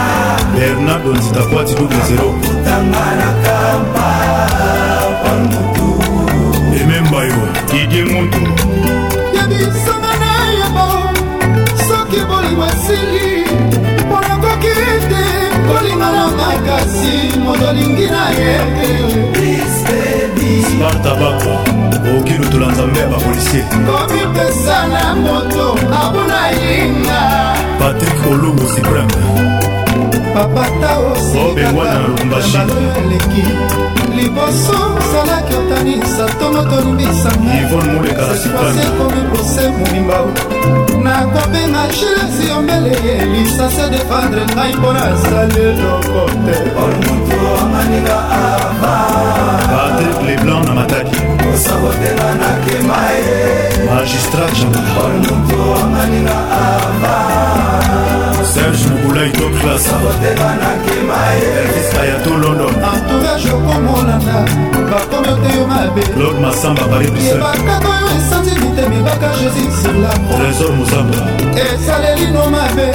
bernardo 0.57 1.09
nzitakwati 1.13 1.73
double 1.75 2.01
zero 2.07 2.27
kutanga 2.29 3.07
na 3.19 3.29
kampa 3.43 4.09
bamutu 5.23 5.89
ememba 6.81 7.19
yo 7.23 7.43
didie 7.71 8.03
moto 8.13 8.41
yebisangana 9.35 10.39
yabo 10.59 10.87
soki 11.87 12.19
bolingo 12.25 12.65
esili 12.65 13.20
makasi 16.37 17.39
moto 17.43 17.65
olingi 17.69 18.07
na 18.15 18.23
ye 18.39 18.53
spartabako 19.77 21.53
okoki 21.95 22.33
lutula 22.37 22.67
nzambe 22.71 22.99
ya 22.99 23.07
bapolisier 23.07 23.65
komipesa 23.87 24.75
na 24.93 25.03
moto 25.23 25.63
abuna 26.01 26.41
yinga 26.59 27.21
patrik 27.79 28.17
olungu 28.31 28.65
sipreme 28.75 29.21
papata 30.33 30.91
osibengwana 31.07 31.99
na 31.99 32.07
lumbashi 32.07 32.57
liboso 34.15 34.73
ozalaki 34.99 35.53
otanisa 35.59 36.23
ntongo 36.33 36.61
tolumbisangaekomibose 36.69 39.63
mobimba 39.77 40.17
nakobenga 41.03 41.83
gilesi 41.95 42.43
yombele 42.49 42.89
elisa 43.21 43.65
se 43.75 43.85
defendre 43.93 44.43
ngai 44.55 44.71
mpo 44.79 44.89
nasali 44.93 45.65
loko 45.81 46.21
te 46.45 46.55
patrik 49.73 50.17
leblanc 50.27 50.63
na 50.67 50.71
mataki 50.73 51.19
osabotela 51.53 52.29
nakema 52.41 52.99
ye 53.13 53.31
magistrat 53.89 54.51
jean 54.55 54.73
serge 58.45 58.85
mobulai 58.89 59.31
to 59.31 59.49
klasaelviskaya 59.59 62.19
to 62.23 62.29
london 62.29 62.83
lord 66.23 66.39
masamba 66.41 66.81
parisbakaka 66.87 67.89
oyo 67.89 68.07
esanzi 68.17 68.51
litemibaka 68.61 69.27
jésus 69.39 69.81
sur 69.83 69.95
latrésor 70.03 70.71
mozamba 70.75 71.17
esalelino 71.73 72.45
mabe 72.53 72.87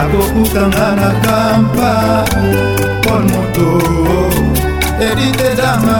akokutanga 0.00 0.86
na 0.98 1.08
kampa 1.24 1.92
pol 3.04 3.22
moto 3.32 3.68
editedama 5.08 5.98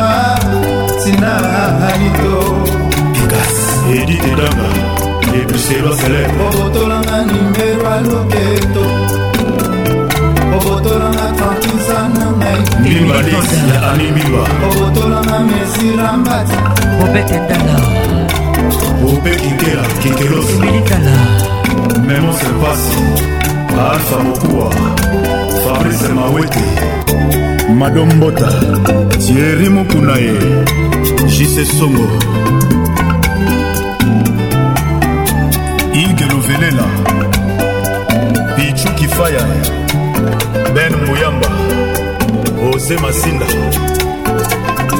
tina 1.02 1.32
alito 1.88 2.36
pikas 3.14 3.54
editedama 3.98 4.68
ebuselo 5.40 5.90
celebre 6.00 6.42
obotolanga 6.46 7.16
nimero 7.28 7.82
ya 7.92 7.96
loketo 8.10 8.84
obotolanga 10.56 11.26
mbimbadis 12.80 13.50
ya 13.74 13.90
ami 13.92 14.04
mbimba 14.10 14.38
obotolanga 14.68 15.38
mesira 15.38 16.12
mbati 16.12 16.54
obete 17.04 17.38
ndala 17.40 17.80
ope 19.12 19.30
kikela 19.36 19.82
kikelos 20.02 20.46
emelikala 20.52 21.12
memo 22.06 22.32
sepasi 22.32 23.24
alfa 23.92 24.18
mokuwa 24.24 24.74
fabrice 25.64 26.08
mawete 26.08 26.64
madombota 27.78 28.52
tieri 29.26 29.68
mokuna 29.68 30.16
ye 30.16 30.34
jise 31.26 31.66
songo 31.66 32.08
igelovelela 36.08 36.82
pichu 38.56 38.88
kifaya 38.94 39.46
ben 40.74 40.92
muyamba 41.06 41.51
jose 42.82 42.96
masinda 42.96 43.46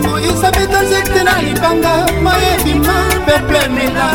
moyisabeta 0.09 0.83
nzete 0.83 1.23
na 1.25 1.43
libanga 1.43 2.07
moyebima 2.25 2.95
peplemela 3.27 4.07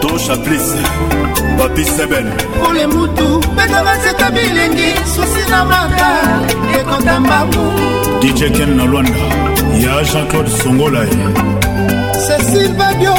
tochaplis 0.00 0.74
bapiseben 1.58 2.30
pole 2.64 2.86
mutu 2.86 3.40
beta 3.56 3.84
banzeta 3.84 4.30
bilengi 4.30 4.94
susi 5.14 5.50
na 5.50 5.64
maka 5.64 6.12
ekota 6.80 7.20
mbabu 7.20 7.62
dj 8.20 8.50
ken 8.58 8.76
na 8.76 8.84
lwanda 8.84 9.18
ya 9.86 10.02
jean-claude 10.12 10.50
songolae 10.62 11.10
cecil 12.26 12.68
babio 12.74 13.16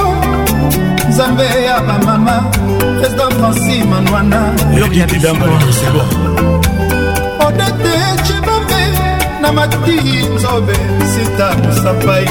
nzambe 1.10 1.44
ya 1.44 1.80
bamama 1.80 2.44
président 3.00 3.34
franci 3.40 3.84
manwana 3.84 4.54
yokididambo 4.80 5.46
odete 7.48 8.02
mati 9.54 10.02
nzobe 10.36 10.74
sita 11.14 11.56
mosapai 11.64 12.30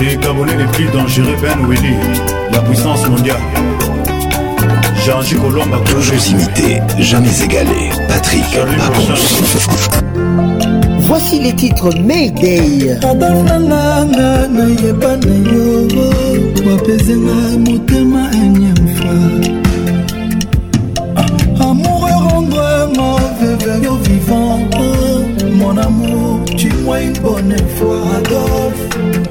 les 0.01 0.17
gabonais 0.23 0.57
les 0.61 0.67
plus 0.75 0.87
dangereux 0.97 1.37
ben 1.43 1.59
weli 1.69 1.95
la 2.55 2.59
puissance 2.67 3.05
mondiale 3.09 3.41
jean 5.07 5.23
Colomb 5.41 5.73
a 5.73 5.79
Toujours 5.91 6.27
imité, 6.33 6.83
jamais 6.99 7.35
égalé. 7.43 7.89
Patrick 8.07 8.45
Pacons. 8.53 9.29
Voici 11.07 11.41
les 11.41 11.55
titres 11.55 11.91
Mayday. 12.05 12.99
Adafana 13.11 13.59
na 13.61 14.45
na 14.47 14.69
yeba 14.83 15.17
motema 17.57 18.31
Amour 21.59 22.03
rendre 22.05 22.91
mauvais 22.95 23.57
vers 23.65 23.95
vivant. 24.05 24.59
mon 25.71 25.77
amour, 25.77 26.41
tu 26.57 26.69
moi 26.85 27.01
une 27.01 27.13
bonne 27.19 27.57
fois, 27.77 27.97
Adolphe. 28.19 29.31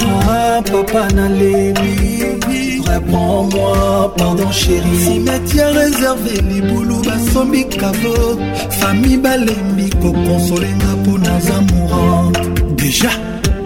Ah, 0.00 0.06
ah 0.28 0.60
papa 0.62 1.08
Nalébi, 1.14 2.82
réponds-moi, 2.86 4.14
pardon 4.16 4.50
chérie. 4.50 4.98
Cimetière 5.04 5.72
réservé, 5.72 6.40
Liboulou, 6.42 7.00
Bassombi, 7.02 7.66
Kavo, 7.68 8.38
famille 8.70 9.18
Balembi, 9.18 9.90
kokonsolenga 10.00 10.90
mpo 11.02 11.18
naza 11.18 11.54
mourante. 11.72 12.40
Déjà, 12.76 13.10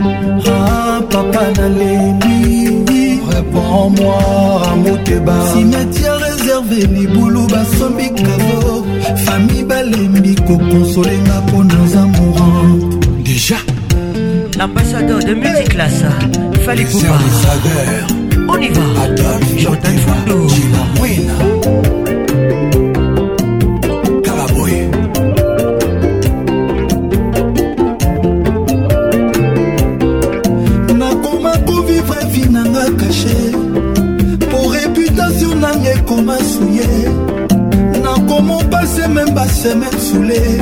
ah, 0.00 1.00
papa 1.08 1.46
Nalébi, 1.56 3.20
réponds-moi, 3.30 4.14
Amoteba. 4.72 5.34
Cimetière 5.54 6.18
herve 6.72 6.86
libulu 7.00 7.46
basombi 7.52 8.08
kavo 8.08 8.84
fami 9.24 9.62
balembi 9.68 10.34
kokonsolenga 10.46 11.36
mpo 11.46 11.58
naza 11.64 12.02
moran 12.14 12.78
déjà 13.24 13.58
l'ambassadeur 14.58 15.20
de 15.24 15.34
multiclasse 15.34 16.08
fali 16.64 16.84
poupa 16.84 17.18
on 18.52 18.62
y 18.62 18.68
va 18.74 18.84
jordan 19.62 19.98
fondo 20.04 21.51
foulée 40.12 40.61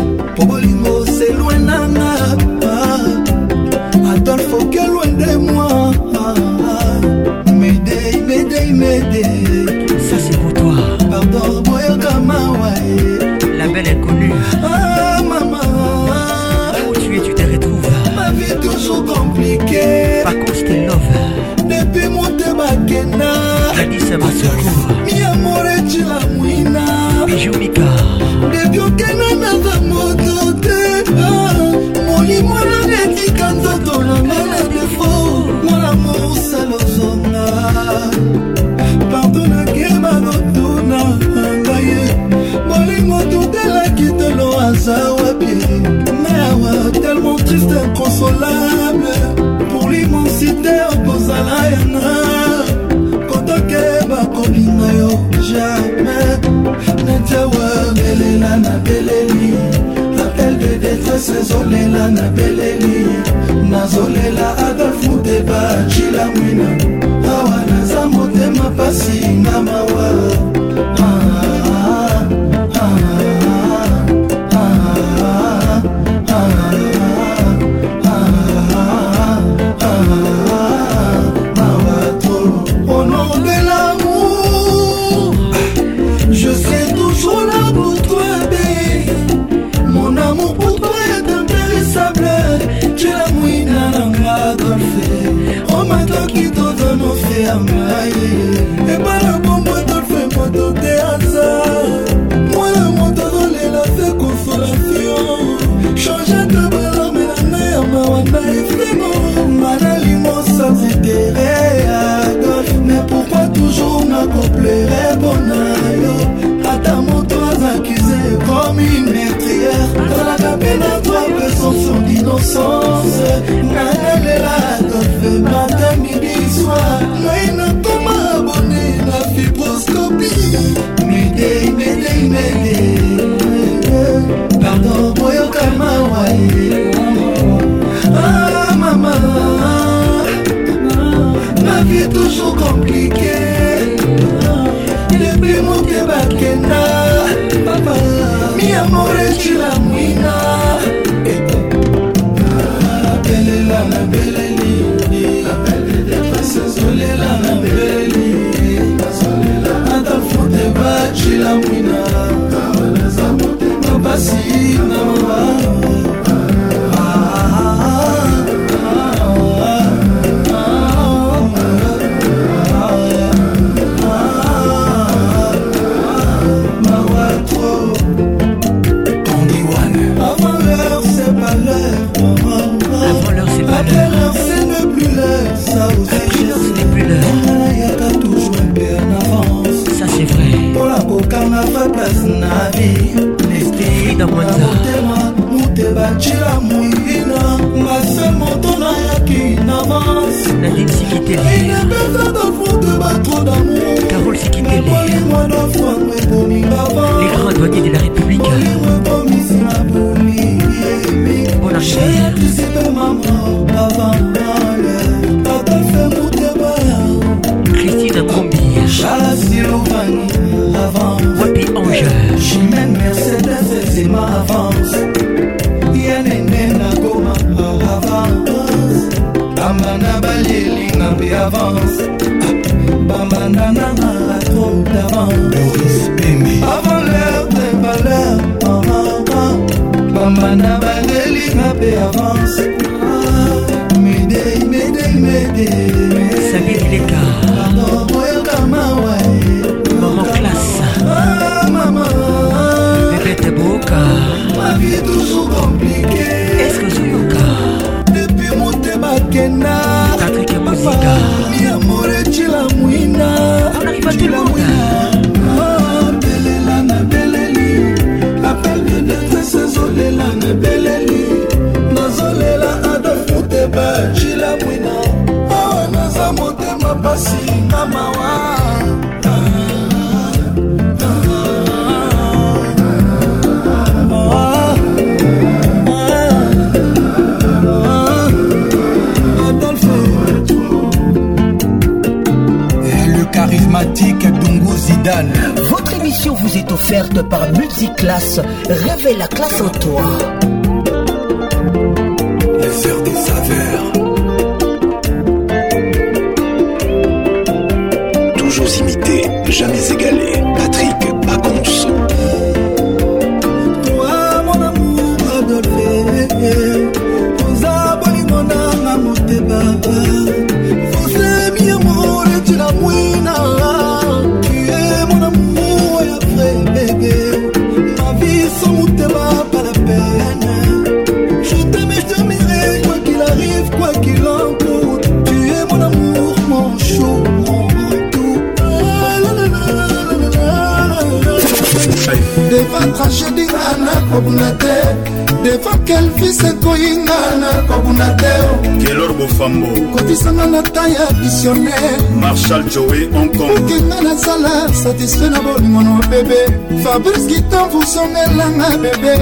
révolutionnaire 351.40 352.00
marshal 352.20 352.64
joe 352.70 353.08
hongkongkenga 353.12 354.00
nazala 354.02 354.72
satisfait 354.84 355.30
na 355.30 355.40
bolingono 355.40 356.00
bebe 356.10 356.36
fabrice 356.84 357.26
kitan 357.28 357.70
vosongelanga 357.72 358.68
bebe 358.82 359.12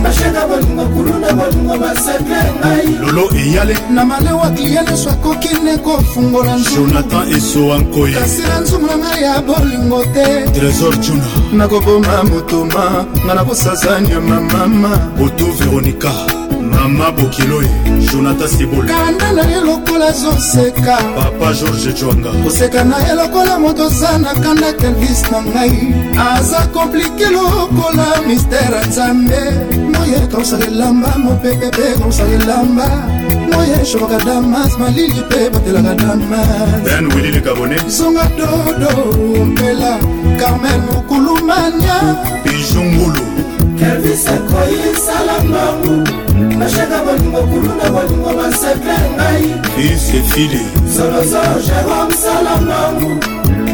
bashaka 0.04 0.46
baninga 0.50 0.84
kuluna 0.94 1.30
baninga 1.38 1.74
basakre 1.82 2.40
ngai 2.60 2.86
lolo 3.04 3.24
eyale 3.42 3.74
na 3.94 4.04
malewa 4.04 4.50
klieleso 4.50 5.10
akoki 5.10 5.54
ne 5.64 5.76
kofungola 5.78 6.52
jonathan 6.76 7.32
esowa 7.32 7.78
nkoye 7.78 8.14
kasila 8.14 8.60
nzumu 8.60 8.86
na 8.86 8.96
ngai 8.98 9.22
ya 9.22 9.40
bolingo 9.40 10.04
te 10.14 10.26
trésor 10.58 10.96
juna 11.00 11.24
nakoboma 11.52 12.24
motoma 12.24 13.06
ngai 13.24 13.36
nakosasa 13.36 14.00
nyama 14.00 14.40
mama 14.40 14.88
botu 15.18 15.46
veronika 15.58 16.12
mama 16.70 17.10
bokiloe 17.10 17.68
jonathan 18.12 18.48
sibol 18.48 18.84
kanda 18.86 19.32
na 19.32 19.42
ye 19.50 19.60
lokola 19.66 20.08
azoseka 20.08 20.96
papa 21.16 21.52
george 21.54 21.92
jwanga 22.00 22.30
koseka 22.44 22.84
na 22.84 22.98
ye 23.06 23.14
lokola 23.14 23.58
moto 23.58 23.86
aza 23.86 24.18
na 24.18 24.34
kanda 24.34 24.72
kelvis 24.72 25.22
na 25.32 25.38
ngai 25.42 25.94
aza 26.28 26.60
komplike 26.74 27.26
lokola 27.30 28.06
mistere 28.26 28.86
nzambe 28.88 29.42
yer 30.14 30.28
kaosaka 30.30 30.66
elamba 30.66 31.14
mopepe 31.18 31.66
mpe 31.66 31.82
kaosaka 32.00 32.32
elamba 32.40 32.86
moye 33.52 33.84
shokaka 33.90 34.18
damas 34.24 34.72
malili 34.78 35.20
mpe 35.28 35.38
batelaka 35.50 35.92
damasonga 35.94 38.26
dodo 38.38 38.92
omela 39.42 39.92
carmel 40.40 40.80
mokulumania 40.88 41.96
pijungulu 42.44 43.24
kelvisakoyisalambangu 43.78 45.96
bashaka 46.58 46.96
bolingo 47.04 47.40
kuluna 47.50 47.84
bolingo 47.94 48.30
basepe 48.38 48.94
ngai 49.14 49.46
isefili 49.92 50.62
zolozo 50.96 51.42
jerome 51.66 52.14
salambangu 52.22 53.14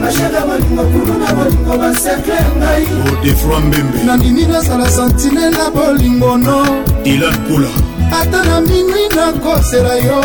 bashaka 0.03 0.41
bolingo 0.47 0.83
kuna 0.93 1.15
na 1.25 1.31
bolingo 1.37 1.75
basekle 1.83 2.37
ngai 2.59 2.85
odefroi 3.13 3.57
oh, 3.57 3.61
mbembe 3.61 3.99
nandimi 4.07 4.45
nasala 4.53 4.89
santine 4.97 5.51
na 5.51 5.67
bolingo 5.75 6.31
no 6.37 6.57
dilan 7.05 7.37
pula 7.47 7.73
ata 8.21 8.41
na 8.49 8.57
minwi 8.61 9.05
nakosela 9.17 9.95
yo 10.09 10.21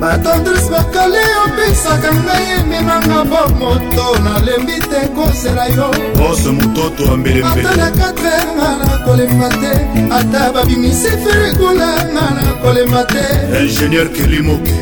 batendrese 0.00 0.70
bakale 0.74 1.22
opesaka 1.44 2.10
ngai 2.24 2.46
ememanga 2.60 3.20
bo 3.30 3.42
moto 3.60 4.06
nalembi 4.24 4.76
te 4.90 5.00
kosela 5.16 5.64
yo 5.76 5.88
ose 6.28 6.50
mototo 6.56 7.04
ambelembeta 7.14 7.72
na 7.80 7.88
katranga 7.98 8.68
nakolemba 8.84 9.48
te 9.62 9.72
ata 10.18 10.42
babimisi 10.54 11.10
firikula 11.22 11.88
nga 12.12 12.24
nakolemba 12.40 13.00
te 13.12 13.24
ingenieur 13.64 14.08
kelimoke 14.16 14.74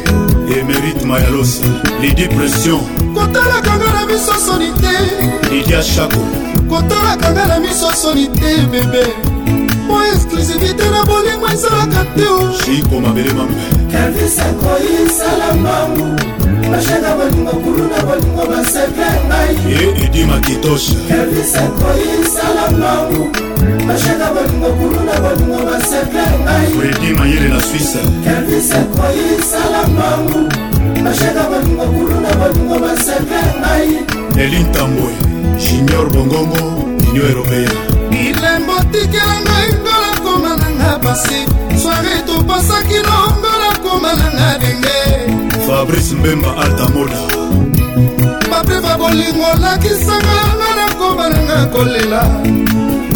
emerite 0.51 1.05
mayalosi 1.07 1.63
lidi 2.01 2.29
pression 2.29 2.81
kotalakanga 3.15 3.87
na 3.95 4.07
biso 4.07 4.35
soni 4.47 4.69
te 4.83 4.95
lidia 5.51 5.83
shako 5.83 6.21
kotalakanga 6.71 7.47
na 7.47 7.61
miso 7.61 7.91
soni 7.95 8.27
te 8.27 8.51
bebe 8.71 9.05
po 9.87 9.97
exclusivité 10.13 10.91
na 10.91 11.03
bolingo 11.05 11.47
ezalaka 11.55 12.03
te 12.17 12.27
jiko 12.65 12.97
oh. 12.97 13.01
mabele 13.01 13.33
mambe 13.33 13.55
elvisakoyisala 14.05 15.47
mbangu 15.61 16.07
bashaka 16.71 17.09
baninga 17.19 17.51
kulu 17.51 17.85
na 17.91 17.99
baninga 18.09 18.45
basepe 18.51 19.09
ngai 19.29 19.55
e 19.79 20.05
edi 20.05 20.25
makitosha 20.25 20.95
elvisakoyisala 21.11 22.71
mbangu 22.77 23.52
bashaka 23.89 24.27
balingo 24.35 24.71
kulu 24.79 25.01
na 25.09 25.15
balingo 25.25 25.59
basekle 25.71 26.25
ngai 26.43 26.67
mayele 27.19 27.49
na 27.53 27.61
swisse 27.67 28.01
kelvisekoyisalambangu 28.25 30.41
bashaka 31.05 31.43
balingo 31.53 31.87
kulu 31.95 32.17
na 32.25 32.31
balingo 32.41 32.77
basekle 32.85 33.41
ngai 33.63 33.89
elintamboy 34.43 35.15
junior 35.63 36.07
bongongo 36.15 36.61
union 37.09 37.27
européen 37.33 37.73
bilembo 38.11 38.77
tikela 38.93 39.35
ngai 39.47 39.69
ngola 39.81 40.13
koma 40.25 40.53
nanga 40.61 40.91
pasi 41.05 41.41
soare 41.83 42.15
topasaki 42.27 42.99
no 43.09 43.17
ngola 43.39 43.71
koma 43.85 44.11
nanga 44.21 44.49
denge 44.63 44.99
fabrice 45.67 46.15
mbemba 46.19 46.51
altamoda 46.63 47.21
bapefa 48.51 48.93
bolingo 49.01 49.49
lakisanga 49.63 50.37
nga 50.59 50.71
nakoma 50.79 51.25
nanga 51.35 51.59
kolela 51.73 52.21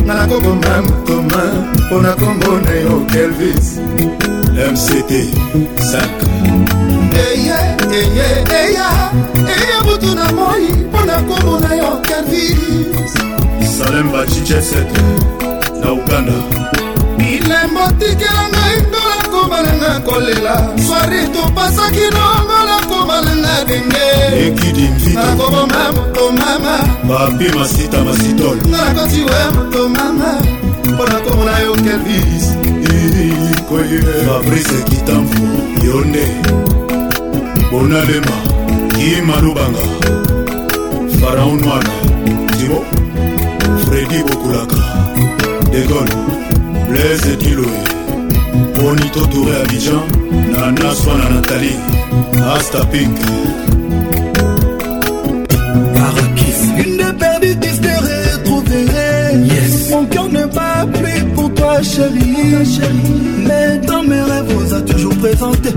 nakokoma 0.06 0.82
mkoma 0.82 1.42
mpo 1.78 2.00
na 2.02 2.12
kombo 2.14 2.52
na 2.56 2.70
yo 2.70 3.00
kelvis 3.12 3.80
mct 4.72 5.34
sak 5.80 6.22
eya 7.14 7.76
eya 7.92 8.38
eya 8.38 8.88
eya 9.42 9.82
butu 9.84 10.14
na 10.14 10.24
moi 10.32 10.64
mpo 10.88 11.00
na 11.04 11.16
kombo 11.28 11.60
na 11.60 11.74
yo 11.74 11.90
kelvis 11.96 12.58
salemba 13.78 14.26
chichesete 14.26 15.00
na 15.82 15.92
uganda 15.92 16.32
lembo 17.48 17.81
tikela 17.98 18.44
ngai 18.52 18.77
ngola 18.90 19.24
kobalanga 19.32 19.93
kolela 20.06 20.55
swari 20.86 21.20
topasaki 21.35 22.06
nongola 22.14 22.77
kobalanga 22.90 23.55
denge 23.68 24.10
nakoboma 25.14 25.82
moto 25.97 26.24
mama 26.40 26.74
bapi 27.09 27.47
masita 27.56 27.98
masitol 28.06 28.56
nga 28.70 28.82
nakoti 28.94 29.20
we 29.28 29.40
moto 29.55 29.82
mama 29.97 30.31
mpo 30.90 31.02
nakomona 31.10 31.55
yo 31.64 31.73
kelvis 31.85 32.47
fabrise 34.27 34.78
kitamfu 34.90 35.44
yonde 35.86 36.24
bonalema 37.70 38.36
kimalubanga 38.94 39.85
faraon 41.20 41.60
wana 41.68 41.94
tibo 42.59 42.78
fredi 43.85 44.18
bokulaka 44.27 44.81
degole 45.73 46.14
blaise 46.88 47.38
diloe 47.40 47.82
bonito 48.80 49.20
touré 49.32 49.54
abidjan 49.62 50.02
nana 50.52 50.94
swana 50.94 51.28
natali 51.34 51.72
asta 52.54 52.80
pink 52.92 53.16
parakis 55.94 56.60
une 56.84 57.04
perdue 57.20 57.56
qui 57.62 57.70
se 57.76 57.94
retrouverait 58.06 59.34
yes. 59.52 59.90
mon 59.90 60.04
cœur 60.06 60.28
ne 60.28 60.44
bat 60.46 60.86
plus 60.94 61.24
pour 61.34 61.52
toi 61.54 61.82
chérie, 61.82 62.64
chérie. 62.74 63.22
mais 63.48 63.78
dans 63.88 64.02
mes 64.02 64.20
rêves 64.20 64.52
on 64.58 64.72
a 64.74 64.80
toujours 64.82 65.16
présenté 65.18 65.70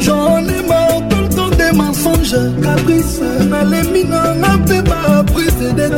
j'en 0.00 0.38
ai 0.38 0.62
marre 0.68 1.02
tout 1.10 1.22
le 1.28 1.28
temps 1.28 1.50
des 1.56 1.72
mensonges 1.76 2.36
caprice 2.62 3.20
mais 3.50 3.64
les 3.72 3.88
mineurs 3.90 4.34
n'avaient 4.36 4.82
pas 4.90 5.18
appris 5.20 5.48
c'est 5.58 5.74
des 5.74 5.90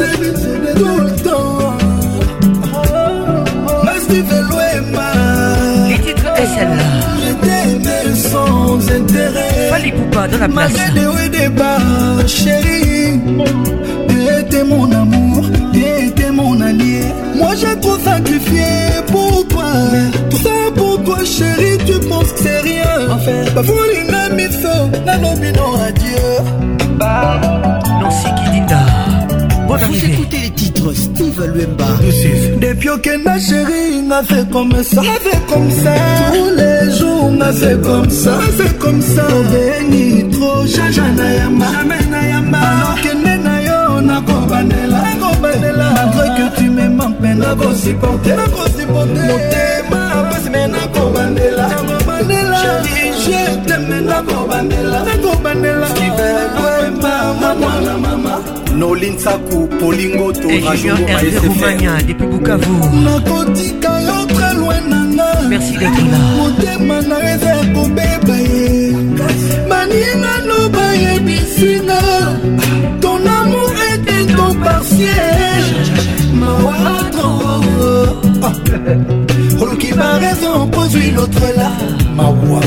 tout 0.78 1.00
le 1.06 1.22
temps 1.22 1.75
Steve 4.06 4.32
Loema. 4.48 5.88
Les 5.88 5.98
titres 5.98 6.32
SL. 6.36 6.68
Je 7.22 7.32
t'aimais 7.44 8.14
sans 8.14 8.78
intérêt. 8.92 9.68
Fali 9.68 9.90
Poupa 9.90 10.28
dans 10.28 10.38
la 10.38 10.48
place. 10.48 10.54
Malgré 10.74 11.00
des 11.00 11.06
hauts 11.08 11.18
et 11.18 11.28
des 11.28 11.48
bas, 11.48 12.26
chérie. 12.28 13.20
T'étais 14.06 14.62
mon 14.62 14.84
amour, 14.92 15.42
t'étais 15.72 16.30
mon 16.30 16.60
allié. 16.60 17.00
Moi 17.34 17.56
j'ai 17.56 17.74
trop 17.80 17.98
sacrifié 17.98 18.66
pour 19.08 19.44
toi. 19.48 19.72
Tout 20.30 20.36
ça 20.36 20.50
pour 20.76 21.02
toi, 21.02 21.18
chérie, 21.24 21.76
tu 21.84 21.98
penses 22.06 22.32
que 22.32 22.38
c'est 22.42 22.60
rien. 22.60 23.10
En 23.10 23.18
fait, 23.18 23.52
Bavoulina 23.54 24.28
Miso, 24.36 24.82
Nanobi 25.04 25.50
non 25.56 25.80
adieu. 25.84 26.44
Bah, 26.96 27.40
non, 28.00 28.10
si 28.12 28.28
Kidinda. 28.44 28.82
Bon, 29.66 29.74
vous 29.74 29.94
écoutez 30.04 30.38
les 30.44 30.50
titres. 30.50 30.65
maître 30.86 30.92
Steve 30.94 31.46
Luemba 31.52 31.86
Depuis 32.60 32.88
okenda 32.88 33.38
chéri 33.38 34.00
nga 34.08 34.22
fait 34.22 34.48
comme 34.50 34.72
ça 34.82 35.02
fait 35.02 35.46
comme 35.52 35.70
ça 35.70 35.92
Tous 36.32 36.50
les 36.56 36.92
jours 36.98 37.30
nga 37.32 37.52
fait 37.52 37.80
comme 37.82 38.10
ça 38.10 38.38
fait 38.56 38.78
comme 38.78 39.00
ça 39.02 39.22
Obéni 39.38 40.30
trop 40.30 40.66
jaja 40.66 41.02
na 41.16 41.34
yamba 41.34 41.66
Jamais 41.78 42.10
na 42.10 42.28
yamba 42.28 42.58
Alors 42.58 42.98
kende 43.02 43.44
na 43.44 43.62
yo 43.62 44.00
nakobanela 44.00 44.98
Nakobanela 45.06 45.88
Malgré 45.94 46.28
que 46.36 46.56
tu 46.56 46.70
me 46.70 46.88
manques 46.88 47.16
mais 47.20 47.34
nakosupporter 47.34 48.36
Nakosupporter 48.36 49.28
Motema 49.28 50.30
pasi 50.30 50.50
mais 50.50 50.68
nakobanela 50.68 51.25
nakobandela 52.26 52.92
je 53.28 53.56
teme 53.68 54.00
nakobandela 54.00 55.04
nakobandela 55.04 55.88
ah, 57.06 58.40
nolinsaku 58.74 59.68
polingo 59.80 60.32
toraumanya 60.32 62.02
depuis 62.06 62.28
bukavu 62.30 62.74
nakotika 63.04 63.92
yo 64.06 64.18
tre 64.26 64.50
loin 64.58 64.84
nanga 64.90 65.28
merci 65.48 65.72
dekila 65.72 66.18
motema 66.38 66.98
na 67.08 67.16
eza 67.34 67.48
ya 67.48 67.62
kobeba 67.74 68.36
ye 68.36 68.92
baninano 69.68 70.58
bayebisinga 70.74 72.00
ton 73.00 73.26
amour 73.28 73.70
ete 73.90 74.34
ton 74.36 74.52
partiel 74.60 75.64
mawatro 76.34 77.30
ah. 78.46 79.62
oluki 79.62 79.92
ba 79.94 80.18
raison 80.20 80.68
produit 80.70 81.10
l'autre 81.14 81.48
là 81.56 81.70
mawa 82.16 82.60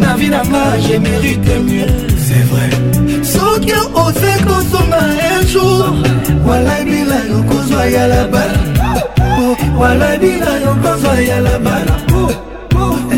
na 0.00 0.10
vi 0.18 0.26
na 0.34 0.40
nga 0.52 0.64
je 0.84 0.96
mérite 1.08 1.52
mieux 1.70 1.94
c'est 2.26 2.44
vrai 2.52 2.68
soki 3.32 3.72
ose 4.04 4.32
kosomba 4.48 5.00
un 5.36 5.42
jour 5.52 5.84
walabila 6.48 7.18
yokozwa 7.30 7.82
ya 7.94 8.04
labala 8.12 8.60
walabila 9.80 10.52
yokozwa 10.64 11.14
ya 11.30 11.38
labala 11.46 11.94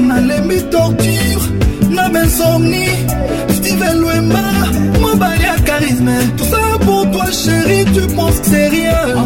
nalembi 0.08 0.58
torture 0.72 1.42
na 1.96 2.08
mainsomni 2.14 2.86
steven 3.56 3.94
lwemba 4.02 4.42
mobali 5.02 5.44
ya 5.50 5.56
charisme 5.68 6.14
tout 6.36 6.48
ça 6.52 6.64
pour 6.84 7.02
toi 7.12 7.28
chéri 7.42 7.80
tu 7.94 8.02
penses 8.16 8.38
que 8.40 8.46
c'est 8.50 8.68
rien 8.68 8.83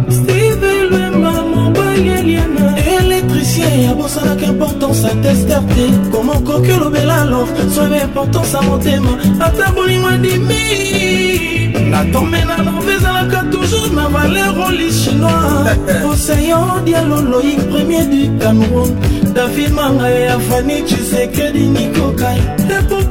Steve 0.09 0.89
Lwemba 0.91 1.31
mobali 1.55 2.09
eliana 2.09 2.75
électricien 2.99 3.83
ya 3.83 3.93
bosalaki 3.93 4.45
importance 4.45 5.05
atester 5.05 5.61
te 5.69 6.11
koma 6.11 6.33
okoki 6.33 6.71
olobela 6.73 7.25
lor 7.25 7.47
soyeba 7.75 8.01
importance 8.03 8.53
ya 8.53 8.61
motema 8.61 9.09
ata 9.39 9.71
bolingwa 9.71 10.11
dimi 10.17 11.71
natomena 11.91 12.57
nove 12.57 12.93
ezalaka 12.93 13.43
toujours 13.51 13.91
na 13.93 14.07
valeur 14.07 14.59
oli 14.67 14.91
chinois 14.91 15.71
oseyon 16.11 16.83
dialoloïk 16.85 17.59
premier 17.71 18.05
du 18.07 18.29
cameroun 18.39 18.89
david 19.35 19.71
manga 19.73 20.09
ya 20.09 20.37
fani 20.39 20.83
chisekedi 20.83 21.59
nikokai 21.67 22.39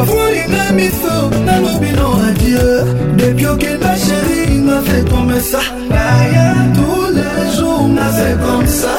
voli 0.06 0.46
na 0.48 0.70
miso 0.72 1.28
nalobi 1.44 1.90
non 1.98 2.20
adie 2.22 3.14
depuis 3.16 3.46
okenda 3.46 3.92
sheri 3.96 4.58
na 4.66 4.80
fait 4.86 5.08
comme 5.10 5.34
ça 5.40 5.58
aya 5.90 6.48
tous 6.74 7.10
les 7.12 7.56
jours 7.58 7.88
na 7.88 8.06
fait 8.16 8.36
comme 8.44 8.66
ça 8.66 8.96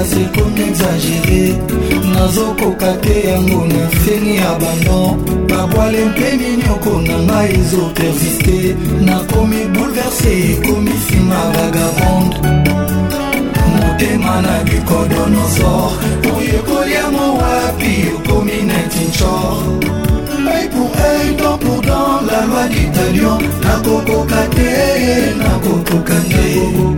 kasi 0.00 0.22
ekomi 0.32 0.60
exagere 0.72 1.44
nazokoka 2.14 2.88
te 3.04 3.14
yango 3.30 3.66
na 3.68 3.84
feni 4.04 4.36
ya 4.40 4.52
bandon 4.60 5.08
babwale 5.48 6.04
mpe 6.10 6.28
minioko 6.40 6.92
na 7.08 7.16
ngai 7.26 7.50
ezopersiste 7.60 8.56
nakomi 9.06 9.60
bouleverse 9.74 10.32
ekomi 10.54 10.92
nsima 11.00 11.40
vagabonde 11.54 12.48
motema 13.76 14.34
na 14.46 14.56
bikodonosor 14.68 15.90
oyo 16.32 16.48
ekoliamo 16.60 17.24
wapi 17.40 17.92
okomi 18.16 18.56
netinchor 18.70 19.58
œil 20.54 20.68
pour 20.72 20.90
œil, 21.12 21.30
dent 21.40 21.58
pour 21.60 21.80
dent, 21.82 22.22
la 22.28 22.40
loi 22.46 22.64
d'Italion, 22.68 23.38
la 23.62 23.74
coco 23.86 24.24
caté, 24.24 25.34
la 25.38 25.52
coco 25.64 25.98
caté. 26.08 26.89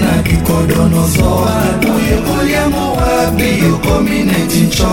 na 0.00 0.22
kikodonozoa 0.22 1.54
oyo 1.94 2.18
oliamo 2.40 2.84
wapi 2.98 3.50
okomi 3.74 4.18
neti 4.28 4.60
nco 4.68 4.92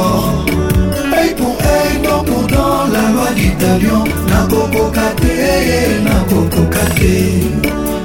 ey 1.20 1.30
pour 1.38 1.56
ey 1.78 1.94
don 2.04 2.22
pour 2.28 2.44
don 2.54 2.84
la 2.94 3.04
loi 3.16 3.30
d'italion 3.38 4.06
nakokoka 4.32 5.08
te 5.22 5.34
eh, 5.52 5.64
eh, 5.78 6.02
nakokoka 6.08 6.84
te 7.00 7.14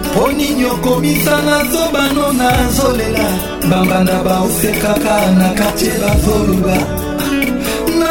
mpo 0.08 0.24
nini 0.36 0.64
okomisa 0.74 1.34
nazobano 1.48 2.24
nazolela 2.40 3.28
bambanda 3.70 4.16
baosekaka 4.26 5.16
na 5.38 5.48
kartier 5.58 5.98
bazoluba 6.02 6.76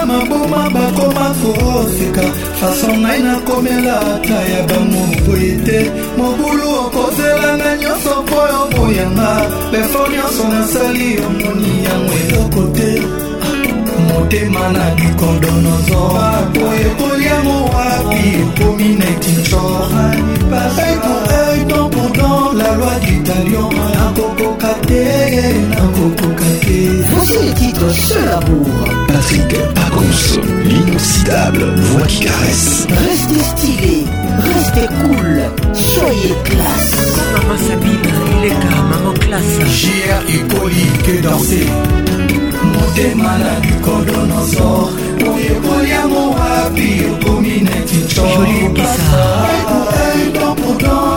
maboma 0.08 0.69
bakoma 0.76 1.26
kosika 1.44 2.22
faso 2.60 2.88
ngai 3.02 3.22
nakomela 3.27 3.95
ata 4.14 4.40
ya 4.53 4.61
bamoboye 4.69 5.52
te 5.68 5.80
mobulu 6.18 6.68
okozelanga 6.84 7.69
nyonso 7.82 8.14
mpo 8.24 8.40
yo 8.53 8.61
boyanga 8.76 9.30
befo 9.72 10.02
nyonso 10.14 10.44
nasali 10.53 11.08
omoni 11.27 11.74
yango 11.88 12.14
eloko 12.24 12.61
te 12.77 12.90
motema 14.08 14.64
na 14.76 14.86
bikondonozo 14.95 16.00
po 16.56 16.66
ekoliango 16.86 17.58
wapi 17.76 18.22
ekomi 18.44 18.90
na 19.00 19.06
etinco 19.14 19.61
œil 20.53 21.03
pour 21.03 21.32
œil 21.40 21.66
dent 21.69 21.90
pour 21.94 22.10
dent 22.18 22.52
la 22.60 22.69
loi 22.80 22.94
du 23.06 23.16
talion 23.27 23.69
nakoko 23.95 24.57
te 24.88 25.59
nakokoka 25.69 26.49
te 26.61 27.03
voici 27.11 27.33
les 27.45 27.53
titres 27.53 27.91
seul 27.93 28.30
amour 28.41 28.67
patrick 29.07 29.51
pacons 29.75 30.40
l'inoxydable 30.66 31.64
voix 31.90 32.07
qui 32.07 32.19
caresse 32.22 32.88
restez 33.07 33.43
stylé 33.51 33.98
restez 34.49 34.88
cool 35.01 35.35
soyez 35.74 36.35
classe 36.48 36.95
maman 37.33 37.57
sabine 37.66 38.11
ileka 38.38 38.75
maman 38.91 39.14
classe 39.25 39.59
jr 39.80 40.22
ipolike 40.35 41.22
dorse 41.24 41.64
motema 42.74 43.33
na 43.43 43.53
bikodonosor 43.64 44.90
oyekoli 45.33 45.90
yango 45.91 46.24
wapi 46.35 46.90
okomi 47.11 47.56
pour 48.16 48.25
coipasa 48.38 49.24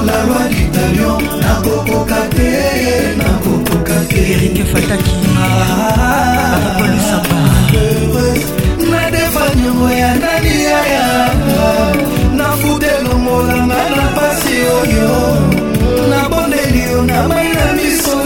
la 0.06 0.22
loi 0.28 0.42
d'italion 0.50 1.18
nakokoka 1.42 2.20
te 2.34 2.48
nakokoka 3.18 3.59
erike 4.14 4.64
fataki 4.64 5.10
bapapalusamba 5.34 7.36
nadefanyango 8.90 9.90
ya 9.90 10.14
nani 10.14 10.62
yaya 10.64 11.30
nafuta 12.36 12.98
elongo 12.98 13.42
nanga 13.42 13.90
na 13.96 14.06
pasi 14.14 14.54
oyo 14.80 15.16
nabondeli 16.10 16.80
yo 16.92 17.02
na 17.02 17.28
mai 17.28 17.48
na 17.52 17.72
miso 17.72 18.16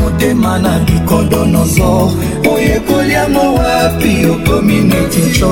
motema 0.00 0.58
na 0.58 0.78
likolo 0.78 1.46
nyonso 1.46 2.12
oyekoli 2.54 3.12
yango 3.12 3.54
wapi 3.54 4.26
okomi 4.26 4.74
neti 4.80 5.20
nco 5.20 5.48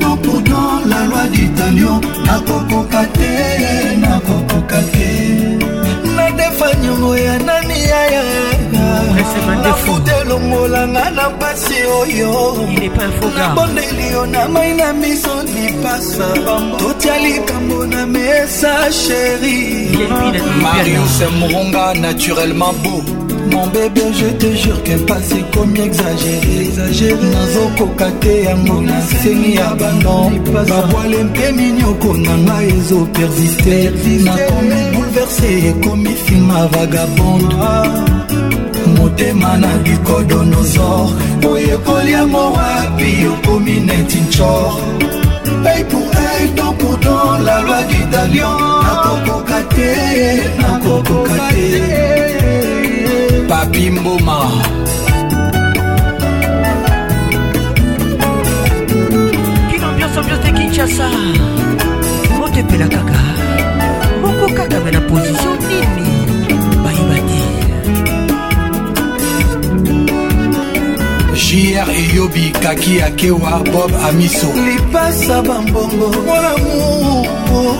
non 0.00 0.16
pourtant 0.18 0.80
la 0.86 1.04
loi 1.06 1.28
d'italion 1.30 2.00
nakokoka 2.26 3.04
te 3.12 3.96
nakokoka 4.00 4.82
te 4.92 5.08
nadefanyongo 6.16 7.16
ya 7.18 7.38
na 7.38 7.59
nafuta 9.62 10.20
elongolanga 10.20 11.10
na 11.10 11.30
mpasi 11.30 11.74
oyo 12.00 12.56
nabondeli 13.36 14.06
yo 14.12 14.26
na 14.26 14.48
mai 14.48 14.74
na 14.74 14.92
miso 14.92 15.34
lipasa 15.42 16.26
totya 16.78 17.18
likambo 17.18 17.86
na 17.86 18.06
mesa 18.06 18.92
sheri 18.92 20.08
marius 20.62 21.16
moronga 21.38 21.94
naturellement 21.94 22.72
beau 22.82 23.00
mon 23.52 23.66
bébé 23.74 24.00
je 24.18 24.28
te 24.40 24.50
jure 24.62 24.80
que 24.86 24.96
mpasi 24.96 25.36
ekomi 25.42 25.78
exagéré 25.88 27.12
nazokoka 27.34 28.08
te 28.22 28.34
yango 28.46 28.78
na 28.88 28.96
nseni 29.04 29.56
ya 29.56 29.68
bano 29.80 30.16
babwale 30.68 31.18
mpe 31.28 31.46
minioko 31.58 32.10
na 32.24 32.34
ngai 32.46 32.68
ezopersiste 32.78 33.76
nakomi 34.24 34.80
bouleverse 34.92 35.48
ekomi 35.70 36.09
makima 36.30 36.66
vagabonde 36.66 37.54
motema 38.98 39.56
na 39.58 39.68
bicodonosor 39.82 41.10
oyekoli 41.50 42.12
yango 42.12 42.52
wapi 42.52 43.26
okomi 43.32 43.80
neti 43.80 44.18
nchor 44.18 44.72
pay 45.64 45.84
pour 45.84 46.00
ey 46.00 46.48
don 46.56 46.72
pour 46.78 46.96
don 47.00 47.38
la 47.44 47.60
loi 47.62 47.76
d'italion 47.82 48.60
nakokoka 48.82 49.58
te 49.70 49.96
nakokoka 50.60 51.34
te 51.34 51.82
papi 53.48 53.90
mboma 53.90 54.38
kinambiasambiate 59.70 60.50
kinshasa 60.52 61.08
motepelakaka 62.38 63.09
eyobi 72.00 72.50
kaki 72.62 73.02
akewa 73.02 73.60
bob 73.72 73.92
amiso 74.08 74.46
lipasa 74.66 75.42
bambongo 75.42 76.08
mpona 76.08 76.50
muro 76.62 77.74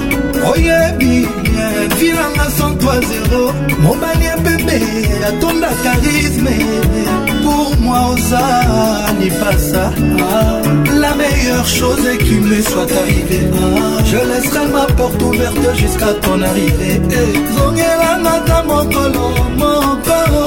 oyebi 0.53 1.29
vilanga 1.99 2.45
130 2.59 3.81
mobali 3.83 4.25
ya 4.25 4.37
pembe 4.45 4.79
atonda 5.29 5.71
karisme 5.85 6.55
pour 7.45 7.71
moi 7.81 8.05
oza 8.13 8.43
lipasa 9.21 9.93
ah, 10.33 10.57
la 11.01 11.13
meilleure 11.15 11.69
chose 11.79 12.05
est 12.11 12.19
qu'il 12.19 12.43
me 12.51 12.61
soit 12.63 12.91
arrivé 13.03 13.41
ah, 13.53 14.03
je 14.11 14.19
laisserai 14.31 14.67
ma 14.77 14.87
porte 14.99 15.23
ouverte 15.23 15.71
jusqu'à 15.81 16.13
ton 16.25 16.39
arrivée 16.43 17.01
eh, 17.19 17.31
zongelanga 17.57 18.37
ta 18.47 18.63
mokolo 18.69 19.25
mokolo 19.61 20.43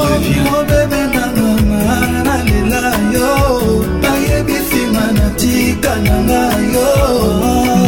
obebe 0.57 1.01
nanga 1.15 1.42
nalela 1.87 2.91
yo 3.13 3.85
bayebi 4.01 4.53
nsima 4.61 5.03
natika 5.17 5.95
na 6.05 6.13
ngai 6.17 6.65
yo 6.73 6.87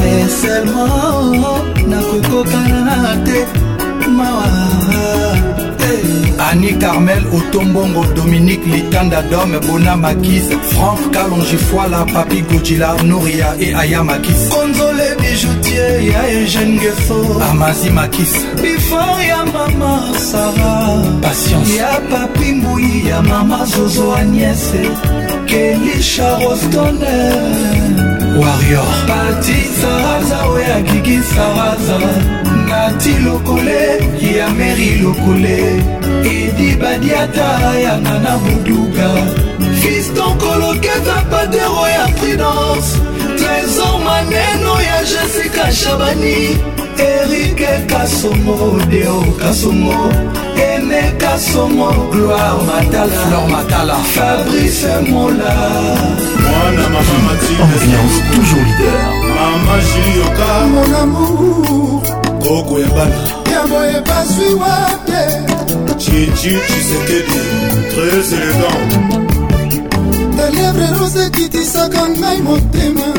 meselmo 0.01 0.85
nakokokana 1.87 3.23
te 3.25 3.39
mawa 4.15 4.45
eh. 4.47 5.55
Annie 6.37 6.73
Carmel, 6.77 7.23
Otombongo, 7.37 8.03
Dominique, 8.15 8.65
Litanda 8.65 9.21
Dom, 9.29 9.51
Bona 9.67 9.95
Makis, 9.95 10.49
Franck, 10.73 10.99
Kalonji, 11.13 11.57
Foila, 11.57 12.01
Papi 12.11 12.41
Gojila, 12.41 13.01
Nouria 13.03 13.55
et 13.59 13.73
Aya 13.73 14.03
Makis. 14.03 14.49
Konzola. 14.49 14.94
ye 15.75 15.87
ya 16.11 16.21
eugene 16.35 16.77
gefo 16.79 17.17
amazi 17.51 17.89
makisa 17.89 18.47
bifor 18.61 19.17
ya 19.31 19.45
mama 19.55 19.93
sara 20.27 20.73
patience 21.23 21.75
ya 21.77 21.93
papi 22.11 22.47
mbui 22.57 23.07
ya 23.09 23.21
mama 23.21 23.65
zozo 23.65 24.15
agnese 24.15 24.83
kelisha 25.49 26.29
rostoner 26.39 27.73
warrior 28.41 28.89
pati 29.09 29.57
saraza 29.81 30.37
oyo 30.51 30.71
akiki 30.77 31.17
saraza 31.33 31.97
nati 32.69 33.13
lokole 33.25 33.79
ya 34.37 34.47
meri 34.57 34.89
lokole 35.03 35.57
edi 36.39 36.69
badiata 36.81 37.49
ya 37.85 37.97
nana 37.97 38.37
buduga 38.43 39.09
fiston 39.81 40.31
kolokeza 40.41 41.15
padero 41.31 41.81
ya 41.95 42.05
prudence 42.17 42.89
trésor 43.37 43.95
manet 44.05 44.54
jessica 45.05 45.71
shabani 45.71 46.37
erike 46.97 47.73
kasomo 47.91 48.79
deo 48.89 49.21
kasomo 49.39 49.97
ene 50.69 51.03
kasomo 51.21 51.89
gloire 52.11 52.63
matalaflor 52.69 53.47
matala 53.53 53.95
fabrice 54.13 54.93
mola 55.09 55.53
mwana 56.49 56.83
mama 56.93 57.17
matildeambiance 57.25 58.19
toujours 58.29 58.67
leader 58.67 59.01
mama 59.35 59.77
jilioka 59.89 60.67
mon 60.73 60.93
amour 61.03 62.03
kokoyebana 62.39 63.21
yaboyebaswi 63.51 64.53
wate 64.61 65.23
chichi 66.01 66.53
chisekedi 66.67 67.41
très 67.91 68.25
élégant 68.37 68.89
delievre 70.37 70.87
rose 70.99 71.23
ekitisaka 71.27 72.09
ngai 72.09 72.41
motema 72.41 73.09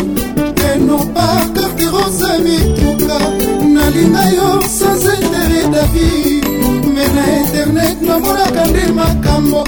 noparterte 0.87 1.85
rosa 1.91 2.39
mituka 2.39 3.19
nalinga 3.75 4.25
yo 4.37 4.61
sans 4.79 5.05
intere 5.19 5.61
davi 5.73 6.13
me 6.95 7.05
na 7.17 7.25
internet 7.43 7.97
namonaka 8.09 8.63
nde 8.71 8.83
makambo 8.99 9.65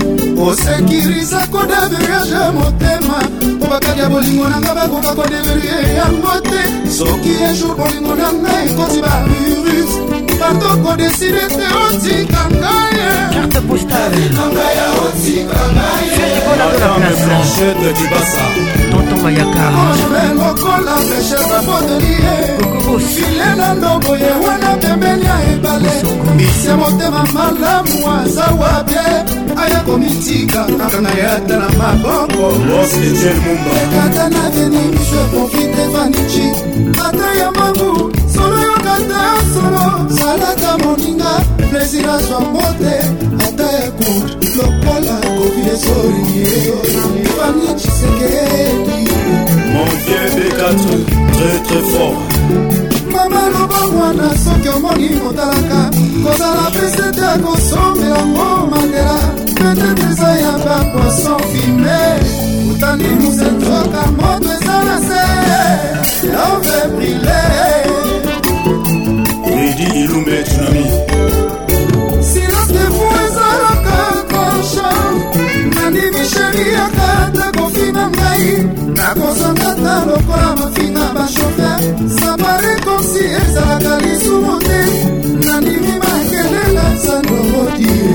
osekiriza 0.47 1.41
kodaveriage 1.53 2.33
ya 2.41 2.53
motema 2.59 3.19
po 3.61 3.67
bakati 3.71 4.01
ya 4.01 4.09
bolingo 4.09 4.49
na 4.49 4.57
nga 4.61 4.73
bakoka 4.75 5.11
kodeverie 5.19 5.77
yango 6.01 6.35
te 6.51 6.63
soki 6.99 7.33
ejour 7.51 7.75
bolingo 7.79 8.15
na 8.21 8.29
nga 8.41 8.53
ekosi 8.67 9.01
barurus 9.03 10.18
tokodeside 10.55 11.47
te 11.49 11.67
otika 11.86 12.49
ngayeokola 20.35 20.97
mesheapodelie 21.10 22.36
nano 23.57 23.91
boye 24.01 24.33
wana 24.47 24.70
pembeni 24.81 25.25
ya 25.25 25.36
ebale 25.52 25.93
bise 26.36 26.73
motema 26.75 27.23
malamu 27.33 27.97
aza 28.23 28.44
wabie 28.60 29.12
aya 29.62 29.81
komitika 29.86 30.60
kaka 30.78 31.01
na 31.01 31.10
yata 31.10 31.57
na 31.59 31.68
maboko 31.68 32.57
ekata 33.83 34.28
na 34.28 34.51
venimse 34.51 35.18
profite 35.31 35.86
vanici 35.93 36.49
ata 37.09 37.28
ya 37.39 37.51
mangu 37.52 37.93
solo 38.35 38.68
jonathan 38.89 39.55
solo 39.55 40.10
salata 40.18 40.78
moninga 40.84 41.33
plaisir 41.70 42.10
azwa 42.10 42.41
mbote 42.41 42.94
ata 43.49 43.67
ekour 43.84 44.31
lokola 44.57 45.17
kovile 45.20 45.76
sorie 45.84 46.52
fami 47.36 47.68
cisekedi 47.81 49.00
mon 49.73 49.86
vieux 50.02 50.31
bekatre 50.36 50.94
très 51.34 51.58
très 51.67 51.84
fort 51.92 52.18
mama 53.12 53.42
loba 53.52 53.81
mwana 53.92 54.28
soki 54.44 54.68
omoni 54.68 55.08
motalaka 55.23 55.81
kozala 56.25 56.70
pese 56.75 57.08
te 57.17 57.26
akosombelango 57.34 58.50
mandela 58.70 59.18
petete 59.57 60.02
eza 60.12 60.28
ya 60.42 60.52
bapoison 60.65 61.41
fime 61.50 62.00
otandi 62.73 63.08
mosetroka 63.20 64.02
moto 64.18 64.50
eza 64.60 64.76
na 64.89 64.97
se 65.08 65.23
love 66.34 66.81
brile 66.97 67.39
kedi 69.79 69.99
ilumbe 70.01 70.43
tsunami 70.43 70.85
silence 72.31 72.75
devu 72.75 73.05
ezalaka 73.27 73.99
kosha 74.33 74.91
nanini 75.75 76.23
sheriaka 76.33 77.11
takofi 77.39 77.87
na 77.97 78.05
ngai 78.17 78.49
nakozangata 78.97 79.95
lokola 80.09 80.51
mafinga 80.61 81.05
bashofer 81.17 81.81
sabarekonsi 82.19 83.23
ezalaka 83.43 83.93
lisumo 84.05 84.55
te 84.67 84.81
nanini 85.47 85.95
makelela 86.03 86.87
sanorodie 87.03 88.11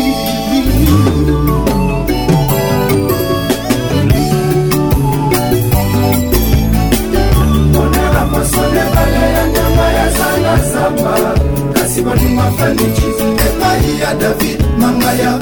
monela 7.71 8.25
mosone 8.31 8.83
bale 8.95 9.25
ya 9.35 9.45
nyama 9.47 9.85
ya 9.97 10.07
zanazamba 10.17 11.35
kasi 11.73 12.01
bolingo 12.01 12.41
afaniki 12.41 13.07
epai 13.47 13.99
ya 14.01 14.11
david 14.21 14.57
mangaya 14.79 15.33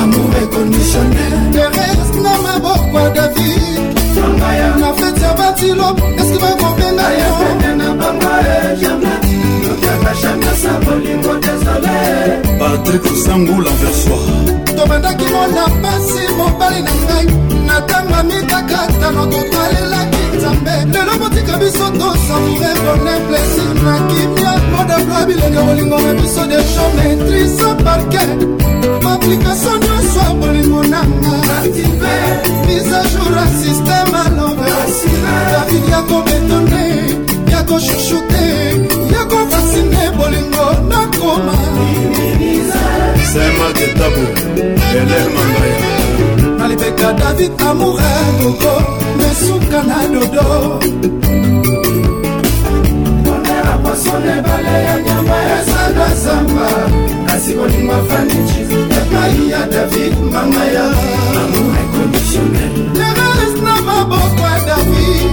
amour 0.00 0.34
éconditionnel 0.42 1.32
terese 1.52 2.18
na 2.22 2.38
maboko 2.42 2.98
ya 3.00 3.10
david 3.10 3.94
mangaya 4.22 4.76
na 4.76 4.88
feti 4.98 5.22
ya 5.22 5.32
batilo 5.34 5.88
eske 6.18 6.38
bakobenga 6.42 7.06
yo 7.18 9.04
patrik 12.60 13.04
osangula 13.12 13.70
versoi 13.70 14.76
tobandaki 14.76 15.24
mona 15.34 15.66
pasi 15.82 16.24
mobali 16.38 16.80
na 16.86 16.92
ngai 17.04 17.24
na 17.68 17.76
ntango 17.80 18.16
mitakatano 18.28 19.22
totalelaki 19.32 20.18
nzambe 20.36 20.72
lelo 20.92 21.12
botika 21.20 21.54
biso 21.62 21.86
tosamoure 21.98 22.70
bone 22.84 23.14
plesir 23.24 23.76
na 23.84 23.94
kimia 24.10 24.52
modabloa 24.74 25.22
bilenge 25.28 25.60
bolingo 25.66 25.98
na 26.04 26.12
biso 26.20 26.42
de 26.50 26.58
chometrise 26.72 27.68
parke 27.84 28.24
baplikation 29.04 29.78
nyonso 29.84 30.20
ya 30.26 30.30
bolingo 30.40 30.80
nanga 30.92 31.58
mise 32.66 33.00
jour 33.10 33.32
ya 33.38 33.46
systeme 33.60 34.18
alove 34.26 34.70
david 35.52 35.88
ya 35.92 36.00
kobetone 36.08 36.84
ya 37.52 37.60
koshushu 37.62 38.18
te 38.30 38.44
ya 39.14 39.24
ko 39.30 39.43
nasimbe 39.64 40.10
bolingo 40.16 40.66
nakoma 40.90 41.54
semake 43.32 43.86
tabu 43.98 44.24
elel 44.98 45.28
mangaya 45.34 45.78
na 46.58 46.68
libeka 46.68 47.12
david 47.12 47.52
amoure 47.68 48.14
koko 48.38 48.74
mesuka 49.18 49.82
na 49.88 49.98
dodo 50.12 50.80
sona 54.04 54.30
ebale 54.38 54.74
ya 54.86 54.96
nyama 55.06 55.36
ezana 55.54 56.06
zamba 56.22 56.68
kasi 57.28 57.54
bolingo 57.54 57.92
afandi 57.92 58.38
epai 58.98 59.50
ya 59.52 59.62
david 59.74 60.14
mama 60.32 60.64
ya 60.76 60.84
amour 61.42 61.76
inconditionnel 61.82 63.33
maboko 64.08 64.40
ya 64.42 64.60
davi 64.66 65.30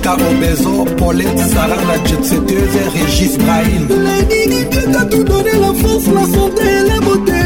Caro 0.08 0.24
Bezo, 0.40 0.86
Paulette, 0.96 1.38
Sarah, 1.50 1.76
la 1.86 1.98
jetsetteuse 2.06 2.76
et 2.78 2.98
Régis 2.98 3.38
Brahim. 3.40 3.90
La 3.90 4.36
Ligue 4.50 4.70
Dieu 4.70 4.90
t'a 4.90 5.04
tout 5.04 5.22
donné, 5.22 5.52
la 5.60 5.74
force, 5.74 6.06
la 6.08 6.22
santé 6.22 6.62
et 6.80 6.88
la 6.88 7.02
beauté. 7.02 7.42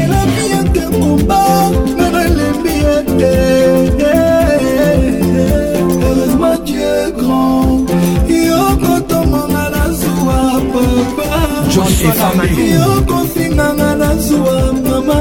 john 11.75 11.88
efambeokofinganga 12.09 13.95
na 13.95 14.16
zuwa 14.16 14.74
mama 14.74 15.17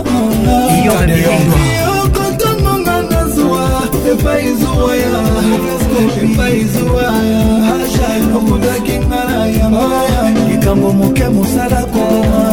okotongonga 2.02 2.96
na 3.10 3.28
zuwa 3.28 3.66
epai 4.12 4.54
zuwa 4.54 4.96
ya 4.96 5.20
epai 6.24 6.64
zuwa 6.64 7.02
ya 7.02 8.36
okundaki 8.36 8.98
ngana 9.06 9.46
ya 9.46 10.50
likambo 10.50 10.92
moke 10.92 11.28
mosala 11.28 11.80
koboma 11.92 12.49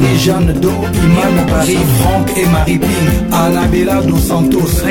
Marie-Jeanne 0.00 0.52
Do, 0.60 0.70
Imane, 0.92 1.46
Paris, 1.48 1.78
Franck 2.00 2.32
et 2.36 2.46
Marie 2.46 2.78
Ping, 2.78 3.32
Annabella 3.32 4.00
Dos 4.02 4.18
Santos. 4.18 4.82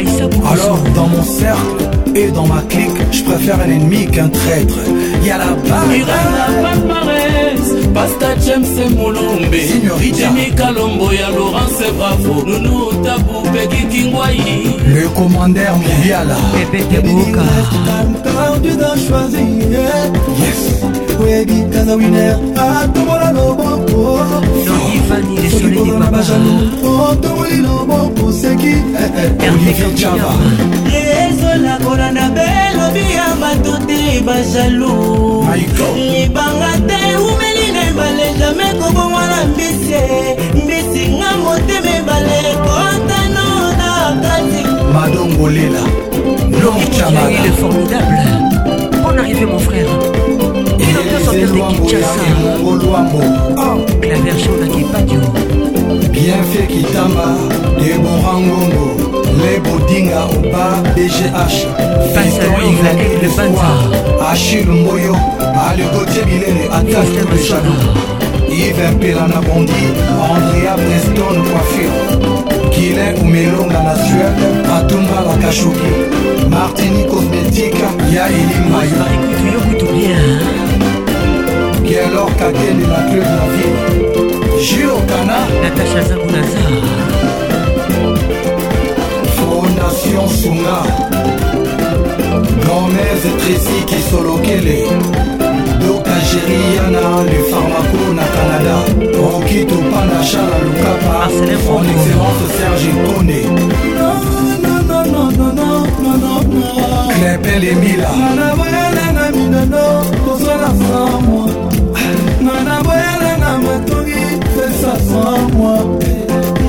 Alors, 0.49 0.79
dans 0.95 1.07
mon 1.07 1.23
cercle 1.23 1.89
et 2.15 2.27
dans 2.31 2.47
ma 2.47 2.61
clique, 2.69 2.89
je 3.11 3.21
préfère 3.23 3.59
un 3.59 3.69
ennemi 3.69 4.07
qu'un 4.07 4.29
traître. 4.29 4.75
Y'a 5.25 5.39
la 5.39 5.55
palmarès, 5.67 7.17
Pasta 7.93 8.27
James 8.45 8.65
Moulombe, 8.95 9.53
Signorita, 9.53 10.27
Jimmy 10.29 10.55
Kalombo, 10.55 11.11
y'a 11.11 11.31
Laurence 11.31 11.83
Bravo, 11.97 12.45
Nounou 12.45 12.93
Tabou, 13.03 13.41
Peggy 13.51 13.85
Kingwai, 13.87 14.37
le 14.87 15.09
commandeur 15.09 15.75
mondial, 15.77 16.33
Pepe 16.71 16.83
Choisir 19.09 19.39
Yes. 20.39 20.82
boyebi 21.23 21.63
kaza 21.73 21.95
winer 21.95 22.37
atombola 22.77 23.31
loboko 23.31 24.19
okikozana 24.75 26.11
bajalo 26.11 26.51
otomboli 27.09 27.57
loboko 27.65 28.31
seki 28.39 28.67
eh, 29.01 29.09
eh, 29.39 31.17
ezolakola 31.27 32.11
na 32.11 32.25
belobi 32.37 33.05
ya 33.15 33.27
bato 33.41 33.73
te 33.87 34.19
bajalu 34.27 35.47
libanga 36.11 36.71
te 36.87 36.99
umeli 37.25 37.67
na 37.75 37.81
ebale 37.89 38.25
jamai 38.39 38.73
kobongwa 38.79 39.23
na 39.31 39.45
mbisi 39.47 40.03
mbisi 40.63 41.03
nga 41.17 41.29
motema 41.43 41.89
ebale 41.99 42.39
kotano 42.65 43.45
na 43.79 43.89
kati 44.23 44.61
madongolela 44.93 45.83
lor 46.63 46.73
chamaaile 46.97 47.51
formidable 47.61 48.23
en 49.11 49.17
arrivé 49.19 49.45
mon 49.45 49.59
frère 49.59 49.93
elokiosokekinshasaalwambo 50.79 52.77
claver 54.01 54.33
shonakipadio 54.43 55.21
bienfait 56.11 56.67
kitamba 56.67 57.25
debora 57.81 58.33
ngongo 58.39 58.85
le 59.43 59.49
bodinga 59.65 60.19
oba 60.23 60.63
bgh 60.95 61.19
ashir 64.31 64.65
mboyo 64.67 65.15
alegotie 65.69 66.21
bilere 66.25 66.65
atasjado 66.73 67.73
ive 68.51 68.87
mpela 68.87 69.25
na 69.27 69.41
bondi 69.41 69.81
andrea 70.35 70.73
preston 70.75 71.37
coiffure 71.47 72.01
kilin 72.69 73.13
umelonga 73.21 73.79
na 73.83 73.95
suede 73.95 74.45
atumbalaka 74.77 75.51
shuki 75.53 75.91
martini 76.49 77.03
cosmetika 77.03 77.85
ya 78.15 78.25
elimayo 78.27 79.42
kakeli 82.43 82.85
na 82.87 82.97
club 83.09 83.23
na 83.39 83.45
vie 83.53 83.81
jilokana 84.65 85.37
natasha 85.61 86.01
zabunaza 86.07 86.63
fondation 89.37 90.27
sunga 90.39 90.77
gomez 92.65 93.23
tresi 93.41 93.77
kisolokele 93.89 94.77
dokta 95.87 96.15
jeriana 96.27 97.03
le 97.29 97.39
pharmaco 97.49 98.01
na 98.17 98.25
canada 98.35 98.75
okito 99.27 99.75
pana 99.89 100.19
charla 100.29 100.57
lukapa 100.65 101.15
en 101.31 101.49
excellence 101.53 102.47
serge 102.57 102.91
nkone 102.95 103.39
clepel 107.19 107.63
emila 107.67 108.09
nga 112.61 112.69
naboyana 112.69 113.31
na 113.43 113.51
matongi 113.65 114.21
pesa 114.53 114.93
san 115.07 115.41
mwa 115.57 115.75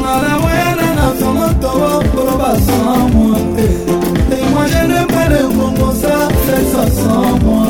nga 0.01 0.15
naboyana 0.25 0.87
na 0.99 1.07
somotobo 1.21 1.91
koloba 2.13 2.51
san 2.65 2.83
mwa 3.13 3.39
moi 4.53 4.65
je 4.73 4.83
ne 4.91 5.01
pas 5.13 5.27
le 5.33 5.41
compensa 5.57 6.15
pesa 6.47 6.83
san 6.99 7.25
mwa 7.45 7.63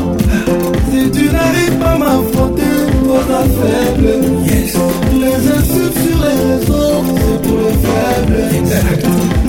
si 0.91 1.01
tu 1.15 1.25
n'arrives 1.35 1.79
pas 1.83 1.95
m'affronter 2.01 2.77
pour 3.03 3.23
la 3.33 3.43
faible 3.59 4.11
les 4.47 5.37
insultes 5.57 5.97
sur 6.03 6.17
les 6.25 6.37
réseaux 6.47 6.99
c'est 7.19 7.39
pour 7.45 7.59
les 7.65 7.77
faibles 7.85 8.43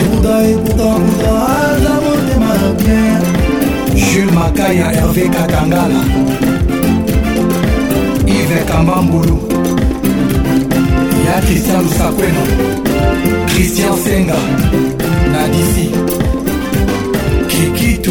ebuta 0.00 0.32
ebuta 0.52 0.84
buta 1.02 1.32
aza 1.56 1.92
motema 2.02 2.52
bien 2.78 3.20
jules 4.06 4.32
makaya 4.32 4.88
herve 4.94 5.28
katangala 5.28 6.00
ive 8.36 8.58
kambambulu 8.68 9.36
ya 11.26 11.40
kristian 11.40 11.82
lusakweno 11.84 12.42
kristian 13.48 13.96
senga 14.04 14.38
na 15.32 15.48
disi 15.48 15.86
kikitu 17.50 18.10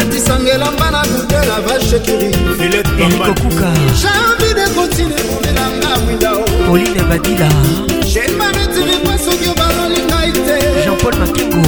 natisanga 0.00 0.50
elamba 0.52 0.90
na 0.90 1.00
kute 1.02 1.36
na 1.48 1.56
vachekerikokuka 1.66 3.68
janvi 4.02 4.48
de 4.58 4.64
kotine 4.76 5.18
komelanga 5.28 5.90
windao 6.06 6.42
pauline 6.66 7.02
badila 7.08 7.48
jemanetilikwa 8.14 9.14
soki 9.24 9.46
obalolinga 9.52 10.18
ite 10.30 10.56
jean-paul 10.84 11.14
makengo 11.22 11.64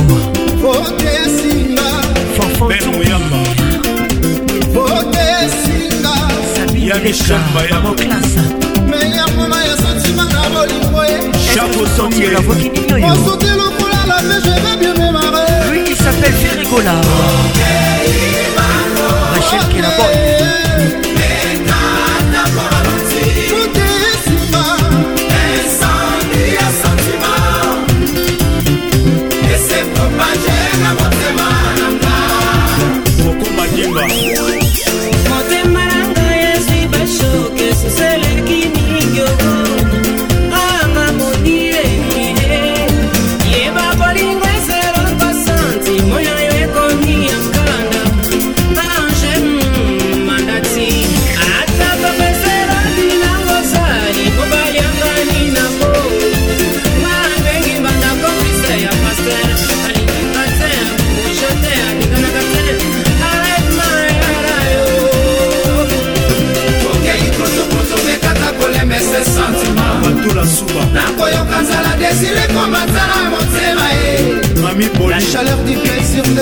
otesinga 0.75 1.87
fanfanmuyamba 2.37 3.39
otesinga 4.91 6.13
sabiyaishambayamoclase 6.57 8.43
meya 8.91 9.27
mpona 9.29 9.59
ya 9.69 9.75
santima 9.83 10.25
na 10.35 10.43
bolingo 10.55 11.01
ye 11.05 11.17
chapeau 11.55 11.87
sontiela 11.97 12.41
vokininoyo 12.41 13.13
osoki 13.13 13.51
lokola 13.59 13.99
la 14.09 14.17
vegerebio 14.29 14.92
s'appelle 16.25 16.33
Ferrigola 16.35 17.01
Rachel 19.35 19.61
qui 19.71 19.79
est 19.79 19.83
la 19.83 19.89
bonne 19.97 21.12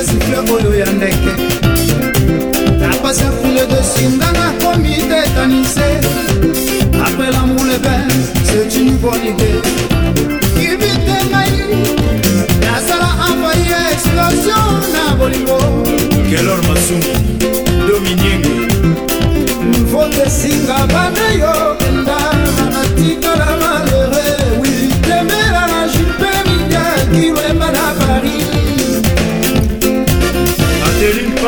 de 0.00 0.06
sufle 0.06 0.40
bolu 0.48 0.74
ya 0.76 0.86
ndeke 0.86 1.32
napasi 2.80 3.24
afule 3.24 3.64
desi 3.72 4.04
nganga 4.08 4.46
komi 4.62 4.94
tetanise 5.10 5.88
apres 7.06 7.30
lamour 7.34 7.64
le 7.70 7.78
bain 7.84 8.08
c'est 8.48 8.78
une 8.80 8.96
bonne 9.02 9.24
idée 9.32 9.60
kibite 10.56 11.16
ngai 11.30 11.56
nasala 12.64 13.10
envoye 13.28 13.78
explosion 13.94 14.64
na 14.94 15.02
bolingo 15.18 15.58
kelor 16.30 16.58
masumu 16.68 17.12
dominienge 17.88 18.54
mvotesinga 19.78 20.78
bana 20.94 21.24
yo 21.42 21.54
kenda 21.80 22.18
natikala 22.72 23.69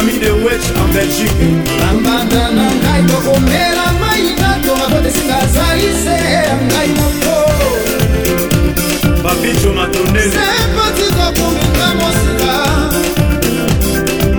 famille 0.00 0.18
de 0.18 0.32
Wetch 0.44 0.68
en 0.80 0.86
Belgique 0.94 1.46
na 1.80 1.88
mbanda 1.98 2.44
na 2.56 2.64
ngai 2.80 3.00
tokomela 3.10 3.86
mai 4.00 4.22
na 4.42 4.50
tonga 4.64 4.86
kotesinga 4.92 5.38
zaise 5.54 6.16
ya 6.36 6.44
ngai 6.68 6.90
moko 6.98 7.36
babijo 9.24 9.70
matondele 9.76 10.30
sepati 10.36 11.06
kokominga 11.16 11.88
mosika 12.00 12.52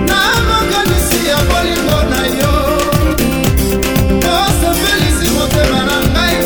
na 0.08 0.20
makanisi 0.50 1.18
ya 1.30 1.38
bolingo 1.48 1.98
na 2.12 2.22
yo 2.40 2.54
osepelisi 4.36 5.26
motema 5.36 5.80
na 5.88 5.96
ngai 6.12 6.36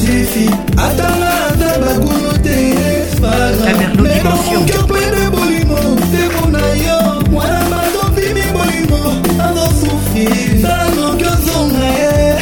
sifi 0.00 0.46
atanga 0.86 1.30
ata 1.50 1.70
bakunu 1.82 2.34
te 2.42 2.56
faramemoke 3.20 4.72
pwede 4.90 5.24
bolimo 5.34 5.78
teko 6.12 6.44
na 6.54 6.58
yo 6.86 6.98
mwana 7.30 7.60
matopimi 7.72 8.42
bolimo 8.54 9.02
azosufi 9.48 10.26
sanoki 10.62 11.24
ozonga 11.34 11.86
ye 11.98 12.34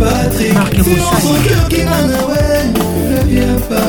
patrik 0.00 0.84
silonsoki 0.84 1.52
okina 1.64 1.98
nawe 2.10 2.42
ne 3.08 3.18
vien 3.28 3.58
pas 3.68 3.81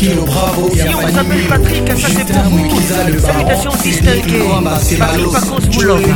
Kilo 0.00 0.24
Bravo 0.24 0.70
et 0.72 0.78
Si 0.78 0.84
on 0.94 1.14
s'appelle 1.14 1.46
Patrick, 1.46 1.88
ça 1.98 2.08
c'est 2.08 2.32
pour 2.32 2.44
vous 2.48 2.80
Salutations 2.80 3.70
distinguées 3.82 4.44
Patrick 4.64 4.98
Pacons 4.98 5.68
Boulog 5.74 6.06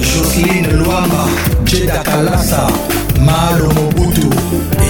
Jocelyne 0.00 0.66
Luamba 0.72 1.26
Jeda 1.66 1.98
Kalasa 1.98 2.66
Malo 3.20 3.68
Mobutu 3.74 4.30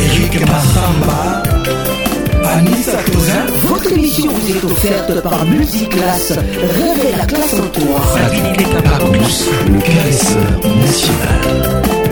Eric 0.06 0.40
Massamba 0.46 1.42
Anissa 2.48 2.96
Tozin 3.10 3.44
Votre 3.66 3.90
émission 3.92 4.26
vous 4.30 4.48
est 4.52 4.64
offerte 4.70 5.20
par 5.20 5.44
Musiclass 5.46 6.30
Réveille 6.34 7.14
la 7.18 7.26
classe 7.26 7.54
en 7.54 7.66
toi 7.72 8.00
Sabine 8.14 8.52
Lécabarocus 8.56 9.46
Le 9.66 9.80
caresseur 9.80 10.76
national 10.80 12.03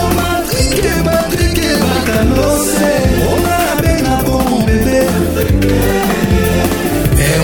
omatrike 0.00 0.92
patrike 1.06 1.68
bakanose 1.82 2.92
omaabe 3.30 3.92
na 4.02 4.14
bombebe 4.22 5.02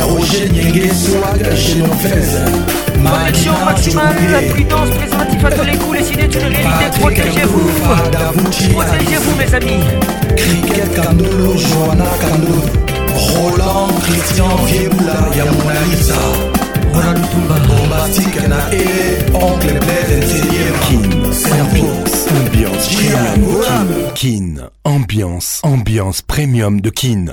roger 0.09 0.47
nyenge 0.53 0.87
swag 0.95 1.41
chenofese 1.57 2.43
Connexion 3.01 3.57
maximale, 3.65 4.19
la 4.33 4.41
prudence 4.53 4.91
présente. 4.91 5.20
façon 5.41 5.63
les 5.65 5.77
coups, 5.79 5.99
les 5.99 6.05
ciné, 6.05 6.29
tu 6.29 6.39
protégez-vous. 7.01 7.71
Protégez-vous, 8.75 9.37
mes 9.39 9.55
amis. 9.55 9.85
Christian, 14.05 14.57
Vieboula, 14.67 15.13
e. 21.47 21.61
Ambiance, 21.61 22.31
Ambiance, 22.45 22.87
Kin, 24.15 24.55
Ambiance, 24.85 25.61
Ambiance 25.63 26.23
Premium 26.23 26.81
de 26.81 26.91
Kin. 26.91 27.33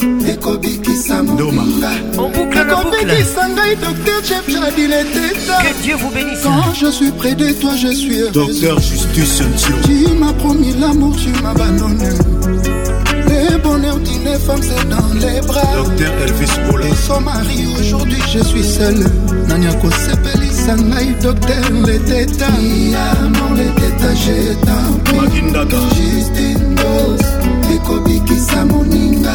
Doma 1.41 1.63
En 2.19 2.29
boucle, 2.29 2.55
la 2.55 2.63
boucle 2.63 3.05
Que 5.63 5.83
Dieu 5.83 5.95
vous 5.95 6.09
bénisse 6.11 6.43
Quand 6.43 6.73
je 6.79 6.91
suis 6.91 7.09
près 7.11 7.33
de 7.33 7.51
toi, 7.53 7.71
je 7.81 7.87
suis 7.87 8.19
heureux 8.19 8.31
Docteur 8.31 8.79
Justus 8.79 9.41
Ntio 9.41 9.73
Tu 9.83 10.13
m'as 10.19 10.33
promis 10.33 10.75
l'amour, 10.79 11.15
tu 11.15 11.29
m'as 11.41 11.49
abandonné 11.51 12.09
Les 13.27 13.57
bonheurs 13.57 13.97
d'une 13.97 14.37
femme, 14.45 14.61
c'est 14.61 14.89
dans 14.89 15.27
les 15.27 15.41
bras 15.47 15.63
Docteur 15.83 16.13
Elvis 16.27 16.51
Bola 16.69 16.85
Et 16.85 16.93
son 17.07 17.21
mari, 17.21 17.65
aujourd'hui, 17.79 18.21
je 18.31 18.43
suis 18.43 18.63
seul 18.63 19.03
Nanyako 19.47 19.89
Sepelisa 19.89 20.75
Ngai, 20.75 21.15
docteur, 21.23 21.55
les 21.87 21.99
tétas 21.99 22.45
Amour, 22.45 23.57
les 23.57 23.81
tétas, 23.81 24.13
je 24.13 24.53
t'en 24.63 25.03
prie 25.05 25.15
Magindaka 25.41 25.77
Justin 25.95 26.59
Dos 26.75 27.23
Ekobikisa 27.73 28.63
Moninga 28.65 29.33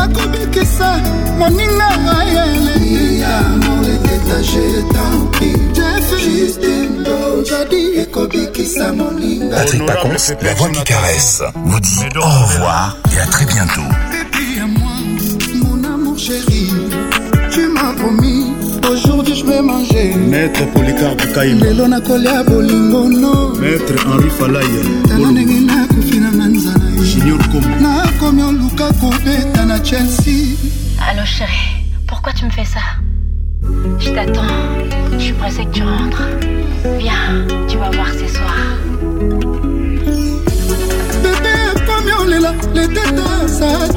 nakobikisa 0.00 1.00
moninga 1.38 1.90
Patrick 9.50 9.86
Pacons, 9.86 10.32
la 10.42 10.54
voix 10.54 10.68
qui 10.70 10.84
caresse, 10.84 11.42
vous 11.64 11.80
dit 11.80 11.98
au 12.16 12.22
revoir 12.22 12.96
et 13.14 13.20
à 13.20 13.26
très 13.26 13.44
bientôt. 13.46 13.86
Bébé 14.10 14.60
à 14.62 14.66
moi, 14.66 14.92
mon 15.64 15.84
amour 15.94 16.18
chéri, 16.18 16.70
tu 17.50 17.66
m'as 17.68 17.92
promis, 18.00 18.52
aujourd'hui 18.90 19.34
je 19.36 19.44
vais 19.46 19.62
manger. 19.62 20.14
Maître 20.14 20.64
Polycarpe 20.72 21.32
Kaïm, 21.32 21.60
lelo 21.60 21.88
nakolia 21.88 22.42
bolingo 22.44 23.08
no. 23.08 23.54
Maître 23.58 23.94
Henri 24.06 24.30
Falaye, 24.38 24.82
tala 25.08 25.26
ndenge 25.28 25.60
nakofi 25.70 26.16
na 26.20 26.30
manzana 26.30 26.86
yo. 26.96 27.02
Junior 27.04 27.38
Kombo, 27.50 27.68
nakomi 27.80 28.42
oluka 28.42 28.84
kobeta. 29.00 29.49
Chelsea. 29.84 30.56
Allô 31.00 31.24
chérie, 31.24 31.84
pourquoi 32.06 32.32
tu 32.32 32.44
me 32.44 32.50
fais 32.50 32.64
ça 32.64 32.80
Je 33.98 34.10
t'attends, 34.10 34.46
je 35.14 35.18
suis 35.24 35.32
pressée 35.34 35.64
que 35.64 35.70
tu 35.70 35.82
rentres. 35.82 36.22
Viens, 36.98 37.46
tu 37.68 37.76
vas 37.78 37.90
voir 37.90 38.08
ce 38.10 38.26
soir. 38.28 38.56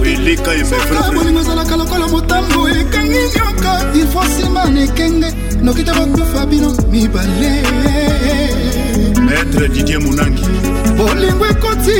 wilika 0.02 0.54
emebolimo 0.54 1.40
ezalaka 1.40 1.78
lokola 1.78 2.08
motambo 2.08 2.68
ekangi 2.68 3.20
nyoka 3.36 3.80
ilfo 3.96 4.24
nsima 4.24 4.66
na 4.70 4.82
ekenge 4.84 5.28
noki 5.62 5.84
te 5.84 5.92
bokufa 5.94 6.46
bino 6.46 6.70
mibale 6.92 7.52
maître 9.26 9.66
didie 9.74 9.98
monangi 9.98 10.44
bolingo 10.98 11.46
ekoti 11.46 12.00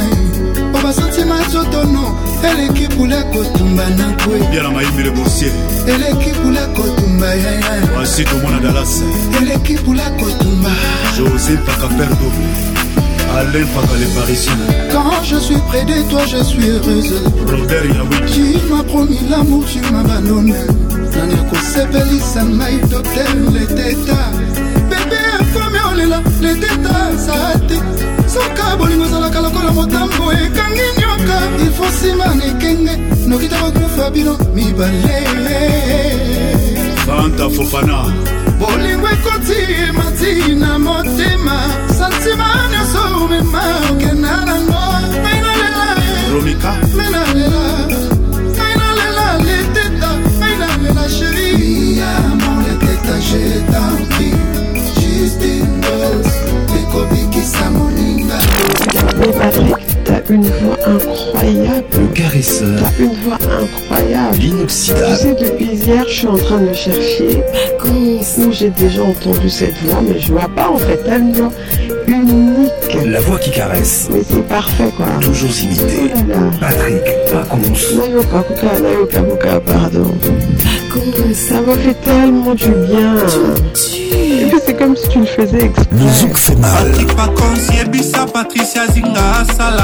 mpo 0.69 0.77
basantima 0.84 1.35
zotono 1.51 2.16
eleki 2.50 2.88
bula 2.98 3.24
kotumba 3.24 3.90
na 3.90 4.24
kwebiala 4.26 4.72
mayimile 4.72 5.11
bosie 5.11 5.51
eleki 5.88 6.32
bula 6.43 6.67
kotumba 6.67 7.26
yaya 7.35 8.00
asi 8.01 8.24
tomona 8.24 8.59
dalas 8.59 9.01
eleki 9.42 9.77
bula 9.77 10.09
kotumba 10.09 10.72
josé 11.17 11.58
pakaperdo 11.66 12.32
Allez, 13.36 13.60
les 13.60 14.20
parisien. 14.20 14.54
Quand 14.92 15.12
je 15.24 15.36
suis 15.38 15.58
près 15.68 15.84
de 15.84 16.02
toi, 16.10 16.22
je 16.26 16.44
suis 16.44 16.70
heureuse. 16.70 17.14
Robert 17.48 17.86
Yaoui. 17.86 18.32
Tu 18.34 18.72
m'as 18.74 18.84
promis 18.84 19.20
l'amour, 19.30 19.64
tu 19.72 19.80
m'as 19.92 20.04
ballonné. 20.04 20.54
nani 21.16 21.34
akosepelisa 21.34 22.44
ngai 22.44 22.80
doter 22.92 23.32
leteta 23.54 24.20
bebe 24.90 25.20
afame 25.40 25.80
olela 25.92 26.20
leteta 26.44 26.96
saa 27.26 27.54
te 27.68 27.76
soka 28.34 28.68
bolingo 28.78 29.06
ezalaka 29.06 29.40
lokola 29.42 29.72
motambo 29.72 30.26
ekangi 30.44 30.88
nyoka 31.00 31.38
ilfo 31.64 31.86
nsima 31.90 32.28
nekenge 32.40 32.94
nokita 33.30 33.58
bakufa 33.64 34.06
bino 34.14 34.38
mibale 34.54 35.60
fanta 37.06 37.46
fofana 37.56 38.00
bolingo 38.60 39.08
ekoti 39.16 39.60
emati 39.90 40.32
na 40.62 40.78
motema 40.80 41.60
une 60.30 60.44
voix 60.44 60.76
incroyable. 60.86 61.88
une 61.98 62.12
voix 62.12 63.38
incroyable. 63.48 64.38
L'inoxydable. 64.40 65.16
sais, 65.16 65.38
depuis 65.42 65.70
hier, 65.76 66.04
je 66.08 66.12
suis 66.14 66.28
en 66.28 66.38
train 66.38 66.60
de 66.60 66.74
chercher 66.74 67.44
j'ai 68.52 68.70
déjà 68.72 69.04
entendu 69.04 69.50
cette 69.50 69.76
voix, 69.84 70.02
mais 70.02 70.20
je 70.20 70.32
vois 70.32 70.50
pas 70.56 70.70
en 70.72 70.78
fait. 70.78 71.00
T'as 71.06 71.20
une 71.20 71.32
la 73.06 73.19
voix 73.22 73.38
qui 73.38 73.51
caresse. 73.51 74.09
Mais 74.11 74.22
c'est 74.27 74.45
parfait, 74.48 74.92
quoi. 74.98 75.06
Toujours 75.22 75.50
imité. 75.64 76.09
Oh 76.16 76.34
Patrick 76.59 77.03
Pacons. 77.32 77.98
Nayokakuka, 77.98 79.59
pardon. 79.59 80.16
Ça 81.34 81.61
m'a 81.61 81.74
fait 81.76 81.93
tellement 82.03 82.56
du 82.56 82.69
bien. 82.69 83.16
c'est 83.74 84.74
comme 84.77 84.95
si 84.95 85.08
tu 85.09 85.19
le 85.19 85.26
faisais 85.26 85.66
exprès. 85.66 85.85
Le 85.92 86.08
zouk 86.09 86.35
fait 86.38 86.56
mal. 86.56 86.92
Patricia 88.34 88.85
Zinga, 88.88 89.77